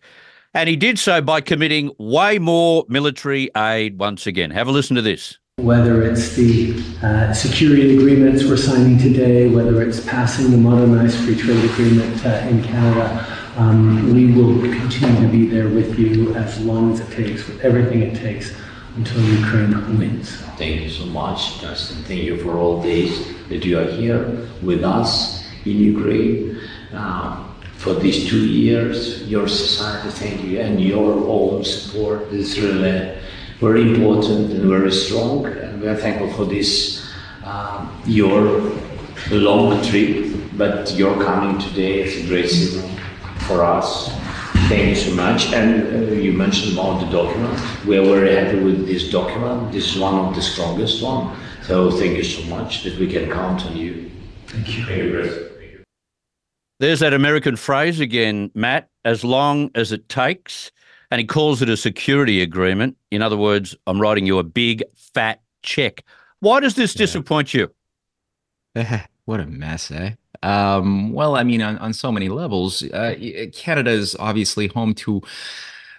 And 0.54 0.70
he 0.70 0.76
did 0.76 1.00
so 1.00 1.22
by 1.22 1.42
committing 1.42 1.92
way 1.98 2.40
more 2.40 2.86
military 2.88 3.50
aid 3.58 4.00
once 4.00 4.28
again. 4.28 4.52
Have 4.52 4.68
a 4.68 4.72
listen 4.72 4.96
to 4.96 5.02
this. 5.02 5.40
Whether 5.58 6.04
it's 6.04 6.36
the 6.36 6.82
uh, 7.04 7.34
security 7.34 7.98
agreements 7.98 8.44
we're 8.44 8.58
signing 8.58 8.98
today, 8.98 9.50
whether 9.50 9.82
it's 9.82 10.06
passing 10.06 10.52
the 10.52 10.58
modernized 10.58 11.18
free 11.24 11.36
trade 11.36 11.64
agreement 11.72 12.26
uh, 12.26 12.48
in 12.50 12.64
Canada, 12.64 13.26
Um, 13.56 14.12
we 14.16 14.34
will 14.34 14.58
continue 14.82 15.22
to 15.22 15.32
be 15.32 15.46
there 15.46 15.70
with 15.70 16.00
you 16.00 16.34
as 16.34 16.60
long 16.66 16.92
as 16.92 17.02
it 17.02 17.12
takes, 17.14 17.46
with 17.48 17.62
everything 17.62 18.02
it 18.02 18.16
takes, 18.18 18.52
until 18.98 19.22
Ukraine 19.22 20.00
wins. 20.00 20.42
Thank 20.58 20.82
you 20.82 20.90
so 20.90 21.06
much, 21.06 21.62
Justin. 21.62 22.02
Thank 22.10 22.24
you 22.24 22.38
for 22.42 22.58
all 22.58 22.82
days 22.82 23.14
that 23.50 23.64
you 23.64 23.78
are 23.78 23.86
here 23.86 24.26
with 24.64 24.82
us 24.84 25.44
in 25.70 25.78
Ukraine. 25.78 26.58
Uh, 26.92 27.46
for 27.84 27.94
these 27.94 28.30
two 28.30 28.46
years, 28.48 29.24
your 29.28 29.46
society, 29.46 30.10
thank 30.10 30.42
you, 30.44 30.62
and 30.62 30.80
your 30.80 31.12
own 31.28 31.66
support 31.66 32.22
is 32.32 32.58
really 32.60 33.18
very 33.60 33.82
important 33.82 34.52
and 34.54 34.64
very 34.70 34.92
strong. 34.92 35.46
And 35.46 35.82
we 35.82 35.90
are 35.90 35.96
thankful 35.96 36.32
for 36.32 36.46
this, 36.46 37.06
uh, 37.44 37.86
your 38.06 38.72
long 39.32 39.84
trip, 39.84 40.34
but 40.54 40.92
your 40.94 41.22
coming 41.22 41.60
today 41.60 42.04
is 42.04 42.24
a 42.24 42.28
great 42.28 42.50
signal 42.50 42.90
for 43.48 43.66
us. 43.66 44.10
Thank 44.70 44.88
you 44.88 44.96
so 44.96 45.14
much. 45.16 45.52
And 45.52 45.70
uh, 45.84 46.14
you 46.14 46.32
mentioned 46.32 46.74
about 46.78 47.02
the 47.02 47.12
document. 47.12 47.60
We 47.86 47.98
are 47.98 48.06
very 48.06 48.34
happy 48.34 48.60
with 48.60 48.88
this 48.88 49.12
document. 49.12 49.74
This 49.74 49.94
is 49.94 50.00
one 50.00 50.16
of 50.16 50.34
the 50.34 50.42
strongest 50.42 51.04
one. 51.04 51.36
So 51.64 51.92
thank 51.92 52.16
you 52.16 52.24
so 52.24 52.44
much 52.46 52.84
that 52.84 52.98
we 52.98 53.08
can 53.08 53.30
count 53.30 53.66
on 53.66 53.76
you. 53.76 54.10
Thank 54.48 54.78
you. 54.78 54.86
Thank 54.86 55.04
you, 55.04 55.12
Chris. 55.12 55.53
There's 56.80 57.00
that 57.00 57.14
American 57.14 57.56
phrase 57.56 58.00
again, 58.00 58.52
Matt, 58.56 58.90
as 59.06 59.24
long 59.24 59.72
as 59.76 59.92
it 59.92 60.10
takes. 60.10 60.72
And 61.12 61.20
he 61.20 61.28
calls 61.28 61.62
it 61.62 61.70
a 61.70 61.78
security 61.78 62.42
agreement. 62.42 62.98
In 63.12 63.22
other 63.22 63.38
words, 63.38 63.76
I'm 63.86 64.02
writing 64.02 64.26
you 64.26 64.40
a 64.40 64.44
big 64.44 64.84
fat 64.96 65.42
check. 65.62 66.04
Why 66.40 66.60
does 66.60 66.76
this 66.76 66.94
disappoint 66.94 67.54
you? 67.54 67.72
what 69.26 69.40
a 69.40 69.46
mess, 69.46 69.92
eh? 69.92 70.16
Um, 70.42 71.14
well, 71.14 71.36
I 71.36 71.44
mean, 71.44 71.62
on, 71.62 71.78
on 71.78 71.94
so 71.94 72.12
many 72.12 72.30
levels, 72.30 72.84
uh, 72.84 73.16
Canada 73.54 73.92
is 73.92 74.16
obviously 74.20 74.68
home 74.68 74.94
to 74.96 75.22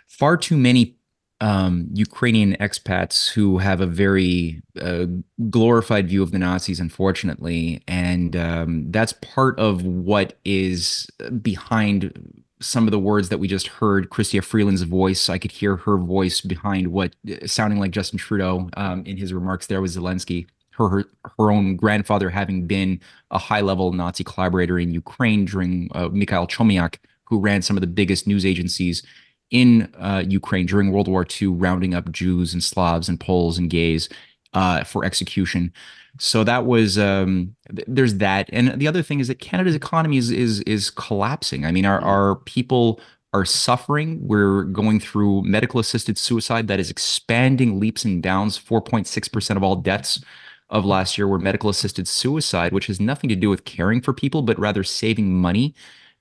far 0.06 0.36
too 0.36 0.56
many 0.56 0.96
um, 1.44 1.88
Ukrainian 1.92 2.56
expats 2.58 3.30
who 3.30 3.58
have 3.58 3.82
a 3.82 3.86
very 3.86 4.62
uh, 4.80 5.04
glorified 5.50 6.08
view 6.08 6.22
of 6.22 6.30
the 6.30 6.38
Nazis, 6.38 6.80
unfortunately, 6.80 7.82
and 7.86 8.34
um, 8.34 8.90
that's 8.90 9.12
part 9.12 9.58
of 9.58 9.82
what 9.84 10.38
is 10.46 11.06
behind 11.42 12.32
some 12.60 12.86
of 12.86 12.92
the 12.92 12.98
words 12.98 13.28
that 13.28 13.36
we 13.36 13.46
just 13.46 13.66
heard. 13.66 14.08
Chrystia 14.08 14.42
Freeland's 14.42 14.84
voice, 14.84 15.28
I 15.28 15.36
could 15.36 15.52
hear 15.52 15.76
her 15.76 15.98
voice 15.98 16.40
behind 16.40 16.88
what 16.88 17.14
sounding 17.44 17.78
like 17.78 17.90
Justin 17.90 18.18
Trudeau 18.18 18.70
um, 18.78 19.04
in 19.04 19.18
his 19.18 19.34
remarks 19.34 19.66
there 19.66 19.82
with 19.82 19.94
Zelensky. 19.94 20.46
Her, 20.70 20.88
her 20.88 21.04
her 21.38 21.50
own 21.50 21.76
grandfather 21.76 22.30
having 22.30 22.66
been 22.66 23.00
a 23.30 23.38
high 23.38 23.60
level 23.60 23.92
Nazi 23.92 24.24
collaborator 24.24 24.78
in 24.78 24.94
Ukraine 24.94 25.44
during 25.44 25.90
uh, 25.94 26.08
Mikhail 26.08 26.46
Chomiak, 26.46 26.96
who 27.24 27.38
ran 27.38 27.60
some 27.60 27.76
of 27.76 27.82
the 27.82 27.86
biggest 27.86 28.26
news 28.26 28.46
agencies 28.46 29.02
in 29.50 29.92
uh, 29.98 30.22
Ukraine 30.26 30.66
during 30.66 30.90
World 30.90 31.08
War 31.08 31.26
II, 31.40 31.48
rounding 31.48 31.94
up 31.94 32.10
Jews 32.10 32.52
and 32.52 32.62
Slavs 32.62 33.08
and 33.08 33.20
Poles 33.20 33.58
and 33.58 33.70
gays 33.70 34.08
uh, 34.52 34.84
for 34.84 35.04
execution. 35.04 35.72
So 36.18 36.44
that 36.44 36.64
was 36.64 36.96
um, 36.98 37.54
th- 37.74 37.86
there's 37.88 38.16
that, 38.16 38.48
and 38.52 38.80
the 38.80 38.86
other 38.86 39.02
thing 39.02 39.20
is 39.20 39.28
that 39.28 39.40
Canada's 39.40 39.74
economy 39.74 40.16
is 40.16 40.30
is 40.30 40.60
is 40.60 40.90
collapsing. 40.90 41.66
I 41.66 41.72
mean, 41.72 41.84
our 41.84 42.00
our 42.00 42.36
people 42.36 43.00
are 43.32 43.44
suffering. 43.44 44.20
We're 44.26 44.62
going 44.64 45.00
through 45.00 45.42
medical 45.42 45.80
assisted 45.80 46.16
suicide 46.16 46.68
that 46.68 46.78
is 46.78 46.88
expanding 46.88 47.80
leaps 47.80 48.04
and 48.04 48.22
bounds. 48.22 48.56
Four 48.56 48.80
point 48.80 49.08
six 49.08 49.26
percent 49.26 49.56
of 49.56 49.64
all 49.64 49.76
deaths 49.76 50.22
of 50.70 50.84
last 50.84 51.18
year 51.18 51.26
were 51.26 51.38
medical 51.38 51.68
assisted 51.68 52.06
suicide, 52.06 52.72
which 52.72 52.86
has 52.86 53.00
nothing 53.00 53.28
to 53.28 53.36
do 53.36 53.50
with 53.50 53.64
caring 53.64 54.00
for 54.00 54.12
people, 54.12 54.42
but 54.42 54.58
rather 54.58 54.84
saving 54.84 55.34
money 55.34 55.74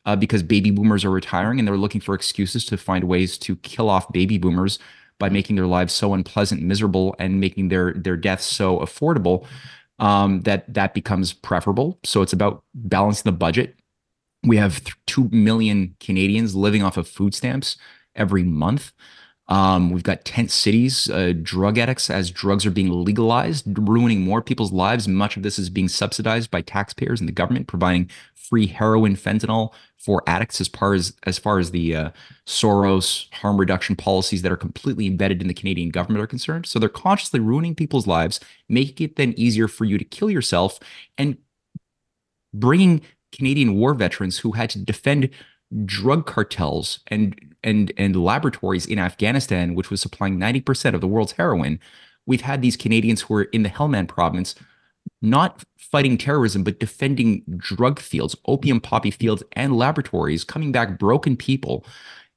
uh, 0.06 0.16
because 0.16 0.44
baby 0.44 0.72
boomers 0.72 1.06
are 1.06 1.10
retiring 1.10 1.60
and 1.60 1.68
they're 1.68 1.78
looking 1.78 2.02
for 2.02 2.16
excuses 2.16 2.66
to 2.66 2.78
find 2.78 3.06
ways 3.06 3.38
to 3.38 3.56
kill 3.58 3.90
off 3.90 4.12
baby 4.12 4.38
boomers 4.38 4.80
by 5.20 5.30
making 5.30 5.56
their 5.56 5.68
lives 5.68 5.94
so 5.94 6.14
unpleasant, 6.14 6.62
miserable, 6.62 7.16
and 7.20 7.40
making 7.40 7.70
their 7.70 7.94
their 7.94 8.18
deaths 8.18 8.46
so 8.46 8.80
affordable 8.80 9.46
um, 10.00 10.42
that 10.42 10.72
that 10.74 10.94
becomes 10.94 11.34
preferable. 11.34 12.00
So 12.04 12.22
it's 12.22 12.34
about 12.34 12.64
balancing 12.74 13.24
the 13.32 13.38
budget. 13.38 13.76
We 14.44 14.58
have 14.58 14.84
th- 14.84 14.96
two 15.08 15.30
million 15.32 15.96
Canadians 16.00 16.56
living 16.56 16.84
off 16.84 16.98
of 16.98 17.08
food 17.08 17.34
stamps 17.34 17.78
every 18.16 18.44
month. 18.44 18.92
Um, 19.48 19.90
we've 19.90 20.04
got 20.04 20.24
tent 20.24 20.52
cities, 20.52 21.10
uh, 21.10 21.34
drug 21.42 21.78
addicts 21.78 22.10
as 22.10 22.32
drugs 22.32 22.66
are 22.66 22.72
being 22.72 22.90
legalized, 22.90 23.66
ruining 23.78 24.22
more 24.22 24.42
people's 24.42 24.72
lives. 24.72 25.08
Much 25.08 25.36
of 25.36 25.44
this 25.44 25.60
is 25.60 25.70
being 25.70 25.90
subsidized 25.90 26.50
by 26.50 26.62
taxpayers 26.62 27.20
and 27.20 27.28
the 27.28 27.34
government, 27.34 27.68
providing 27.68 28.10
free 28.50 28.68
heroin, 28.68 29.16
fentanyl 29.16 29.74
for 29.98 30.22
addicts 30.28 30.60
as 30.60 30.68
far 30.68 30.94
as 30.94 31.14
as 31.24 31.40
far 31.40 31.60
as 31.60 31.72
the 31.72 31.96
uh, 31.96 32.10
Soros 32.46 33.34
harm 33.34 33.58
reduction 33.58 33.96
policies 33.96 34.42
that 34.42 34.52
are 34.52 34.58
completely 34.58 35.08
embedded 35.08 35.42
in 35.42 35.48
the 35.48 35.54
Canadian 35.54 35.90
government 35.90 36.24
are 36.24 36.28
concerned. 36.28 36.66
So 36.66 36.78
they're 36.80 36.90
consciously 36.90 37.40
ruining 37.40 37.76
people's 37.76 38.08
lives, 38.08 38.40
making 38.70 39.06
it 39.06 39.16
then 39.16 39.34
easier 39.38 39.68
for 39.68 39.86
you 39.86 39.98
to 39.98 40.06
kill 40.06 40.30
yourself, 40.30 40.80
and 41.18 41.38
bringing 42.54 43.02
Canadian 43.32 43.76
war 43.76 43.94
veterans 43.94 44.40
who 44.40 44.52
had 44.52 44.70
to 44.72 44.80
defend 44.80 45.30
drug 45.86 46.26
cartels 46.26 47.00
and 47.08 47.40
and 47.64 47.92
and 47.98 48.16
laboratories 48.16 48.86
in 48.86 49.00
Afghanistan, 49.00 49.74
which 49.74 49.90
was 49.90 50.02
supplying 50.02 50.38
90% 50.38 50.94
of 50.94 51.02
the 51.02 51.08
world's 51.08 51.34
heroin. 51.34 51.80
We've 52.26 52.42
had 52.42 52.62
these 52.62 52.78
Canadians 52.78 53.22
who 53.22 53.36
are 53.36 53.44
in 53.44 53.64
the 53.64 53.70
Helmand 53.70 54.08
province, 54.08 54.56
not 55.24 55.64
fighting 55.78 56.18
terrorism, 56.18 56.64
but 56.64 56.80
defending 56.80 57.44
drug 57.58 58.00
fields, 58.00 58.36
opium 58.46 58.82
poppy 58.82 59.10
fields, 59.10 59.42
and 59.54 59.78
laboratories, 59.78 60.44
coming 60.44 60.72
back 60.72 61.00
broken 61.00 61.38
people, 61.38 61.86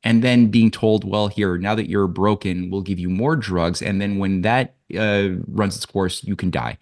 and 0.04 0.22
then 0.22 0.48
being 0.48 0.70
told, 0.70 1.04
well, 1.04 1.26
here, 1.26 1.58
now 1.58 1.74
that 1.74 1.90
you're 1.90 2.06
broken, 2.06 2.70
we'll 2.70 2.82
give 2.82 3.00
you 3.00 3.10
more 3.10 3.34
drugs. 3.34 3.82
And 3.82 4.00
then 4.00 4.18
when 4.18 4.42
that 4.42 4.76
uh, 4.96 5.30
runs 5.48 5.74
its 5.76 5.84
course, 5.84 6.22
you 6.22 6.36
can 6.36 6.50
die. 6.50 6.78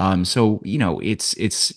Um, 0.00 0.24
so, 0.24 0.60
you 0.64 0.78
know, 0.78 0.98
it's 1.00 1.32
it's 1.34 1.72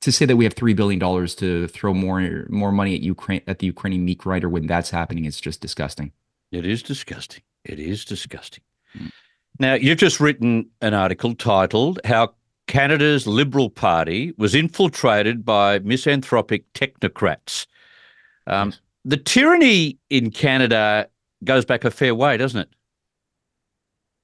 to 0.00 0.12
say 0.12 0.26
that 0.26 0.36
we 0.36 0.44
have 0.44 0.54
three 0.54 0.74
billion 0.74 0.98
dollars 0.98 1.34
to 1.36 1.68
throw 1.68 1.94
more 1.94 2.46
more 2.50 2.72
money 2.72 2.94
at 2.94 3.00
Ukraine 3.00 3.40
at 3.46 3.60
the 3.60 3.66
Ukrainian 3.66 4.04
meat 4.04 4.18
grinder 4.18 4.48
when 4.48 4.66
that's 4.66 4.90
happening 4.90 5.24
is 5.24 5.40
just 5.40 5.60
disgusting. 5.60 6.12
It 6.50 6.66
is 6.66 6.82
disgusting. 6.82 7.42
It 7.64 7.78
is 7.78 8.04
disgusting. 8.04 8.64
Mm. 8.98 9.10
Now 9.58 9.74
you've 9.74 9.98
just 9.98 10.20
written 10.20 10.70
an 10.82 10.92
article 10.92 11.34
titled 11.34 12.00
"How 12.04 12.34
Canada's 12.66 13.26
Liberal 13.26 13.70
Party 13.70 14.32
Was 14.38 14.54
Infiltrated 14.54 15.44
by 15.44 15.78
Misanthropic 15.80 16.72
Technocrats." 16.74 17.66
Um, 18.46 18.70
yes. 18.70 18.80
The 19.04 19.16
tyranny 19.16 19.98
in 20.10 20.30
Canada 20.30 21.08
goes 21.44 21.64
back 21.64 21.84
a 21.84 21.90
fair 21.90 22.14
way, 22.14 22.36
doesn't 22.36 22.60
it? 22.60 22.68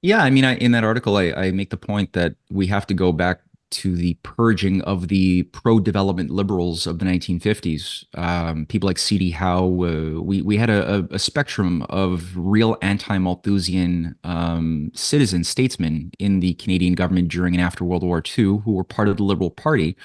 Yeah, 0.01 0.23
I 0.23 0.29
mean, 0.29 0.45
I, 0.45 0.55
in 0.55 0.71
that 0.71 0.85
article, 0.85 1.17
I, 1.17 1.31
I 1.33 1.51
make 1.51 1.71
the 1.71 1.77
point 1.77 2.13
that 2.13 2.35
we 2.49 2.67
have 2.67 2.87
to 2.87 2.93
go 2.93 3.11
back 3.11 3.41
to 3.71 3.95
the 3.95 4.15
purging 4.23 4.81
of 4.81 5.07
the 5.07 5.43
pro-development 5.43 6.29
liberals 6.29 6.87
of 6.87 6.99
the 6.99 7.05
1950s. 7.05 8.05
Um, 8.17 8.65
people 8.65 8.87
like 8.87 8.97
C.D. 8.97 9.31
Howe. 9.31 9.65
Uh, 9.65 10.21
we 10.21 10.41
we 10.41 10.57
had 10.57 10.69
a, 10.69 11.07
a, 11.11 11.19
spectrum 11.19 11.83
of 11.89 12.31
real 12.35 12.77
anti-Malthusian 12.81 14.15
um, 14.23 14.91
citizen 14.93 15.43
statesmen 15.43 16.11
in 16.19 16.39
the 16.39 16.53
Canadian 16.55 16.93
government 16.93 17.29
during 17.29 17.53
and 17.53 17.63
after 17.63 17.83
World 17.83 18.03
War 18.03 18.23
II 18.25 18.59
who 18.59 18.73
were 18.73 18.83
part 18.83 19.07
of 19.07 19.17
the 19.17 19.23
Liberal 19.23 19.51
Party. 19.51 19.95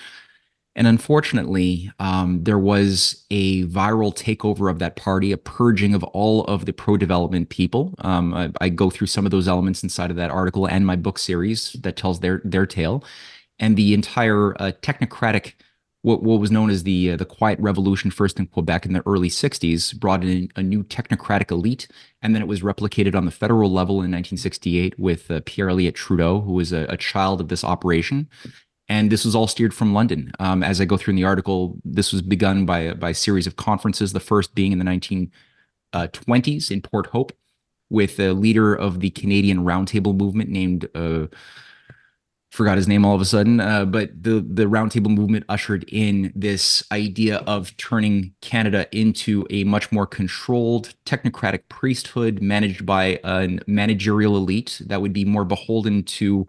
And 0.77 0.89
unfortunately, 0.89 1.93
um, 2.01 2.43
there 2.43 2.59
was 2.59 3.25
a 3.31 3.65
viral 3.67 4.13
takeover 4.13 4.69
of 4.69 4.81
that 4.81 4.97
party, 4.97 5.31
a 5.31 5.37
purging 5.37 5.95
of 5.95 6.03
all 6.03 6.45
of 6.45 6.67
the 6.67 6.73
pro 6.73 6.97
development 6.97 7.49
people. 7.49 7.95
Um, 7.99 8.35
I, 8.35 8.51
I, 8.61 8.69
go 8.71 8.91
through 8.91 9.07
some 9.07 9.25
of 9.25 9.31
those 9.31 9.47
elements 9.47 9.85
inside 9.85 10.11
of 10.11 10.17
that 10.17 10.33
article 10.33 10.67
and 10.67 10.85
my 10.85 10.97
book 10.97 11.19
series 11.19 11.75
that 11.83 11.97
tells 11.97 12.21
their 12.21 12.43
their 12.45 12.67
tale 12.67 13.05
and 13.59 13.77
the 13.77 13.95
entire 13.95 14.55
uh, 14.61 14.73
technocratic 14.83 15.55
what, 16.05 16.23
what 16.23 16.39
was 16.39 16.51
known 16.51 16.69
as 16.69 16.83
the 16.83 17.13
uh, 17.13 17.17
the 17.17 17.25
Quiet 17.25 17.59
Revolution, 17.59 18.11
first 18.11 18.39
in 18.39 18.47
Quebec 18.47 18.85
in 18.85 18.93
the 18.93 19.03
early 19.07 19.31
'60s, 19.31 19.99
brought 19.99 20.23
in 20.23 20.51
a 20.55 20.63
new 20.63 20.85
technocratic 20.85 21.51
elite, 21.51 21.89
and 22.21 22.35
then 22.35 22.43
it 22.43 22.49
was 22.49 22.61
replicated 22.61 23.15
on 23.15 23.25
the 23.25 23.31
federal 23.31 23.73
level 23.73 23.95
in 23.97 24.13
1968 24.13 24.99
with 24.99 25.31
uh, 25.31 25.41
Pierre 25.47 25.71
Elliott 25.71 25.95
Trudeau, 25.95 26.43
who 26.43 26.53
was 26.53 26.75
a, 26.75 26.85
a, 26.91 26.99
child 26.99 27.41
of 27.41 27.49
this 27.49 27.65
operation. 27.65 28.29
And 28.87 29.11
this 29.11 29.25
was 29.25 29.35
all 29.35 29.47
steered 29.47 29.73
from 29.73 29.95
London. 29.95 30.31
Um, 30.39 30.63
as 30.63 30.79
I 30.79 30.85
go 30.85 30.99
through 30.99 31.13
in 31.13 31.17
the 31.17 31.25
article, 31.25 31.79
this 31.87 32.13
was 32.13 32.21
begun 32.21 32.67
by 32.67 32.93
by 32.93 33.11
a 33.11 33.15
series 33.15 33.47
of 33.47 33.57
conferences. 33.57 34.13
The 34.13 34.21
first 34.21 34.55
being 34.55 34.73
in 34.73 34.79
the 34.79 34.85
1920s 34.85 36.71
uh, 36.71 36.75
in 36.75 36.83
Port 36.83 37.07
Hope, 37.07 37.33
with 37.89 38.21
a 38.21 38.35
leader 38.35 38.75
of 38.75 39.01
the 39.01 39.09
Canadian 39.09 39.61
Roundtable 39.61 40.15
movement 40.15 40.51
named 40.51 40.87
uh, 40.95 41.29
forgot 42.55 42.77
his 42.77 42.87
name 42.87 43.05
all 43.05 43.17
of 43.17 43.21
a 43.21 43.25
sudden. 43.25 43.59
Uh, 43.59 43.85
but 43.85 44.11
the 44.23 44.45
the 44.49 44.65
roundtable 44.65 45.15
movement 45.15 45.45
ushered 45.49 45.85
in 45.89 46.33
this 46.37 46.85
idea 46.93 47.39
of 47.39 47.77
turning 47.77 48.33
Canada 48.41 48.87
into 48.97 49.45
a 49.51 49.65
much 49.65 49.91
more 49.91 50.07
controlled 50.07 50.95
technocratic 51.05 51.63
priesthood 51.69 52.41
managed 52.41 52.87
by 52.87 53.19
a 53.25 53.59
managerial 53.67 54.37
elite 54.37 54.81
that 54.87 55.03
would 55.03 55.13
be 55.13 55.25
more 55.25 55.45
beholden 55.45 56.05
to 56.05 56.47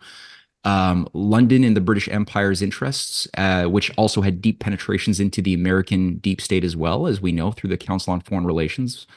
um, 0.64 1.08
London 1.14 1.64
and 1.64 1.76
the 1.76 1.82
British 1.82 2.08
Empire's 2.08 2.62
interests, 2.62 3.28
uh, 3.38 3.66
which 3.66 3.92
also 3.98 4.22
had 4.22 4.42
deep 4.42 4.60
penetrations 4.60 5.20
into 5.20 5.42
the 5.42 5.54
American 5.56 6.18
deep 6.18 6.40
state 6.40 6.64
as 6.64 6.76
well, 6.76 7.08
as 7.08 7.20
we 7.20 7.32
know 7.32 7.52
through 7.52 7.70
the 7.70 7.78
Council 7.78 8.14
on 8.14 8.22
Foreign 8.22 8.46
Relations. 8.46 9.08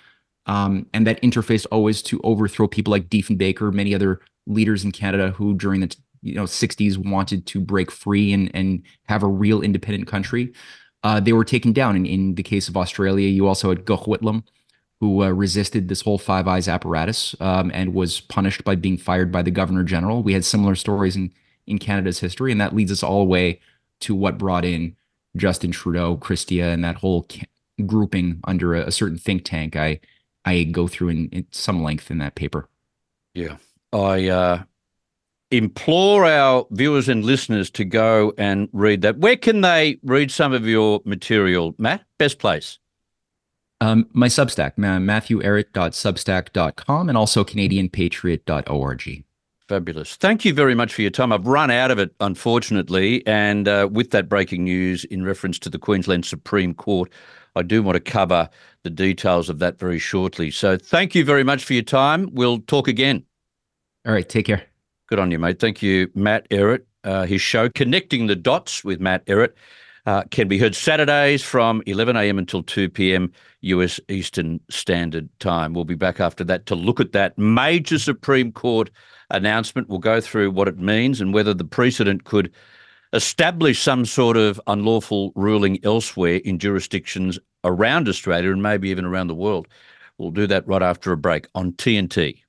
Um, 0.46 0.86
and 0.94 1.06
that 1.06 1.20
interface 1.20 1.66
always 1.70 2.00
to 2.04 2.20
overthrow 2.24 2.66
people 2.66 2.90
like 2.90 3.10
Diefenbaker, 3.10 3.72
many 3.72 3.94
other 3.94 4.20
leaders 4.46 4.82
in 4.82 4.92
Canada 4.92 5.30
who 5.30 5.54
during 5.54 5.80
the 5.80 5.94
you 6.22 6.34
know 6.34 6.44
60s 6.44 6.96
wanted 6.96 7.46
to 7.46 7.60
break 7.60 7.90
free 7.90 8.32
and 8.32 8.50
and 8.54 8.82
have 9.04 9.22
a 9.22 9.28
real 9.28 9.62
independent 9.62 10.06
country. 10.06 10.52
Uh, 11.04 11.20
they 11.20 11.32
were 11.32 11.44
taken 11.44 11.72
down. 11.72 11.96
In, 11.96 12.06
in 12.06 12.34
the 12.34 12.42
case 12.42 12.68
of 12.68 12.76
Australia, 12.76 13.28
you 13.28 13.46
also 13.46 13.68
had 13.68 13.84
Gough 13.84 14.04
Whitlam, 14.04 14.42
who 15.00 15.22
uh, 15.22 15.28
resisted 15.30 15.88
this 15.88 16.00
whole 16.00 16.18
Five 16.18 16.48
Eyes 16.48 16.66
apparatus 16.66 17.36
um, 17.40 17.70
and 17.72 17.94
was 17.94 18.20
punished 18.20 18.64
by 18.64 18.74
being 18.74 18.98
fired 18.98 19.30
by 19.30 19.42
the 19.42 19.50
Governor 19.50 19.84
General. 19.84 20.22
We 20.22 20.32
had 20.32 20.44
similar 20.44 20.74
stories 20.74 21.16
in 21.16 21.32
in 21.66 21.78
Canada's 21.78 22.18
history, 22.18 22.50
and 22.50 22.60
that 22.60 22.74
leads 22.74 22.90
us 22.90 23.02
all 23.02 23.20
the 23.20 23.30
way 23.30 23.60
to 24.00 24.14
what 24.14 24.38
brought 24.38 24.64
in 24.64 24.96
Justin 25.36 25.70
Trudeau, 25.70 26.16
Chrystia, 26.16 26.72
and 26.72 26.82
that 26.82 26.96
whole 26.96 27.26
ca- 27.30 27.46
grouping 27.86 28.40
under 28.44 28.74
a, 28.74 28.86
a, 28.86 28.90
certain 28.90 29.18
think 29.18 29.44
tank. 29.44 29.76
I 29.76 30.00
I 30.44 30.64
go 30.64 30.88
through 30.88 31.10
in, 31.10 31.28
in 31.28 31.46
some 31.50 31.82
length 31.82 32.10
in 32.10 32.18
that 32.18 32.34
paper. 32.34 32.68
Yeah, 33.34 33.56
I 33.92 34.28
uh, 34.28 34.62
implore 35.50 36.26
our 36.26 36.66
viewers 36.70 37.08
and 37.08 37.24
listeners 37.24 37.70
to 37.70 37.84
go 37.84 38.32
and 38.36 38.68
read 38.72 39.00
that. 39.02 39.18
Where 39.18 39.36
can 39.36 39.60
they 39.62 39.98
read 40.02 40.30
some 40.30 40.52
of 40.52 40.66
your 40.66 41.00
material, 41.04 41.74
Matt? 41.78 42.04
Best 42.18 42.38
place. 42.38 42.78
Um, 43.80 44.08
my 44.12 44.26
Substack, 44.26 44.74
matthewehret.substack.com, 44.76 47.08
and 47.08 47.16
also 47.16 47.44
CanadianPatriot.org. 47.44 49.24
Fabulous. 49.68 50.16
Thank 50.16 50.44
you 50.44 50.52
very 50.54 50.74
much 50.74 50.92
for 50.94 51.02
your 51.02 51.12
time. 51.12 51.30
I've 51.30 51.46
run 51.46 51.70
out 51.70 51.90
of 51.90 51.98
it, 51.98 52.14
unfortunately. 52.20 53.22
And 53.26 53.68
uh, 53.68 53.86
with 53.90 54.12
that 54.12 54.26
breaking 54.28 54.64
news 54.64 55.04
in 55.04 55.24
reference 55.24 55.58
to 55.60 55.70
the 55.70 55.78
Queensland 55.78 56.24
Supreme 56.24 56.74
Court, 56.74 57.12
I 57.54 57.62
do 57.62 57.80
want 57.82 57.96
to 57.96 58.00
cover 58.00 58.48
the 58.82 58.90
details 58.90 59.50
of 59.50 59.58
that 59.58 59.78
very 59.78 59.98
shortly. 59.98 60.50
So 60.50 60.78
thank 60.78 61.14
you 61.14 61.24
very 61.24 61.44
much 61.44 61.64
for 61.64 61.74
your 61.74 61.82
time. 61.82 62.30
We'll 62.32 62.60
talk 62.60 62.88
again. 62.88 63.24
All 64.06 64.12
right. 64.12 64.28
Take 64.28 64.46
care. 64.46 64.64
Good 65.08 65.18
on 65.18 65.30
you, 65.30 65.38
mate. 65.38 65.58
Thank 65.58 65.80
you, 65.82 66.10
Matt 66.14 66.46
Ehret. 66.50 66.82
Uh, 67.02 67.24
his 67.24 67.40
show, 67.40 67.70
Connecting 67.70 68.26
the 68.26 68.36
Dots 68.36 68.84
with 68.84 69.00
Matt 69.00 69.24
Ehret, 69.24 69.54
uh, 70.04 70.24
can 70.30 70.48
be 70.48 70.58
heard 70.58 70.74
Saturdays 70.74 71.42
from 71.42 71.82
11 71.86 72.14
a.m. 72.16 72.36
until 72.38 72.62
2 72.62 72.90
p.m. 72.90 73.32
US 73.62 73.98
Eastern 74.10 74.60
Standard 74.68 75.30
Time. 75.40 75.72
We'll 75.72 75.84
be 75.84 75.94
back 75.94 76.20
after 76.20 76.44
that 76.44 76.66
to 76.66 76.74
look 76.74 77.00
at 77.00 77.12
that 77.12 77.38
major 77.38 77.98
Supreme 77.98 78.52
Court 78.52 78.90
announcement. 79.30 79.88
We'll 79.88 79.98
go 79.98 80.20
through 80.20 80.50
what 80.50 80.68
it 80.68 80.78
means 80.78 81.22
and 81.22 81.32
whether 81.32 81.54
the 81.54 81.64
precedent 81.64 82.24
could 82.24 82.52
establish 83.14 83.80
some 83.80 84.04
sort 84.04 84.36
of 84.36 84.60
unlawful 84.66 85.32
ruling 85.34 85.82
elsewhere 85.86 86.42
in 86.44 86.58
jurisdictions 86.58 87.38
around 87.64 88.08
Australia 88.08 88.52
and 88.52 88.62
maybe 88.62 88.90
even 88.90 89.06
around 89.06 89.28
the 89.28 89.34
world. 89.34 89.68
We'll 90.18 90.32
do 90.32 90.46
that 90.48 90.68
right 90.68 90.82
after 90.82 91.12
a 91.12 91.16
break 91.16 91.46
on 91.54 91.72
TNT. 91.72 92.42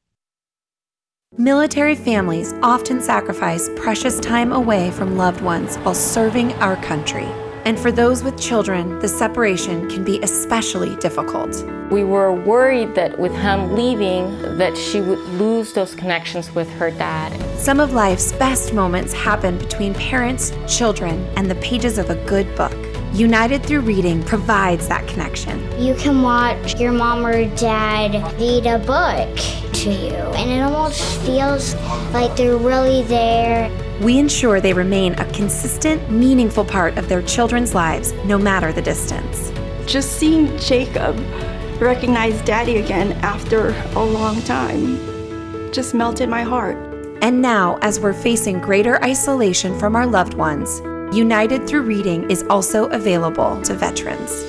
Military 1.37 1.93
families 1.93 2.53
often 2.63 2.99
sacrifice 2.99 3.69
precious 3.75 4.19
time 4.19 4.51
away 4.51 4.89
from 4.89 5.15
loved 5.15 5.41
ones 5.41 5.77
while 5.77 5.93
serving 5.93 6.51
our 6.55 6.75
country. 6.77 7.27
And 7.65 7.79
for 7.79 7.91
those 7.91 8.23
with 8.23 8.37
children, 8.37 8.97
the 8.97 9.07
separation 9.07 9.87
can 9.89 10.03
be 10.03 10.19
especially 10.21 10.95
difficult. 10.95 11.63
We 11.91 12.03
were 12.03 12.33
worried 12.33 12.95
that 12.95 13.19
with 13.19 13.31
him 13.31 13.75
leaving 13.75 14.57
that 14.57 14.75
she 14.75 15.01
would 15.01 15.19
lose 15.39 15.71
those 15.71 15.93
connections 15.93 16.53
with 16.55 16.69
her 16.71 16.89
dad. 16.89 17.31
Some 17.59 17.79
of 17.79 17.93
life's 17.93 18.31
best 18.33 18.73
moments 18.73 19.13
happen 19.13 19.59
between 19.59 19.93
parents, 19.93 20.51
children, 20.67 21.25
and 21.37 21.49
the 21.49 21.55
pages 21.55 21.99
of 21.99 22.09
a 22.09 22.15
good 22.25 22.53
book. 22.55 22.88
United 23.13 23.65
Through 23.65 23.81
Reading 23.81 24.23
provides 24.23 24.87
that 24.87 25.07
connection. 25.07 25.59
You 25.81 25.95
can 25.95 26.21
watch 26.21 26.79
your 26.79 26.91
mom 26.91 27.25
or 27.25 27.45
dad 27.55 28.13
read 28.39 28.67
a 28.67 28.77
book 28.77 29.35
to 29.73 29.89
you, 29.91 30.13
and 30.13 30.51
it 30.51 30.61
almost 30.61 31.01
feels 31.21 31.73
like 32.13 32.35
they're 32.35 32.57
really 32.57 33.01
there. 33.03 33.71
We 34.01 34.19
ensure 34.19 34.61
they 34.61 34.73
remain 34.73 35.13
a 35.13 35.25
consistent, 35.31 36.11
meaningful 36.11 36.63
part 36.63 36.97
of 36.97 37.09
their 37.09 37.23
children's 37.23 37.73
lives, 37.73 38.13
no 38.25 38.37
matter 38.37 38.71
the 38.71 38.81
distance. 38.81 39.51
Just 39.85 40.13
seeing 40.13 40.55
Jacob 40.59 41.19
recognize 41.81 42.39
daddy 42.43 42.77
again 42.77 43.13
after 43.23 43.69
a 43.95 44.03
long 44.03 44.41
time 44.43 45.09
just 45.73 45.93
melted 45.93 46.29
my 46.29 46.43
heart. 46.43 46.77
And 47.21 47.41
now, 47.41 47.79
as 47.81 47.99
we're 47.99 48.13
facing 48.13 48.59
greater 48.59 49.03
isolation 49.03 49.77
from 49.77 49.95
our 49.95 50.05
loved 50.05 50.35
ones, 50.35 50.81
United 51.13 51.67
Through 51.67 51.81
Reading 51.81 52.29
is 52.29 52.43
also 52.51 52.85
available 52.89 53.59
to 53.63 53.73
veterans. 53.73 54.45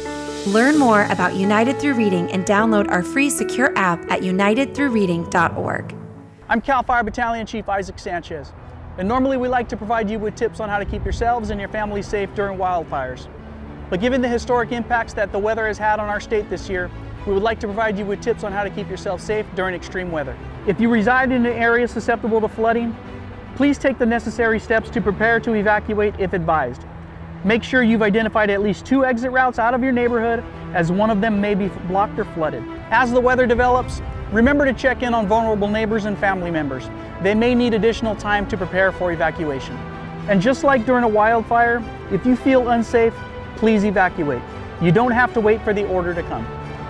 Learn 0.46 0.78
more 0.78 1.04
about 1.06 1.34
United 1.34 1.80
Through 1.80 1.94
Reading 1.94 2.30
and 2.32 2.44
download 2.44 2.90
our 2.90 3.02
free 3.02 3.30
secure 3.30 3.72
app 3.78 3.98
at 4.10 4.20
unitedthroughreading.org. 4.20 5.96
I'm 6.50 6.60
CAL 6.60 6.82
FIRE 6.82 7.02
Battalion 7.04 7.46
Chief 7.46 7.66
Isaac 7.66 7.98
Sanchez, 7.98 8.52
and 8.98 9.08
normally 9.08 9.38
we 9.38 9.48
like 9.48 9.70
to 9.70 9.76
provide 9.78 10.10
you 10.10 10.18
with 10.18 10.34
tips 10.34 10.60
on 10.60 10.68
how 10.68 10.78
to 10.78 10.84
keep 10.84 11.02
yourselves 11.02 11.48
and 11.48 11.58
your 11.58 11.70
family 11.70 12.02
safe 12.02 12.28
during 12.34 12.58
wildfires. 12.58 13.26
But 13.88 14.02
given 14.02 14.20
the 14.20 14.28
historic 14.28 14.70
impacts 14.70 15.14
that 15.14 15.32
the 15.32 15.38
weather 15.38 15.66
has 15.66 15.78
had 15.78 15.98
on 15.98 16.10
our 16.10 16.20
state 16.20 16.50
this 16.50 16.68
year, 16.68 16.90
we 17.26 17.32
would 17.32 17.42
like 17.42 17.58
to 17.60 17.68
provide 17.68 17.98
you 17.98 18.04
with 18.04 18.20
tips 18.20 18.44
on 18.44 18.52
how 18.52 18.64
to 18.64 18.70
keep 18.70 18.90
yourself 18.90 19.22
safe 19.22 19.46
during 19.54 19.74
extreme 19.74 20.12
weather. 20.12 20.36
If 20.66 20.78
you 20.78 20.90
reside 20.90 21.32
in 21.32 21.46
an 21.46 21.52
area 21.54 21.88
susceptible 21.88 22.38
to 22.42 22.48
flooding, 22.48 22.94
Please 23.56 23.78
take 23.78 23.98
the 23.98 24.06
necessary 24.06 24.58
steps 24.58 24.90
to 24.90 25.00
prepare 25.00 25.40
to 25.40 25.54
evacuate 25.54 26.14
if 26.18 26.32
advised. 26.32 26.84
Make 27.44 27.62
sure 27.62 27.82
you've 27.82 28.02
identified 28.02 28.50
at 28.50 28.62
least 28.62 28.84
two 28.84 29.04
exit 29.04 29.32
routes 29.32 29.58
out 29.58 29.74
of 29.74 29.82
your 29.82 29.92
neighborhood 29.92 30.44
as 30.74 30.92
one 30.92 31.10
of 31.10 31.20
them 31.20 31.40
may 31.40 31.54
be 31.54 31.68
blocked 31.88 32.18
or 32.18 32.24
flooded. 32.26 32.62
As 32.90 33.12
the 33.12 33.20
weather 33.20 33.46
develops, 33.46 34.02
remember 34.30 34.64
to 34.64 34.72
check 34.72 35.02
in 35.02 35.14
on 35.14 35.26
vulnerable 35.26 35.68
neighbors 35.68 36.04
and 36.04 36.18
family 36.18 36.50
members. 36.50 36.88
They 37.22 37.34
may 37.34 37.54
need 37.54 37.74
additional 37.74 38.14
time 38.14 38.46
to 38.48 38.56
prepare 38.56 38.92
for 38.92 39.12
evacuation. 39.12 39.76
And 40.28 40.40
just 40.40 40.64
like 40.64 40.84
during 40.86 41.04
a 41.04 41.08
wildfire, 41.08 41.82
if 42.12 42.26
you 42.26 42.36
feel 42.36 42.68
unsafe, 42.70 43.14
please 43.56 43.84
evacuate. 43.84 44.42
You 44.80 44.92
don't 44.92 45.12
have 45.12 45.34
to 45.34 45.40
wait 45.40 45.62
for 45.62 45.72
the 45.72 45.86
order 45.88 46.14
to 46.14 46.22
come. 46.24 46.46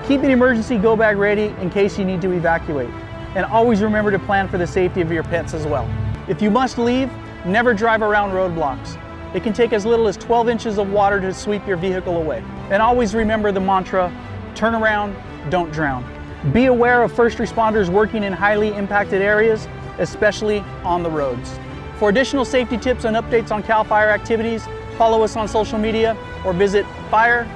Keep 0.07 0.23
an 0.23 0.31
emergency 0.31 0.77
go 0.77 0.97
bag 0.97 1.17
ready 1.17 1.55
in 1.61 1.71
case 1.71 1.99
you 1.99 2.05
need 2.05 2.21
to 2.23 2.33
evacuate. 2.33 2.91
And 3.37 3.47
always 3.47 3.83
remember 3.83 4.11
to 4.11 4.19
plan 4.19 4.49
for 4.49 4.59
the 4.59 4.67
safety 4.67 5.01
of 5.01 5.13
your 5.13 5.23
pets 5.23 5.55
as 5.55 5.67
well. 5.67 5.89
If 6.31 6.41
you 6.41 6.49
must 6.49 6.79
leave, 6.79 7.11
never 7.45 7.75
drive 7.75 8.03
around 8.03 8.31
roadblocks. 8.31 8.97
It 9.35 9.43
can 9.43 9.53
take 9.53 9.73
as 9.73 9.85
little 9.85 10.07
as 10.07 10.17
12 10.17 10.49
inches 10.49 10.79
of 10.79 10.89
water 10.93 11.21
to 11.21 11.35
sweep 11.35 11.67
your 11.67 11.77
vehicle 11.77 12.19
away. 12.19 12.45
And 12.71 12.81
always 12.81 13.17
remember 13.17 13.51
the 13.51 13.59
mantra, 13.59 14.13
turn 14.55 14.77
around, 14.77 15.17
don't 15.51 15.73
drown. 15.73 16.05
Be 16.53 16.67
aware 16.67 17.03
of 17.03 17.13
first 17.13 17.39
responders 17.39 17.89
working 17.89 18.23
in 18.23 18.33
highly 18.33 18.69
impacted 18.69 19.23
areas, 19.23 19.67
especially 19.99 20.61
on 20.85 21.03
the 21.03 21.11
roads. 21.11 21.59
For 21.99 22.11
additional 22.11 22.45
safety 22.45 22.79
tips 22.79 23.05
and 23.05 23.17
updates 23.17 23.51
on 23.51 23.65
CAL 23.65 23.83
FIRE 23.83 24.11
activities, 24.11 24.65
follow 24.97 25.25
us 25.25 25.35
on 25.35 25.49
social 25.49 25.81
media 25.81 26.17
or 26.45 26.53
visit 26.53 26.87
fire.ca.gov. 27.11 27.49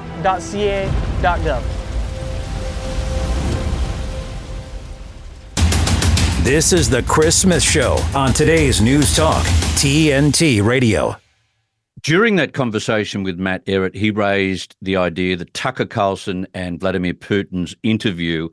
This 6.45 6.75
is 6.75 6.91
The 6.91 7.03
Chris 7.05 7.41
Smith 7.41 7.63
Show 7.63 7.95
on 8.15 8.35
today's 8.35 8.83
News 8.83 9.17
Talk, 9.17 9.43
TNT 9.77 10.63
Radio. 10.63 11.17
During 12.03 12.37
that 12.37 12.53
conversation 12.53 13.23
with 13.23 13.39
Matt 13.39 13.65
Ehret, 13.65 13.95
he 13.97 14.11
raised 14.11 14.77
the 14.83 14.95
idea 14.95 15.37
that 15.37 15.55
Tucker 15.55 15.87
Carlson 15.87 16.47
and 16.53 16.79
Vladimir 16.79 17.15
Putin's 17.15 17.75
interview 17.83 18.51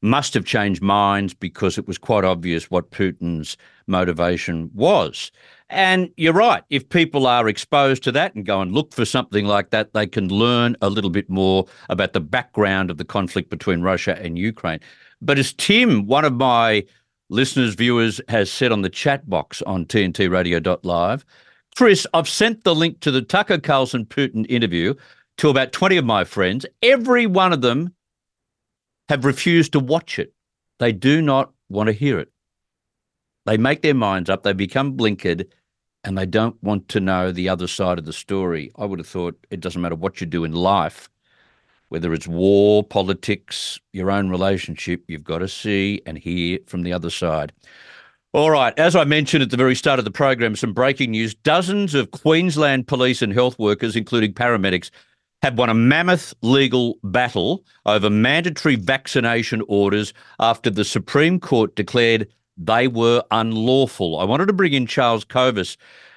must 0.00 0.32
have 0.32 0.46
changed 0.46 0.80
minds 0.80 1.34
because 1.34 1.76
it 1.76 1.86
was 1.86 1.98
quite 1.98 2.24
obvious 2.24 2.70
what 2.70 2.90
Putin's 2.90 3.58
motivation 3.86 4.70
was. 4.72 5.30
And 5.68 6.08
you're 6.16 6.32
right. 6.32 6.62
If 6.70 6.88
people 6.88 7.26
are 7.26 7.46
exposed 7.46 8.02
to 8.04 8.12
that 8.12 8.34
and 8.34 8.46
go 8.46 8.62
and 8.62 8.72
look 8.72 8.94
for 8.94 9.04
something 9.04 9.44
like 9.44 9.68
that, 9.68 9.92
they 9.92 10.06
can 10.06 10.28
learn 10.28 10.78
a 10.80 10.88
little 10.88 11.10
bit 11.10 11.28
more 11.28 11.66
about 11.90 12.14
the 12.14 12.20
background 12.20 12.90
of 12.90 12.96
the 12.96 13.04
conflict 13.04 13.50
between 13.50 13.82
Russia 13.82 14.18
and 14.18 14.38
Ukraine. 14.38 14.80
But 15.20 15.38
as 15.38 15.52
Tim, 15.52 16.06
one 16.06 16.24
of 16.24 16.32
my 16.32 16.84
listeners, 17.34 17.74
viewers, 17.74 18.20
has 18.28 18.50
said 18.50 18.70
on 18.70 18.82
the 18.82 18.88
chat 18.88 19.28
box 19.28 19.60
on 19.62 19.84
tntradio.live. 19.86 21.26
Chris, 21.76 22.06
I've 22.14 22.28
sent 22.28 22.62
the 22.62 22.74
link 22.74 23.00
to 23.00 23.10
the 23.10 23.22
Tucker 23.22 23.58
Carlson 23.58 24.06
Putin 24.06 24.46
interview 24.48 24.94
to 25.38 25.48
about 25.48 25.72
20 25.72 25.96
of 25.96 26.04
my 26.04 26.22
friends. 26.22 26.64
Every 26.80 27.26
one 27.26 27.52
of 27.52 27.60
them 27.60 27.92
have 29.08 29.24
refused 29.24 29.72
to 29.72 29.80
watch 29.80 30.18
it. 30.18 30.32
They 30.78 30.92
do 30.92 31.20
not 31.20 31.52
want 31.68 31.88
to 31.88 31.92
hear 31.92 32.20
it. 32.20 32.30
They 33.46 33.56
make 33.56 33.82
their 33.82 33.94
minds 33.94 34.30
up, 34.30 34.44
they 34.44 34.52
become 34.52 34.96
blinkered, 34.96 35.48
and 36.04 36.16
they 36.16 36.26
don't 36.26 36.62
want 36.62 36.88
to 36.90 37.00
know 37.00 37.32
the 37.32 37.48
other 37.48 37.66
side 37.66 37.98
of 37.98 38.04
the 38.04 38.12
story. 38.12 38.70
I 38.78 38.84
would 38.84 39.00
have 39.00 39.08
thought 39.08 39.44
it 39.50 39.60
doesn't 39.60 39.82
matter 39.82 39.96
what 39.96 40.20
you 40.20 40.26
do 40.26 40.44
in 40.44 40.52
life, 40.52 41.10
whether 41.94 42.12
it's 42.12 42.26
war, 42.26 42.82
politics, 42.82 43.78
your 43.92 44.10
own 44.10 44.28
relationship, 44.28 45.04
you've 45.06 45.22
got 45.22 45.38
to 45.38 45.46
see 45.46 46.02
and 46.06 46.18
hear 46.18 46.58
from 46.66 46.82
the 46.82 46.92
other 46.92 47.08
side. 47.08 47.52
All 48.32 48.50
right. 48.50 48.76
As 48.76 48.96
I 48.96 49.04
mentioned 49.04 49.44
at 49.44 49.52
the 49.52 49.56
very 49.56 49.76
start 49.76 50.00
of 50.00 50.04
the 50.04 50.10
program, 50.10 50.56
some 50.56 50.72
breaking 50.72 51.12
news. 51.12 51.36
Dozens 51.36 51.94
of 51.94 52.10
Queensland 52.10 52.88
police 52.88 53.22
and 53.22 53.32
health 53.32 53.56
workers, 53.60 53.94
including 53.94 54.32
paramedics, 54.32 54.90
have 55.42 55.56
won 55.56 55.68
a 55.68 55.74
mammoth 55.74 56.34
legal 56.42 56.98
battle 57.04 57.62
over 57.86 58.10
mandatory 58.10 58.74
vaccination 58.74 59.62
orders 59.68 60.12
after 60.40 60.70
the 60.70 60.84
Supreme 60.84 61.38
Court 61.38 61.76
declared 61.76 62.26
they 62.56 62.88
were 62.88 63.22
unlawful. 63.30 64.18
I 64.18 64.24
wanted 64.24 64.46
to 64.46 64.52
bring 64.52 64.72
in 64.72 64.88
Charles 64.88 65.24
Kovess, 65.24 65.76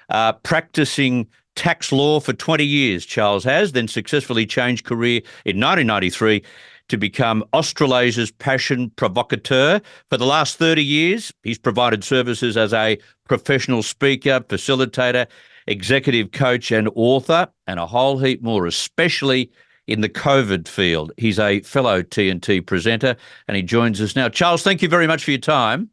uh, 0.10 0.34
practicing 0.34 1.28
tax 1.58 1.92
law 1.92 2.22
for 2.22 2.32
20 2.32 2.64
years, 2.64 3.06
Charles 3.06 3.44
has, 3.44 3.74
then 3.74 3.88
successfully 3.88 4.46
changed 4.46 4.86
career 4.86 5.18
in 5.44 5.60
1993 5.60 6.44
to 6.88 6.98
become 6.98 7.44
Australasia's 7.54 8.32
passion 8.32 8.90
provocateur. 8.92 9.82
For 10.10 10.18
the 10.18 10.26
last 10.26 10.58
30 10.58 10.84
years, 10.84 11.34
he's 11.44 11.58
provided 11.58 12.04
services 12.04 12.56
as 12.56 12.74
a 12.74 12.98
professional 13.28 13.84
speaker, 13.84 14.40
facilitator, 14.40 15.28
executive 15.66 16.32
coach, 16.32 16.72
and 16.72 16.90
author, 16.96 17.48
and 17.66 17.80
a 17.80 17.86
whole 17.86 18.20
heap 18.20 18.42
more, 18.42 18.66
especially 18.66 19.52
in 19.88 20.02
the 20.02 20.10
COVID 20.10 20.68
field. 20.68 21.12
He's 21.18 21.40
a 21.40 21.62
fellow 21.62 22.02
TNT 22.04 22.66
presenter, 22.66 23.18
and 23.48 23.58
he 23.58 23.64
joins 23.64 24.00
us 24.00 24.16
now. 24.16 24.30
Charles, 24.30 24.64
thank 24.64 24.82
you 24.82 24.88
very 24.88 25.08
much 25.08 25.26
for 25.26 25.32
your 25.32 25.40
time. 25.40 25.90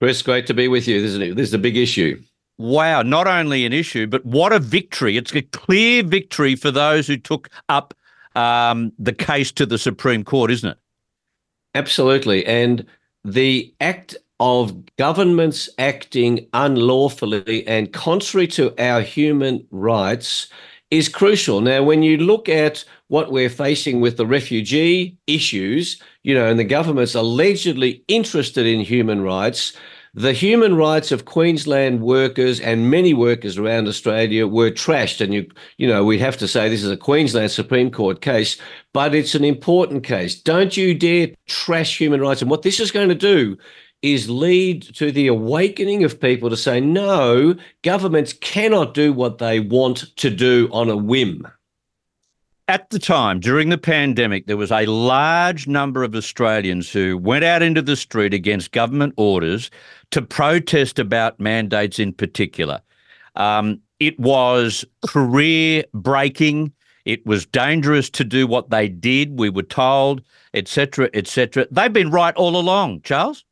Chris, 0.00 0.20
great 0.20 0.46
to 0.48 0.54
be 0.54 0.68
with 0.68 0.86
you. 0.86 1.00
This 1.00 1.12
is, 1.12 1.34
this 1.34 1.48
is 1.48 1.54
a 1.54 1.58
big 1.58 1.76
issue. 1.76 2.20
Wow, 2.58 3.02
not 3.02 3.26
only 3.26 3.66
an 3.66 3.72
issue, 3.72 4.06
but 4.06 4.24
what 4.24 4.52
a 4.52 4.58
victory. 4.58 5.16
It's 5.16 5.34
a 5.34 5.42
clear 5.42 6.02
victory 6.02 6.56
for 6.56 6.70
those 6.70 7.06
who 7.06 7.16
took 7.16 7.50
up 7.68 7.94
um, 8.34 8.92
the 8.98 9.12
case 9.12 9.52
to 9.52 9.66
the 9.66 9.78
Supreme 9.78 10.24
Court, 10.24 10.50
isn't 10.50 10.70
it? 10.70 10.78
Absolutely. 11.74 12.46
And 12.46 12.86
the 13.24 13.74
act 13.80 14.16
of 14.40 14.74
governments 14.96 15.68
acting 15.78 16.46
unlawfully 16.52 17.66
and 17.66 17.92
contrary 17.92 18.46
to 18.46 18.74
our 18.82 19.00
human 19.00 19.66
rights 19.70 20.48
is 20.90 21.08
crucial. 21.08 21.60
Now, 21.60 21.82
when 21.82 22.02
you 22.02 22.16
look 22.18 22.48
at 22.48 22.84
what 23.08 23.32
we're 23.32 23.50
facing 23.50 24.00
with 24.00 24.16
the 24.16 24.26
refugee 24.26 25.16
issues, 25.26 26.00
you 26.22 26.34
know, 26.34 26.46
and 26.46 26.58
the 26.58 26.64
government's 26.64 27.14
allegedly 27.14 28.02
interested 28.08 28.66
in 28.66 28.80
human 28.80 29.22
rights, 29.22 29.72
the 30.16 30.32
human 30.32 30.74
rights 30.76 31.12
of 31.12 31.26
Queensland 31.26 32.00
workers 32.00 32.58
and 32.58 32.90
many 32.90 33.12
workers 33.12 33.58
around 33.58 33.86
Australia 33.86 34.46
were 34.46 34.70
trashed. 34.70 35.20
And 35.20 35.34
you, 35.34 35.46
you 35.76 35.86
know, 35.86 36.04
we 36.04 36.18
have 36.18 36.38
to 36.38 36.48
say 36.48 36.70
this 36.70 36.82
is 36.82 36.90
a 36.90 36.96
Queensland 36.96 37.50
Supreme 37.50 37.90
Court 37.90 38.22
case, 38.22 38.58
but 38.94 39.14
it's 39.14 39.34
an 39.34 39.44
important 39.44 40.04
case. 40.04 40.40
Don't 40.40 40.74
you 40.74 40.94
dare 40.94 41.28
trash 41.46 41.98
human 41.98 42.22
rights. 42.22 42.40
And 42.40 42.50
what 42.50 42.62
this 42.62 42.80
is 42.80 42.90
going 42.90 43.10
to 43.10 43.14
do 43.14 43.58
is 44.00 44.30
lead 44.30 44.82
to 44.94 45.12
the 45.12 45.26
awakening 45.26 46.02
of 46.02 46.18
people 46.18 46.48
to 46.48 46.56
say, 46.56 46.80
no, 46.80 47.54
governments 47.82 48.32
cannot 48.32 48.94
do 48.94 49.12
what 49.12 49.36
they 49.36 49.60
want 49.60 50.16
to 50.16 50.30
do 50.30 50.70
on 50.72 50.88
a 50.88 50.96
whim. 50.96 51.46
At 52.68 52.90
the 52.90 52.98
time, 52.98 53.38
during 53.38 53.68
the 53.68 53.78
pandemic, 53.78 54.48
there 54.48 54.56
was 54.56 54.72
a 54.72 54.86
large 54.86 55.68
number 55.68 56.02
of 56.02 56.16
Australians 56.16 56.90
who 56.90 57.16
went 57.16 57.44
out 57.44 57.62
into 57.62 57.80
the 57.80 57.94
street 57.94 58.34
against 58.34 58.72
government 58.72 59.14
orders 59.16 59.70
to 60.10 60.20
protest 60.20 60.98
about 60.98 61.38
mandates 61.38 62.00
in 62.00 62.12
particular. 62.12 62.80
Um, 63.36 63.80
it 64.00 64.18
was 64.18 64.84
career 65.06 65.84
breaking. 65.94 66.72
It 67.04 67.24
was 67.24 67.46
dangerous 67.46 68.10
to 68.10 68.24
do 68.24 68.48
what 68.48 68.70
they 68.70 68.88
did. 68.88 69.38
We 69.38 69.48
were 69.48 69.62
told, 69.62 70.22
etc., 70.52 71.08
etc. 71.14 71.68
They've 71.70 71.92
been 71.92 72.10
right 72.10 72.34
all 72.34 72.56
along, 72.56 73.02
Charles. 73.02 73.44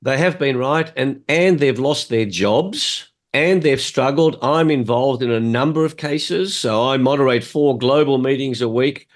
They 0.00 0.16
have 0.16 0.38
been 0.38 0.56
right, 0.56 0.90
and 0.96 1.22
and 1.28 1.58
they've 1.58 1.78
lost 1.78 2.08
their 2.08 2.24
jobs 2.24 3.07
and 3.32 3.62
they've 3.62 3.80
struggled. 3.80 4.38
I'm 4.42 4.70
involved 4.70 5.22
in 5.22 5.30
a 5.30 5.40
number 5.40 5.84
of 5.84 5.96
cases, 5.96 6.56
so 6.56 6.88
I 6.88 6.96
moderate 6.96 7.44
four 7.44 7.76
global 7.76 8.18
meetings 8.18 8.60
a 8.60 8.68
week 8.68 9.08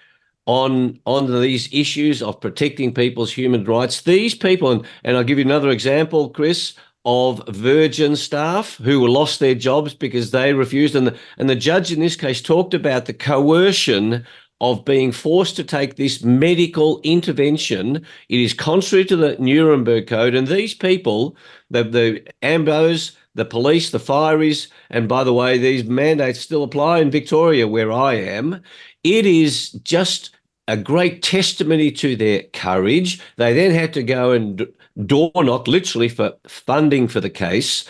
on 0.46 0.98
on 1.06 1.40
these 1.40 1.72
issues 1.72 2.22
of 2.22 2.40
protecting 2.40 2.92
people's 2.92 3.32
human 3.32 3.64
rights. 3.64 4.02
These 4.02 4.34
people, 4.34 4.70
and, 4.70 4.86
and 5.04 5.16
I'll 5.16 5.24
give 5.24 5.38
you 5.38 5.44
another 5.44 5.70
example, 5.70 6.30
Chris, 6.30 6.74
of 7.04 7.42
Virgin 7.48 8.16
staff 8.16 8.76
who 8.76 9.06
lost 9.06 9.40
their 9.40 9.54
jobs 9.54 9.94
because 9.94 10.30
they 10.30 10.52
refused, 10.52 10.94
and 10.94 11.06
the, 11.08 11.18
and 11.38 11.48
the 11.48 11.56
judge 11.56 11.92
in 11.92 12.00
this 12.00 12.16
case 12.16 12.40
talked 12.40 12.74
about 12.74 13.06
the 13.06 13.14
coercion 13.14 14.24
of 14.60 14.84
being 14.84 15.10
forced 15.10 15.56
to 15.56 15.64
take 15.64 15.96
this 15.96 16.22
medical 16.22 17.00
intervention. 17.02 17.96
It 18.28 18.40
is 18.40 18.54
contrary 18.54 19.04
to 19.06 19.16
the 19.16 19.36
Nuremberg 19.40 20.06
Code. 20.06 20.36
And 20.36 20.46
these 20.46 20.72
people, 20.72 21.36
the, 21.68 21.82
the 21.82 22.22
AMBOs, 22.42 23.16
the 23.34 23.44
police, 23.44 23.90
the 23.90 23.98
fireys, 23.98 24.68
and 24.90 25.08
by 25.08 25.24
the 25.24 25.32
way, 25.32 25.58
these 25.58 25.84
mandates 25.84 26.40
still 26.40 26.62
apply 26.62 26.98
in 26.98 27.10
Victoria, 27.10 27.66
where 27.66 27.90
I 27.90 28.14
am. 28.14 28.62
It 29.04 29.26
is 29.26 29.70
just 29.70 30.30
a 30.68 30.76
great 30.76 31.22
testimony 31.22 31.90
to 31.92 32.14
their 32.14 32.42
courage. 32.52 33.20
They 33.36 33.52
then 33.52 33.72
had 33.72 33.92
to 33.94 34.02
go 34.02 34.32
and 34.32 34.66
door 35.06 35.32
knock, 35.34 35.66
literally, 35.66 36.08
for 36.08 36.34
funding 36.46 37.08
for 37.08 37.20
the 37.20 37.30
case 37.30 37.86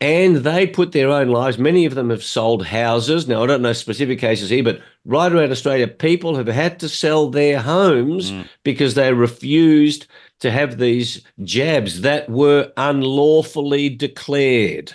and 0.00 0.36
they 0.36 0.66
put 0.66 0.92
their 0.92 1.10
own 1.10 1.28
lives. 1.28 1.58
Many 1.58 1.86
of 1.86 1.94
them 1.94 2.10
have 2.10 2.22
sold 2.22 2.66
houses. 2.66 3.26
Now, 3.26 3.42
I 3.42 3.46
don't 3.46 3.62
know 3.62 3.72
specific 3.72 4.18
cases 4.18 4.50
here, 4.50 4.62
but 4.62 4.80
right 5.04 5.32
around 5.32 5.50
Australia, 5.50 5.88
people 5.88 6.36
have 6.36 6.48
had 6.48 6.78
to 6.80 6.88
sell 6.88 7.30
their 7.30 7.60
homes 7.60 8.30
mm. 8.30 8.46
because 8.62 8.94
they 8.94 9.12
refused 9.12 10.06
to 10.40 10.50
have 10.50 10.78
these 10.78 11.22
jabs 11.42 12.02
that 12.02 12.28
were 12.28 12.72
unlawfully 12.76 13.88
declared. 13.88 14.92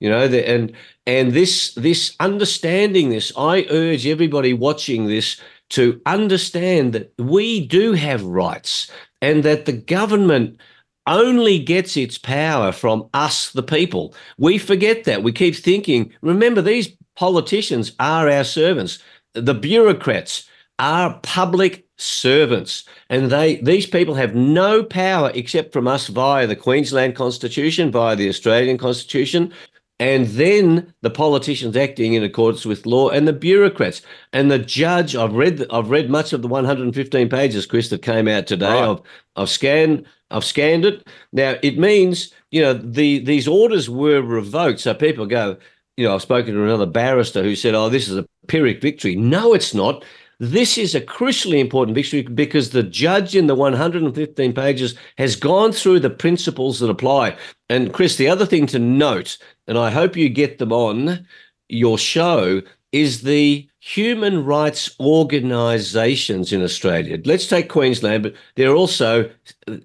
You 0.00 0.08
know, 0.08 0.28
the, 0.28 0.48
and 0.48 0.72
and 1.06 1.32
this 1.32 1.74
this 1.74 2.16
understanding 2.20 3.10
this, 3.10 3.32
I 3.36 3.66
urge 3.70 4.06
everybody 4.06 4.52
watching 4.54 5.06
this 5.06 5.40
to 5.70 6.00
understand 6.06 6.92
that 6.94 7.12
we 7.18 7.66
do 7.66 7.92
have 7.92 8.24
rights 8.24 8.90
and 9.22 9.42
that 9.44 9.66
the 9.66 9.72
government 9.72 10.60
only 11.06 11.58
gets 11.58 11.96
its 11.96 12.18
power 12.18 12.72
from 12.72 13.08
us, 13.14 13.52
the 13.52 13.62
people. 13.62 14.14
We 14.38 14.58
forget 14.58 15.04
that. 15.04 15.22
We 15.22 15.32
keep 15.32 15.56
thinking, 15.56 16.12
remember, 16.22 16.62
these 16.62 16.96
politicians 17.16 17.92
are 17.98 18.28
our 18.28 18.44
servants. 18.44 18.98
The 19.34 19.54
bureaucrats 19.54 20.48
are 20.78 21.18
public 21.22 21.86
servants 22.00 22.84
and 23.08 23.30
they 23.30 23.56
these 23.56 23.86
people 23.86 24.14
have 24.14 24.34
no 24.34 24.82
power 24.82 25.30
except 25.34 25.72
from 25.72 25.86
us 25.86 26.06
via 26.08 26.46
the 26.46 26.56
Queensland 26.56 27.14
Constitution 27.14 27.90
via 27.90 28.16
the 28.16 28.28
Australian 28.28 28.78
Constitution 28.78 29.52
and 29.98 30.26
then 30.28 30.94
the 31.02 31.10
politicians 31.10 31.76
acting 31.76 32.14
in 32.14 32.24
accordance 32.24 32.64
with 32.64 32.86
law 32.86 33.10
and 33.10 33.28
the 33.28 33.32
bureaucrats 33.32 34.02
and 34.32 34.50
the 34.50 34.58
judge 34.58 35.14
I've 35.14 35.34
read 35.34 35.66
I've 35.70 35.90
read 35.90 36.08
much 36.10 36.32
of 36.32 36.42
the 36.42 36.48
115 36.48 37.28
pages 37.28 37.66
Chris 37.66 37.90
that 37.90 38.02
came 38.02 38.28
out 38.28 38.46
today 38.46 38.80
right. 38.80 38.88
I've 38.88 39.00
I've 39.36 39.50
scanned 39.50 40.06
I've 40.30 40.44
scanned 40.44 40.84
it. 40.84 41.06
Now 41.32 41.56
it 41.62 41.78
means 41.78 42.32
you 42.50 42.62
know 42.62 42.72
the 42.72 43.18
these 43.20 43.48
orders 43.48 43.90
were 43.90 44.22
revoked. 44.22 44.80
So 44.80 44.94
people 44.94 45.26
go, 45.26 45.56
you 45.96 46.06
know, 46.06 46.14
I've 46.14 46.22
spoken 46.22 46.54
to 46.54 46.64
another 46.64 46.86
barrister 46.86 47.42
who 47.42 47.56
said, 47.56 47.74
"Oh, 47.74 47.88
this 47.88 48.08
is 48.08 48.16
a 48.16 48.26
Pyrrhic 48.46 48.80
victory." 48.80 49.16
No, 49.16 49.54
it's 49.54 49.74
not. 49.74 50.04
This 50.40 50.78
is 50.78 50.94
a 50.94 51.02
crucially 51.02 51.60
important 51.60 51.94
victory 51.94 52.22
because 52.22 52.70
the 52.70 52.82
judge 52.82 53.36
in 53.36 53.46
the 53.46 53.54
115 53.54 54.54
pages 54.54 54.94
has 55.18 55.36
gone 55.36 55.70
through 55.70 56.00
the 56.00 56.08
principles 56.08 56.80
that 56.80 56.88
apply. 56.88 57.36
And 57.68 57.92
Chris, 57.92 58.16
the 58.16 58.28
other 58.28 58.46
thing 58.46 58.66
to 58.68 58.78
note, 58.78 59.36
and 59.66 59.76
I 59.76 59.90
hope 59.90 60.16
you 60.16 60.30
get 60.30 60.56
them 60.56 60.72
on 60.72 61.26
your 61.68 61.98
show, 61.98 62.62
is 62.90 63.20
the 63.20 63.68
human 63.80 64.46
rights 64.46 64.96
organisations 64.98 66.54
in 66.54 66.62
Australia. 66.62 67.18
Let's 67.26 67.46
take 67.46 67.68
Queensland, 67.68 68.22
but 68.22 68.34
they're 68.56 68.74
also 68.74 69.30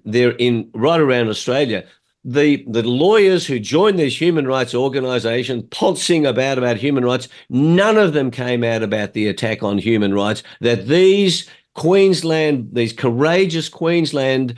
they're 0.06 0.36
in 0.36 0.70
right 0.72 1.00
around 1.00 1.28
Australia. 1.28 1.84
The 2.28 2.64
the 2.66 2.82
lawyers 2.82 3.46
who 3.46 3.60
joined 3.60 4.00
these 4.00 4.20
human 4.20 4.48
rights 4.48 4.74
organisations, 4.74 5.62
poncing 5.70 6.26
about 6.26 6.58
about 6.58 6.76
human 6.76 7.04
rights, 7.04 7.28
none 7.48 7.96
of 7.96 8.14
them 8.14 8.32
came 8.32 8.64
out 8.64 8.82
about 8.82 9.12
the 9.12 9.28
attack 9.28 9.62
on 9.62 9.78
human 9.78 10.12
rights. 10.12 10.42
That 10.60 10.88
these 10.88 11.48
Queensland, 11.74 12.70
these 12.72 12.92
courageous 12.92 13.68
Queensland 13.68 14.56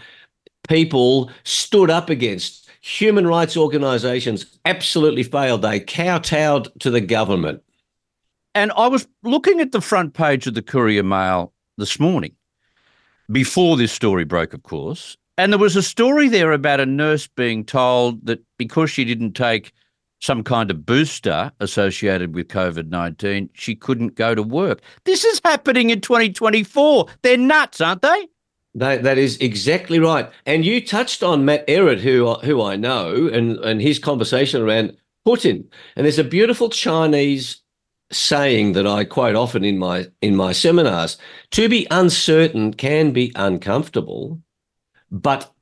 people 0.66 1.30
stood 1.44 1.90
up 1.90 2.08
against. 2.08 2.70
Human 2.80 3.26
rights 3.26 3.54
organisations 3.54 4.58
absolutely 4.64 5.24
failed. 5.24 5.60
They 5.60 5.80
kowtowed 5.80 6.68
to 6.80 6.90
the 6.90 7.02
government. 7.02 7.62
And 8.54 8.72
I 8.76 8.86
was 8.86 9.06
looking 9.22 9.60
at 9.60 9.72
the 9.72 9.82
front 9.82 10.14
page 10.14 10.46
of 10.46 10.54
the 10.54 10.62
Courier 10.62 11.02
Mail 11.02 11.52
this 11.76 12.00
morning, 12.00 12.34
before 13.30 13.76
this 13.76 13.92
story 13.92 14.24
broke, 14.24 14.54
of 14.54 14.62
course. 14.62 15.18
And 15.38 15.52
there 15.52 15.58
was 15.58 15.76
a 15.76 15.82
story 15.82 16.28
there 16.28 16.50
about 16.50 16.80
a 16.80 16.86
nurse 16.86 17.28
being 17.28 17.64
told 17.64 18.26
that 18.26 18.40
because 18.58 18.90
she 18.90 19.04
didn't 19.04 19.32
take 19.34 19.72
some 20.20 20.42
kind 20.42 20.68
of 20.68 20.84
booster 20.84 21.52
associated 21.60 22.34
with 22.34 22.48
COVID 22.48 22.88
19, 22.88 23.50
she 23.54 23.76
couldn't 23.76 24.16
go 24.16 24.34
to 24.34 24.42
work. 24.42 24.80
This 25.04 25.24
is 25.24 25.40
happening 25.44 25.90
in 25.90 26.00
2024. 26.00 27.06
They're 27.22 27.36
nuts, 27.36 27.80
aren't 27.80 28.02
they? 28.02 28.28
That, 28.74 29.04
that 29.04 29.16
is 29.16 29.38
exactly 29.38 30.00
right. 30.00 30.28
And 30.44 30.64
you 30.64 30.84
touched 30.84 31.22
on 31.22 31.44
Matt 31.44 31.66
Ehret, 31.68 32.00
who 32.00 32.34
who 32.34 32.60
I 32.60 32.74
know, 32.74 33.28
and, 33.28 33.58
and 33.58 33.80
his 33.80 34.00
conversation 34.00 34.60
around 34.60 34.96
Putin. 35.26 35.66
And 35.94 36.04
there's 36.04 36.18
a 36.18 36.24
beautiful 36.24 36.68
Chinese 36.68 37.62
saying 38.10 38.72
that 38.72 38.86
I 38.86 39.04
quote 39.04 39.36
often 39.36 39.64
in 39.64 39.78
my 39.78 40.06
in 40.20 40.34
my 40.34 40.52
seminars. 40.52 41.16
To 41.52 41.68
be 41.68 41.86
uncertain 41.92 42.74
can 42.74 43.12
be 43.12 43.30
uncomfortable, 43.36 44.40
but 45.10 45.52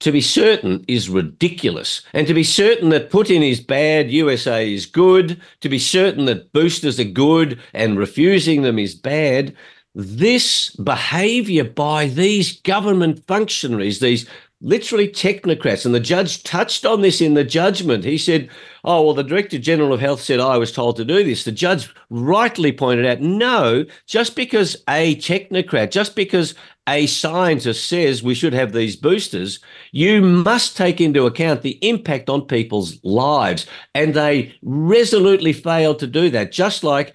to 0.00 0.12
be 0.12 0.20
certain 0.20 0.84
is 0.88 1.08
ridiculous. 1.08 2.02
And 2.12 2.26
to 2.26 2.34
be 2.34 2.44
certain 2.44 2.90
that 2.90 3.10
Putin 3.10 3.48
is 3.48 3.60
bad, 3.60 4.10
USA 4.10 4.72
is 4.72 4.86
good, 4.86 5.40
to 5.60 5.68
be 5.68 5.78
certain 5.78 6.26
that 6.26 6.52
boosters 6.52 7.00
are 7.00 7.04
good 7.04 7.58
and 7.72 7.98
refusing 7.98 8.62
them 8.62 8.78
is 8.78 8.94
bad, 8.94 9.56
this 9.94 10.70
behavior 10.76 11.64
by 11.64 12.08
these 12.08 12.60
government 12.60 13.24
functionaries, 13.26 14.00
these 14.00 14.28
literally 14.60 15.08
technocrats. 15.08 15.86
And 15.86 15.94
the 15.94 16.00
judge 16.00 16.42
touched 16.42 16.84
on 16.84 17.00
this 17.00 17.22
in 17.22 17.32
the 17.32 17.44
judgment. 17.44 18.04
He 18.04 18.18
said, 18.18 18.50
Oh, 18.84 19.02
well, 19.02 19.14
the 19.14 19.24
Director 19.24 19.58
General 19.58 19.94
of 19.94 20.00
Health 20.00 20.20
said 20.20 20.40
I 20.40 20.58
was 20.58 20.72
told 20.72 20.96
to 20.96 21.04
do 21.04 21.24
this. 21.24 21.44
The 21.44 21.52
judge 21.52 21.92
rightly 22.10 22.72
pointed 22.72 23.06
out, 23.06 23.20
no, 23.20 23.84
just 24.06 24.36
because 24.36 24.76
a 24.88 25.16
technocrat, 25.16 25.90
just 25.90 26.14
because 26.14 26.54
a 26.88 27.06
scientist 27.06 27.88
says 27.88 28.22
we 28.22 28.34
should 28.34 28.52
have 28.52 28.72
these 28.72 28.96
boosters, 28.96 29.58
you 29.92 30.20
must 30.22 30.76
take 30.76 31.00
into 31.00 31.26
account 31.26 31.62
the 31.62 31.78
impact 31.86 32.30
on 32.30 32.42
people's 32.42 33.02
lives. 33.04 33.66
And 33.94 34.14
they 34.14 34.54
resolutely 34.62 35.52
failed 35.52 35.98
to 36.00 36.06
do 36.06 36.30
that, 36.30 36.52
just 36.52 36.84
like 36.84 37.14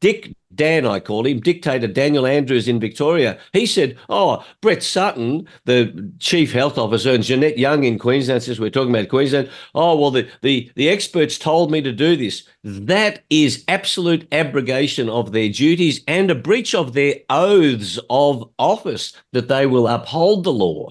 Dick 0.00 0.34
Dan, 0.54 0.86
I 0.86 1.00
call 1.00 1.26
him, 1.26 1.40
dictator 1.40 1.86
Daniel 1.86 2.26
Andrews 2.26 2.68
in 2.68 2.80
Victoria. 2.80 3.38
He 3.52 3.66
said, 3.66 3.96
Oh, 4.08 4.44
Brett 4.60 4.82
Sutton, 4.82 5.48
the 5.64 6.12
chief 6.18 6.52
health 6.52 6.78
officer, 6.78 7.12
and 7.12 7.24
Jeannette 7.24 7.58
Young 7.58 7.84
in 7.84 7.98
Queensland, 7.98 8.42
since 8.42 8.58
we're 8.58 8.70
talking 8.70 8.94
about 8.94 9.08
Queensland, 9.08 9.50
oh, 9.74 9.98
well, 9.98 10.10
the, 10.10 10.28
the, 10.42 10.70
the 10.76 10.88
experts 10.88 11.38
told 11.38 11.70
me 11.70 11.80
to 11.82 11.92
do 11.92 12.16
this. 12.16 12.46
That 12.64 13.24
is 13.30 13.64
absolute 13.68 14.26
abrogation 14.32 15.08
of 15.08 15.32
their 15.32 15.48
duties 15.48 16.02
and 16.06 16.30
a 16.30 16.34
breach 16.34 16.74
of 16.74 16.92
their 16.92 17.16
oaths 17.30 17.98
of 18.10 18.48
office 18.58 19.12
that 19.32 19.48
they 19.48 19.66
will 19.66 19.88
uphold 19.88 20.44
the 20.44 20.52
law. 20.52 20.90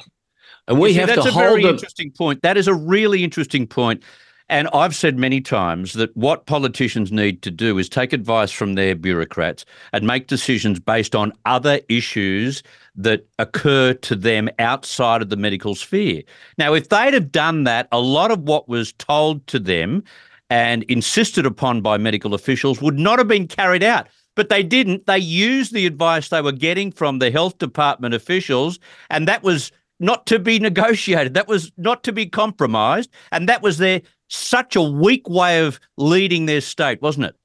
And 0.67 0.79
we 0.79 0.93
see, 0.93 0.99
have 0.99 1.07
that's 1.07 1.25
a 1.25 1.31
very 1.31 1.63
them. 1.63 1.73
interesting 1.73 2.11
point. 2.11 2.41
That 2.43 2.57
is 2.57 2.67
a 2.67 2.73
really 2.73 3.23
interesting 3.23 3.67
point. 3.67 4.03
And 4.51 4.67
I've 4.73 4.93
said 4.93 5.17
many 5.17 5.39
times 5.39 5.93
that 5.93 6.15
what 6.15 6.45
politicians 6.45 7.09
need 7.09 7.41
to 7.43 7.49
do 7.49 7.77
is 7.77 7.87
take 7.87 8.11
advice 8.11 8.51
from 8.51 8.73
their 8.73 8.95
bureaucrats 8.95 9.63
and 9.93 10.05
make 10.05 10.27
decisions 10.27 10.77
based 10.77 11.15
on 11.15 11.31
other 11.45 11.79
issues 11.87 12.61
that 12.93 13.25
occur 13.39 13.93
to 13.93 14.13
them 14.13 14.49
outside 14.59 15.21
of 15.21 15.29
the 15.29 15.37
medical 15.37 15.73
sphere. 15.73 16.21
Now, 16.57 16.73
if 16.73 16.89
they'd 16.89 17.13
have 17.13 17.31
done 17.31 17.63
that, 17.63 17.87
a 17.93 18.01
lot 18.01 18.29
of 18.29 18.41
what 18.41 18.67
was 18.67 18.91
told 18.93 19.47
to 19.47 19.57
them 19.57 20.03
and 20.49 20.83
insisted 20.83 21.45
upon 21.45 21.79
by 21.79 21.97
medical 21.97 22.33
officials 22.33 22.81
would 22.81 22.99
not 22.99 23.19
have 23.19 23.29
been 23.29 23.47
carried 23.47 23.83
out. 23.83 24.09
But 24.35 24.49
they 24.49 24.63
didn't. 24.63 25.07
They 25.07 25.17
used 25.17 25.73
the 25.73 25.85
advice 25.85 26.27
they 26.27 26.41
were 26.41 26.51
getting 26.51 26.91
from 26.91 27.19
the 27.19 27.31
health 27.31 27.57
department 27.57 28.13
officials, 28.13 28.79
and 29.09 29.29
that 29.29 29.43
was 29.43 29.71
not 30.01 30.25
to 30.25 30.39
be 30.39 30.59
negotiated. 30.59 31.35
That 31.35 31.47
was 31.47 31.71
not 31.77 32.03
to 32.03 32.11
be 32.11 32.25
compromised. 32.25 33.09
And 33.31 33.47
that 33.47 33.61
was 33.61 33.77
their 33.77 34.01
such 34.31 34.75
a 34.75 34.81
weak 34.81 35.27
way 35.29 35.63
of 35.65 35.79
leading 35.97 36.45
their 36.45 36.61
state, 36.61 37.01
wasn't 37.01 37.25
it? 37.25 37.35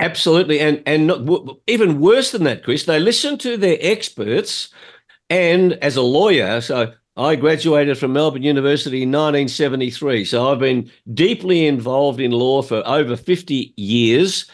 Absolutely, 0.00 0.60
and 0.60 0.82
and 0.86 1.08
not, 1.08 1.24
w- 1.26 1.58
even 1.66 2.00
worse 2.00 2.30
than 2.30 2.44
that, 2.44 2.62
Chris. 2.62 2.84
They 2.84 3.00
listened 3.00 3.40
to 3.40 3.56
their 3.56 3.78
experts, 3.80 4.68
and 5.28 5.72
as 5.74 5.96
a 5.96 6.02
lawyer, 6.02 6.60
so 6.60 6.92
I 7.16 7.34
graduated 7.34 7.98
from 7.98 8.12
Melbourne 8.12 8.44
University 8.44 9.02
in 9.02 9.10
1973. 9.10 10.24
So 10.24 10.50
I've 10.50 10.60
been 10.60 10.90
deeply 11.12 11.66
involved 11.66 12.20
in 12.20 12.30
law 12.30 12.62
for 12.62 12.86
over 12.86 13.16
50 13.16 13.74
years, 13.76 14.48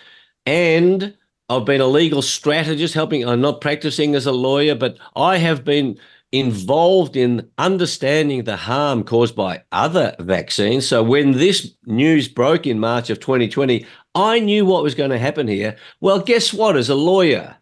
and 0.46 1.14
I've 1.50 1.66
been 1.66 1.82
a 1.82 1.86
legal 1.86 2.22
strategist, 2.22 2.94
helping. 2.94 3.28
I'm 3.28 3.42
not 3.42 3.60
practicing 3.60 4.14
as 4.14 4.24
a 4.24 4.32
lawyer, 4.32 4.74
but 4.74 4.96
I 5.14 5.36
have 5.36 5.62
been 5.62 5.98
involved 6.34 7.14
in 7.14 7.48
understanding 7.58 8.42
the 8.42 8.56
harm 8.56 9.04
caused 9.04 9.36
by 9.36 9.62
other 9.70 10.16
vaccines. 10.18 10.84
So 10.84 11.00
when 11.00 11.30
this 11.30 11.72
news 11.86 12.26
broke 12.26 12.66
in 12.66 12.80
March 12.80 13.08
of 13.08 13.20
2020, 13.20 13.86
I 14.16 14.40
knew 14.40 14.66
what 14.66 14.82
was 14.82 14.96
going 14.96 15.10
to 15.10 15.18
happen 15.18 15.46
here. 15.46 15.76
Well, 16.00 16.18
guess 16.18 16.52
what? 16.52 16.76
As 16.76 16.88
a 16.88 16.96
lawyer, 16.96 17.56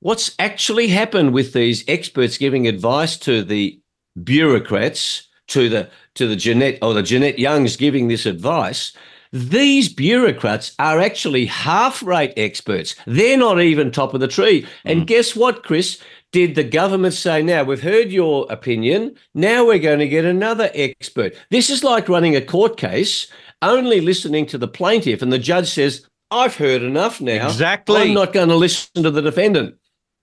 what's 0.00 0.34
actually 0.40 0.88
happened 0.88 1.32
with 1.32 1.52
these 1.52 1.84
experts 1.86 2.36
giving 2.36 2.66
advice 2.66 3.16
to 3.18 3.44
the 3.44 3.80
bureaucrats, 4.24 5.28
to 5.46 5.68
the 5.68 5.88
to 6.14 6.26
the 6.26 6.36
Jeannette 6.36 6.80
or 6.82 6.94
the 6.94 7.04
Jeannette 7.04 7.38
Youngs 7.38 7.76
giving 7.76 8.08
this 8.08 8.26
advice? 8.26 8.92
These 9.32 9.88
bureaucrats 9.88 10.74
are 10.80 10.98
actually 10.98 11.46
half 11.46 12.02
rate 12.02 12.32
experts. 12.36 12.96
They're 13.06 13.38
not 13.38 13.60
even 13.60 13.92
top 13.92 14.14
of 14.14 14.20
the 14.20 14.26
tree. 14.26 14.66
And 14.84 15.02
mm. 15.02 15.06
guess 15.06 15.36
what, 15.36 15.62
Chris? 15.62 16.00
Did 16.32 16.54
the 16.54 16.62
government 16.62 17.14
say, 17.14 17.42
now 17.42 17.64
we've 17.64 17.82
heard 17.82 18.12
your 18.12 18.46
opinion, 18.50 19.16
now 19.34 19.66
we're 19.66 19.80
going 19.80 19.98
to 19.98 20.06
get 20.06 20.24
another 20.24 20.70
expert? 20.74 21.34
This 21.50 21.70
is 21.70 21.82
like 21.82 22.08
running 22.08 22.36
a 22.36 22.40
court 22.40 22.76
case, 22.76 23.26
only 23.62 24.00
listening 24.00 24.46
to 24.46 24.58
the 24.58 24.68
plaintiff, 24.68 25.22
and 25.22 25.32
the 25.32 25.40
judge 25.40 25.68
says, 25.68 26.06
I've 26.30 26.54
heard 26.54 26.82
enough 26.82 27.20
now. 27.20 27.48
Exactly. 27.48 28.02
I'm 28.02 28.14
not 28.14 28.32
going 28.32 28.48
to 28.48 28.54
listen 28.54 29.02
to 29.02 29.10
the 29.10 29.22
defendant. 29.22 29.74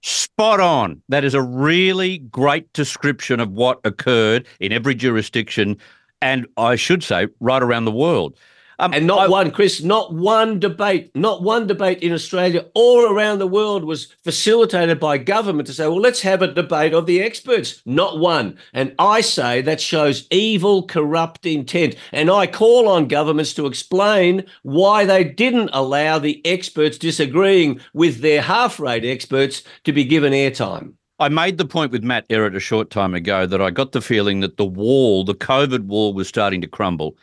Spot 0.01 0.61
on. 0.61 1.01
That 1.09 1.25
is 1.25 1.33
a 1.33 1.41
really 1.41 2.19
great 2.19 2.71
description 2.71 3.41
of 3.41 3.51
what 3.51 3.81
occurred 3.83 4.47
in 4.61 4.71
every 4.71 4.95
jurisdiction, 4.95 5.77
and 6.21 6.47
I 6.55 6.77
should 6.77 7.03
say, 7.03 7.27
right 7.41 7.61
around 7.61 7.83
the 7.83 7.91
world. 7.91 8.37
Um, 8.79 8.93
and 8.93 9.07
not 9.07 9.29
one, 9.29 9.49
Chris, 9.49 9.81
not 9.81 10.13
one 10.13 10.59
debate, 10.59 11.09
not 11.15 11.41
one 11.41 11.65
debate 11.65 12.03
in 12.03 12.13
Australia 12.13 12.65
or 12.75 13.11
around 13.11 13.39
the 13.39 13.47
world 13.47 13.83
was 13.83 14.13
facilitated 14.23 14.99
by 14.99 15.17
government 15.17 15.65
to 15.67 15.73
say, 15.73 15.87
well, 15.87 15.99
let's 15.99 16.21
have 16.21 16.43
a 16.43 16.53
debate 16.53 16.93
of 16.93 17.07
the 17.07 17.21
experts. 17.21 17.81
Not 17.85 18.19
one. 18.19 18.57
And 18.73 18.93
I 18.99 19.21
say 19.21 19.61
that 19.61 19.81
shows 19.81 20.27
evil, 20.29 20.83
corrupt 20.83 21.45
intent. 21.45 21.95
And 22.11 22.29
I 22.29 22.45
call 22.45 22.87
on 22.87 23.07
governments 23.07 23.53
to 23.55 23.65
explain 23.65 24.45
why 24.61 25.05
they 25.05 25.23
didn't 25.23 25.71
allow 25.73 26.19
the 26.19 26.45
experts 26.45 26.99
disagreeing 26.99 27.79
with 27.93 28.21
their 28.21 28.43
half 28.43 28.79
rate 28.79 29.05
experts 29.05 29.63
to 29.85 29.91
be 29.91 30.03
given 30.03 30.33
airtime. 30.33 30.93
I 31.19 31.29
made 31.29 31.57
the 31.57 31.65
point 31.65 31.91
with 31.91 32.03
Matt 32.03 32.29
Ehret 32.29 32.55
a 32.55 32.59
short 32.59 32.91
time 32.91 33.15
ago 33.15 33.47
that 33.47 33.59
I 33.59 33.71
got 33.71 33.91
the 33.91 34.01
feeling 34.01 34.41
that 34.41 34.57
the 34.57 34.65
wall, 34.65 35.23
the 35.23 35.33
COVID 35.33 35.85
wall, 35.85 36.13
was 36.13 36.27
starting 36.27 36.61
to 36.61 36.67
crumble. 36.67 37.17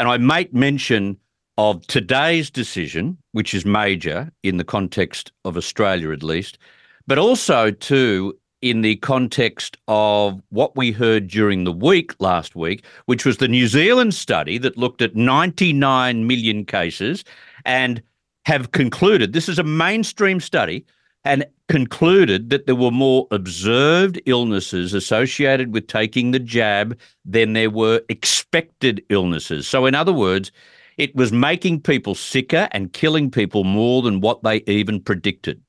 And 0.00 0.08
I 0.08 0.16
make 0.16 0.54
mention 0.54 1.18
of 1.58 1.86
today's 1.86 2.48
decision, 2.48 3.18
which 3.32 3.52
is 3.52 3.66
major 3.66 4.32
in 4.42 4.56
the 4.56 4.64
context 4.64 5.30
of 5.44 5.58
Australia 5.58 6.10
at 6.10 6.22
least, 6.22 6.56
but 7.06 7.18
also 7.18 7.70
too 7.70 8.34
in 8.62 8.80
the 8.80 8.96
context 8.96 9.76
of 9.88 10.40
what 10.48 10.74
we 10.74 10.90
heard 10.90 11.28
during 11.28 11.64
the 11.64 11.72
week 11.72 12.18
last 12.18 12.56
week, 12.56 12.82
which 13.04 13.26
was 13.26 13.36
the 13.36 13.46
New 13.46 13.68
Zealand 13.68 14.14
study 14.14 14.56
that 14.56 14.78
looked 14.78 15.02
at 15.02 15.16
99 15.16 16.26
million 16.26 16.64
cases 16.64 17.22
and 17.66 18.02
have 18.46 18.72
concluded 18.72 19.34
this 19.34 19.50
is 19.50 19.58
a 19.58 19.62
mainstream 19.62 20.40
study 20.40 20.82
and 21.24 21.44
concluded 21.68 22.50
that 22.50 22.66
there 22.66 22.74
were 22.74 22.90
more 22.90 23.26
observed 23.30 24.20
illnesses 24.26 24.94
associated 24.94 25.72
with 25.72 25.86
taking 25.86 26.30
the 26.30 26.38
jab 26.38 26.98
than 27.24 27.52
there 27.52 27.70
were 27.70 28.00
expected 28.08 29.04
illnesses. 29.10 29.68
So, 29.68 29.86
in 29.86 29.94
other 29.94 30.12
words, 30.12 30.50
it 30.96 31.14
was 31.14 31.32
making 31.32 31.80
people 31.80 32.14
sicker 32.14 32.68
and 32.72 32.92
killing 32.92 33.30
people 33.30 33.64
more 33.64 34.02
than 34.02 34.20
what 34.20 34.42
they 34.42 34.56
even 34.66 35.00
predicted. 35.00 35.60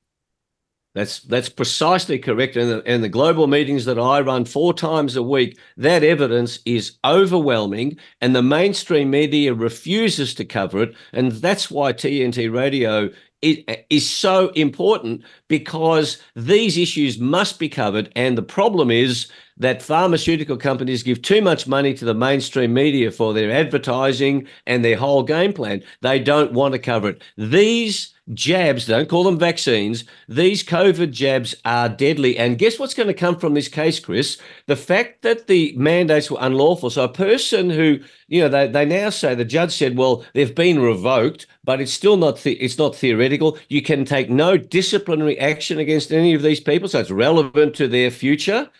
That's 0.94 1.20
that's 1.20 1.48
precisely 1.48 2.18
correct. 2.18 2.54
And 2.54 2.70
the, 2.70 2.82
and 2.84 3.02
the 3.02 3.08
global 3.08 3.46
meetings 3.46 3.86
that 3.86 3.98
I 3.98 4.20
run 4.20 4.44
four 4.44 4.74
times 4.74 5.16
a 5.16 5.22
week, 5.22 5.58
that 5.78 6.04
evidence 6.04 6.58
is 6.66 6.98
overwhelming, 7.02 7.96
and 8.20 8.36
the 8.36 8.42
mainstream 8.42 9.08
media 9.08 9.54
refuses 9.54 10.34
to 10.34 10.44
cover 10.44 10.82
it. 10.82 10.94
And 11.14 11.32
that's 11.32 11.70
why 11.70 11.94
TNT 11.94 12.52
Radio 12.52 13.08
is, 13.42 13.58
is 13.90 14.08
so 14.08 14.48
important 14.50 15.22
because 15.48 16.22
these 16.34 16.78
issues 16.78 17.18
must 17.18 17.58
be 17.58 17.68
covered. 17.68 18.10
And 18.16 18.38
the 18.38 18.42
problem 18.42 18.90
is 18.90 19.30
that 19.62 19.82
pharmaceutical 19.82 20.56
companies 20.56 21.02
give 21.02 21.22
too 21.22 21.40
much 21.40 21.66
money 21.66 21.94
to 21.94 22.04
the 22.04 22.14
mainstream 22.14 22.74
media 22.74 23.10
for 23.10 23.32
their 23.32 23.50
advertising 23.50 24.46
and 24.66 24.84
their 24.84 24.96
whole 24.96 25.22
game 25.22 25.52
plan. 25.52 25.82
They 26.00 26.18
don't 26.18 26.52
want 26.52 26.72
to 26.72 26.78
cover 26.78 27.10
it. 27.10 27.22
These 27.36 28.12
jabs, 28.34 28.86
don't 28.86 29.08
call 29.08 29.24
them 29.24 29.38
vaccines, 29.38 30.04
these 30.28 30.62
COVID 30.62 31.10
jabs 31.10 31.54
are 31.64 31.88
deadly. 31.88 32.38
And 32.38 32.58
guess 32.58 32.78
what's 32.78 32.94
going 32.94 33.08
to 33.08 33.14
come 33.14 33.38
from 33.38 33.54
this 33.54 33.68
case, 33.68 33.98
Chris? 33.98 34.38
The 34.66 34.76
fact 34.76 35.22
that 35.22 35.46
the 35.46 35.74
mandates 35.76 36.30
were 36.30 36.38
unlawful. 36.40 36.90
So 36.90 37.04
a 37.04 37.08
person 37.08 37.70
who, 37.70 37.98
you 38.28 38.40
know, 38.40 38.48
they, 38.48 38.68
they 38.68 38.84
now 38.84 39.10
say 39.10 39.34
the 39.34 39.44
judge 39.44 39.72
said, 39.72 39.96
well, 39.96 40.24
they've 40.34 40.54
been 40.54 40.80
revoked, 40.80 41.46
but 41.64 41.80
it's 41.80 41.92
still 41.92 42.16
not 42.16 42.38
the, 42.38 42.52
it's 42.54 42.78
not 42.78 42.94
theoretical. 42.94 43.58
You 43.68 43.82
can 43.82 44.04
take 44.04 44.30
no 44.30 44.56
disciplinary 44.56 45.38
action 45.38 45.78
against 45.78 46.12
any 46.12 46.34
of 46.34 46.42
these 46.42 46.60
people, 46.60 46.88
so 46.88 47.00
it's 47.00 47.10
relevant 47.10 47.74
to 47.76 47.88
their 47.88 48.10
future 48.10 48.70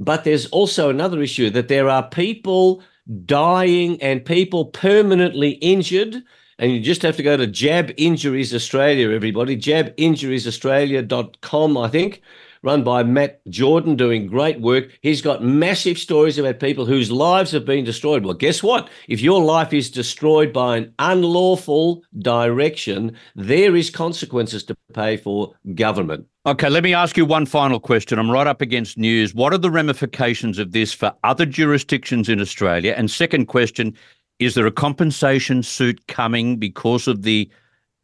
But 0.00 0.24
there's 0.24 0.46
also 0.46 0.90
another 0.90 1.22
issue 1.22 1.50
that 1.50 1.68
there 1.68 1.88
are 1.88 2.08
people 2.08 2.82
dying 3.26 4.02
and 4.02 4.24
people 4.24 4.64
permanently 4.66 5.50
injured. 5.50 6.22
And 6.58 6.72
you 6.72 6.80
just 6.80 7.02
have 7.02 7.16
to 7.16 7.22
go 7.22 7.36
to 7.36 7.46
Jab 7.46 7.92
Injuries 7.96 8.52
Australia, 8.54 9.10
everybody. 9.10 9.56
JabInjuriesAustralia.com, 9.56 11.76
I 11.76 11.88
think 11.88 12.22
run 12.62 12.84
by 12.84 13.02
Matt 13.02 13.40
Jordan, 13.48 13.96
doing 13.96 14.26
great 14.26 14.60
work. 14.60 14.90
He's 15.02 15.22
got 15.22 15.42
massive 15.42 15.98
stories 15.98 16.38
about 16.38 16.60
people 16.60 16.84
whose 16.84 17.10
lives 17.10 17.52
have 17.52 17.64
been 17.64 17.84
destroyed. 17.84 18.24
Well, 18.24 18.34
guess 18.34 18.62
what? 18.62 18.88
If 19.08 19.20
your 19.20 19.42
life 19.42 19.72
is 19.72 19.90
destroyed 19.90 20.52
by 20.52 20.78
an 20.78 20.94
unlawful 20.98 22.02
direction, 22.18 23.16
there 23.34 23.76
is 23.76 23.90
consequences 23.90 24.64
to 24.64 24.76
pay 24.92 25.16
for 25.16 25.54
government. 25.74 26.26
Okay, 26.50 26.68
let 26.68 26.82
me 26.82 26.92
ask 26.92 27.16
you 27.16 27.24
one 27.24 27.46
final 27.46 27.78
question. 27.78 28.18
I'm 28.18 28.28
right 28.28 28.48
up 28.48 28.60
against 28.60 28.98
news. 28.98 29.32
What 29.32 29.52
are 29.52 29.58
the 29.58 29.70
ramifications 29.70 30.58
of 30.58 30.72
this 30.72 30.92
for 30.92 31.14
other 31.22 31.46
jurisdictions 31.46 32.28
in 32.28 32.40
Australia? 32.40 32.92
And 32.96 33.08
second 33.08 33.46
question, 33.46 33.96
is 34.40 34.54
there 34.54 34.66
a 34.66 34.72
compensation 34.72 35.62
suit 35.62 36.04
coming 36.08 36.56
because 36.56 37.06
of 37.06 37.22
the 37.22 37.48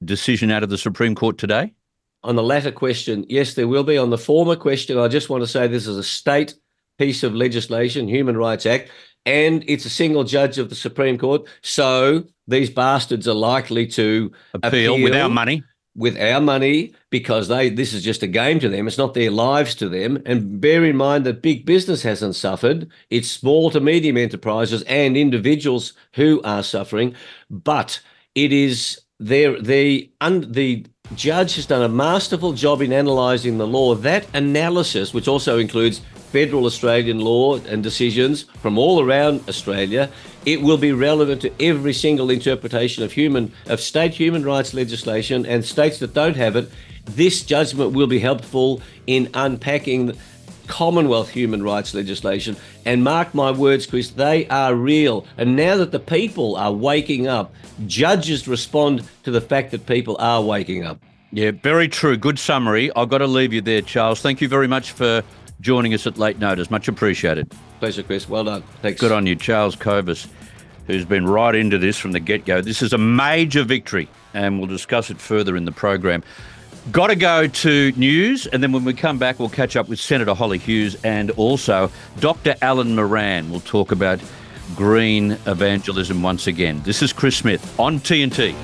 decision 0.04 0.52
out 0.52 0.62
of 0.62 0.68
the 0.68 0.78
Supreme 0.78 1.16
Court 1.16 1.38
today? 1.38 1.72
On 2.22 2.36
the 2.36 2.42
latter 2.44 2.70
question, 2.70 3.26
yes, 3.28 3.54
there 3.54 3.66
will 3.66 3.82
be. 3.82 3.98
On 3.98 4.10
the 4.10 4.18
former 4.18 4.54
question, 4.54 4.96
I 4.96 5.08
just 5.08 5.28
want 5.28 5.42
to 5.42 5.48
say 5.48 5.66
this 5.66 5.88
is 5.88 5.98
a 5.98 6.04
state 6.04 6.54
piece 6.98 7.24
of 7.24 7.34
legislation, 7.34 8.06
Human 8.06 8.36
Rights 8.36 8.64
Act, 8.64 8.92
and 9.24 9.64
it's 9.66 9.86
a 9.86 9.90
single 9.90 10.22
judge 10.22 10.58
of 10.58 10.68
the 10.68 10.76
Supreme 10.76 11.18
Court. 11.18 11.48
So 11.62 12.22
these 12.46 12.70
bastards 12.70 13.26
are 13.26 13.34
likely 13.34 13.88
to 13.88 14.30
appeal, 14.54 14.94
appeal 14.94 15.02
with 15.02 15.16
our 15.16 15.28
money. 15.28 15.64
With 15.96 16.20
our 16.20 16.40
money, 16.40 16.92
because 17.10 17.48
they 17.48 17.70
this 17.70 17.94
is 17.94 18.04
just 18.04 18.22
a 18.22 18.26
game 18.26 18.60
to 18.60 18.68
them. 18.68 18.86
It's 18.86 18.98
not 18.98 19.14
their 19.14 19.30
lives 19.30 19.74
to 19.76 19.88
them. 19.88 20.22
And 20.26 20.60
bear 20.60 20.84
in 20.84 20.96
mind 20.96 21.24
that 21.24 21.42
big 21.42 21.64
business 21.64 22.02
hasn't 22.02 22.34
suffered. 22.34 22.90
It's 23.08 23.30
small 23.30 23.70
to 23.70 23.80
medium 23.80 24.16
enterprises 24.18 24.82
and 24.82 25.16
individuals 25.16 25.94
who 26.12 26.42
are 26.44 26.62
suffering. 26.62 27.14
But 27.48 28.00
it 28.34 28.52
is 28.52 29.00
there 29.18 29.60
the 29.60 30.10
the 30.20 30.84
judge 31.14 31.54
has 31.56 31.66
done 31.66 31.82
a 31.82 31.88
masterful 31.88 32.52
job 32.52 32.82
in 32.82 32.92
analysing 32.92 33.58
the 33.58 33.66
law. 33.66 33.94
That 33.94 34.26
analysis, 34.34 35.14
which 35.14 35.28
also 35.28 35.58
includes 35.58 36.00
federal 36.32 36.66
Australian 36.66 37.20
law 37.20 37.56
and 37.56 37.82
decisions 37.82 38.42
from 38.60 38.76
all 38.76 39.00
around 39.00 39.48
Australia, 39.48 40.10
it 40.46 40.62
will 40.62 40.78
be 40.78 40.92
relevant 40.92 41.42
to 41.42 41.52
every 41.60 41.92
single 41.92 42.30
interpretation 42.30 43.02
of 43.02 43.12
human 43.12 43.52
of 43.66 43.80
state 43.80 44.14
human 44.14 44.44
rights 44.44 44.72
legislation 44.72 45.44
and 45.44 45.64
states 45.64 45.98
that 45.98 46.14
don't 46.14 46.36
have 46.36 46.56
it. 46.56 46.70
This 47.04 47.42
judgment 47.42 47.92
will 47.92 48.06
be 48.06 48.20
helpful 48.20 48.80
in 49.06 49.28
unpacking 49.34 50.16
Commonwealth 50.66 51.28
human 51.28 51.62
rights 51.62 51.94
legislation. 51.94 52.56
And 52.84 53.04
mark 53.04 53.34
my 53.34 53.52
words, 53.52 53.86
Chris, 53.86 54.10
they 54.10 54.48
are 54.48 54.74
real. 54.74 55.24
And 55.38 55.54
now 55.54 55.76
that 55.76 55.92
the 55.92 56.00
people 56.00 56.56
are 56.56 56.72
waking 56.72 57.28
up, 57.28 57.54
judges 57.86 58.48
respond 58.48 59.08
to 59.22 59.30
the 59.30 59.40
fact 59.40 59.70
that 59.70 59.86
people 59.86 60.16
are 60.18 60.42
waking 60.42 60.84
up. 60.84 60.98
Yeah, 61.30 61.52
very 61.52 61.88
true. 61.88 62.16
Good 62.16 62.38
summary. 62.38 62.90
I've 62.96 63.08
got 63.08 63.18
to 63.18 63.26
leave 63.26 63.52
you 63.52 63.60
there, 63.60 63.82
Charles. 63.82 64.20
Thank 64.20 64.40
you 64.40 64.48
very 64.48 64.66
much 64.66 64.92
for 64.92 65.22
joining 65.60 65.94
us 65.94 66.06
at 66.06 66.18
late 66.18 66.38
notice. 66.38 66.70
Much 66.70 66.88
appreciated. 66.88 67.52
Pleasure, 67.78 68.02
Chris. 68.02 68.28
Well 68.28 68.44
done. 68.44 68.62
Thanks. 68.82 69.00
Good 69.00 69.12
on 69.12 69.26
you, 69.26 69.36
Charles 69.36 69.76
Kovess, 69.76 70.26
who's 70.86 71.04
been 71.04 71.26
right 71.26 71.54
into 71.54 71.78
this 71.78 71.98
from 71.98 72.12
the 72.12 72.20
get 72.20 72.44
go. 72.44 72.60
This 72.60 72.82
is 72.82 72.92
a 72.92 72.98
major 72.98 73.64
victory, 73.64 74.08
and 74.34 74.58
we'll 74.58 74.68
discuss 74.68 75.10
it 75.10 75.20
further 75.20 75.56
in 75.56 75.64
the 75.64 75.72
program. 75.72 76.22
Got 76.92 77.08
to 77.08 77.16
go 77.16 77.48
to 77.48 77.92
news, 77.96 78.46
and 78.46 78.62
then 78.62 78.72
when 78.72 78.84
we 78.84 78.94
come 78.94 79.18
back, 79.18 79.38
we'll 79.38 79.48
catch 79.48 79.74
up 79.76 79.88
with 79.88 79.98
Senator 79.98 80.34
Holly 80.34 80.58
Hughes 80.58 80.96
and 81.02 81.32
also 81.32 81.90
Dr. 82.20 82.54
Alan 82.62 82.94
Moran. 82.94 83.50
We'll 83.50 83.60
talk 83.60 83.90
about 83.90 84.20
green 84.74 85.32
evangelism 85.46 86.22
once 86.22 86.46
again. 86.46 86.80
This 86.84 87.02
is 87.02 87.12
Chris 87.12 87.36
Smith 87.36 87.78
on 87.78 87.98
TNT. 87.98 88.54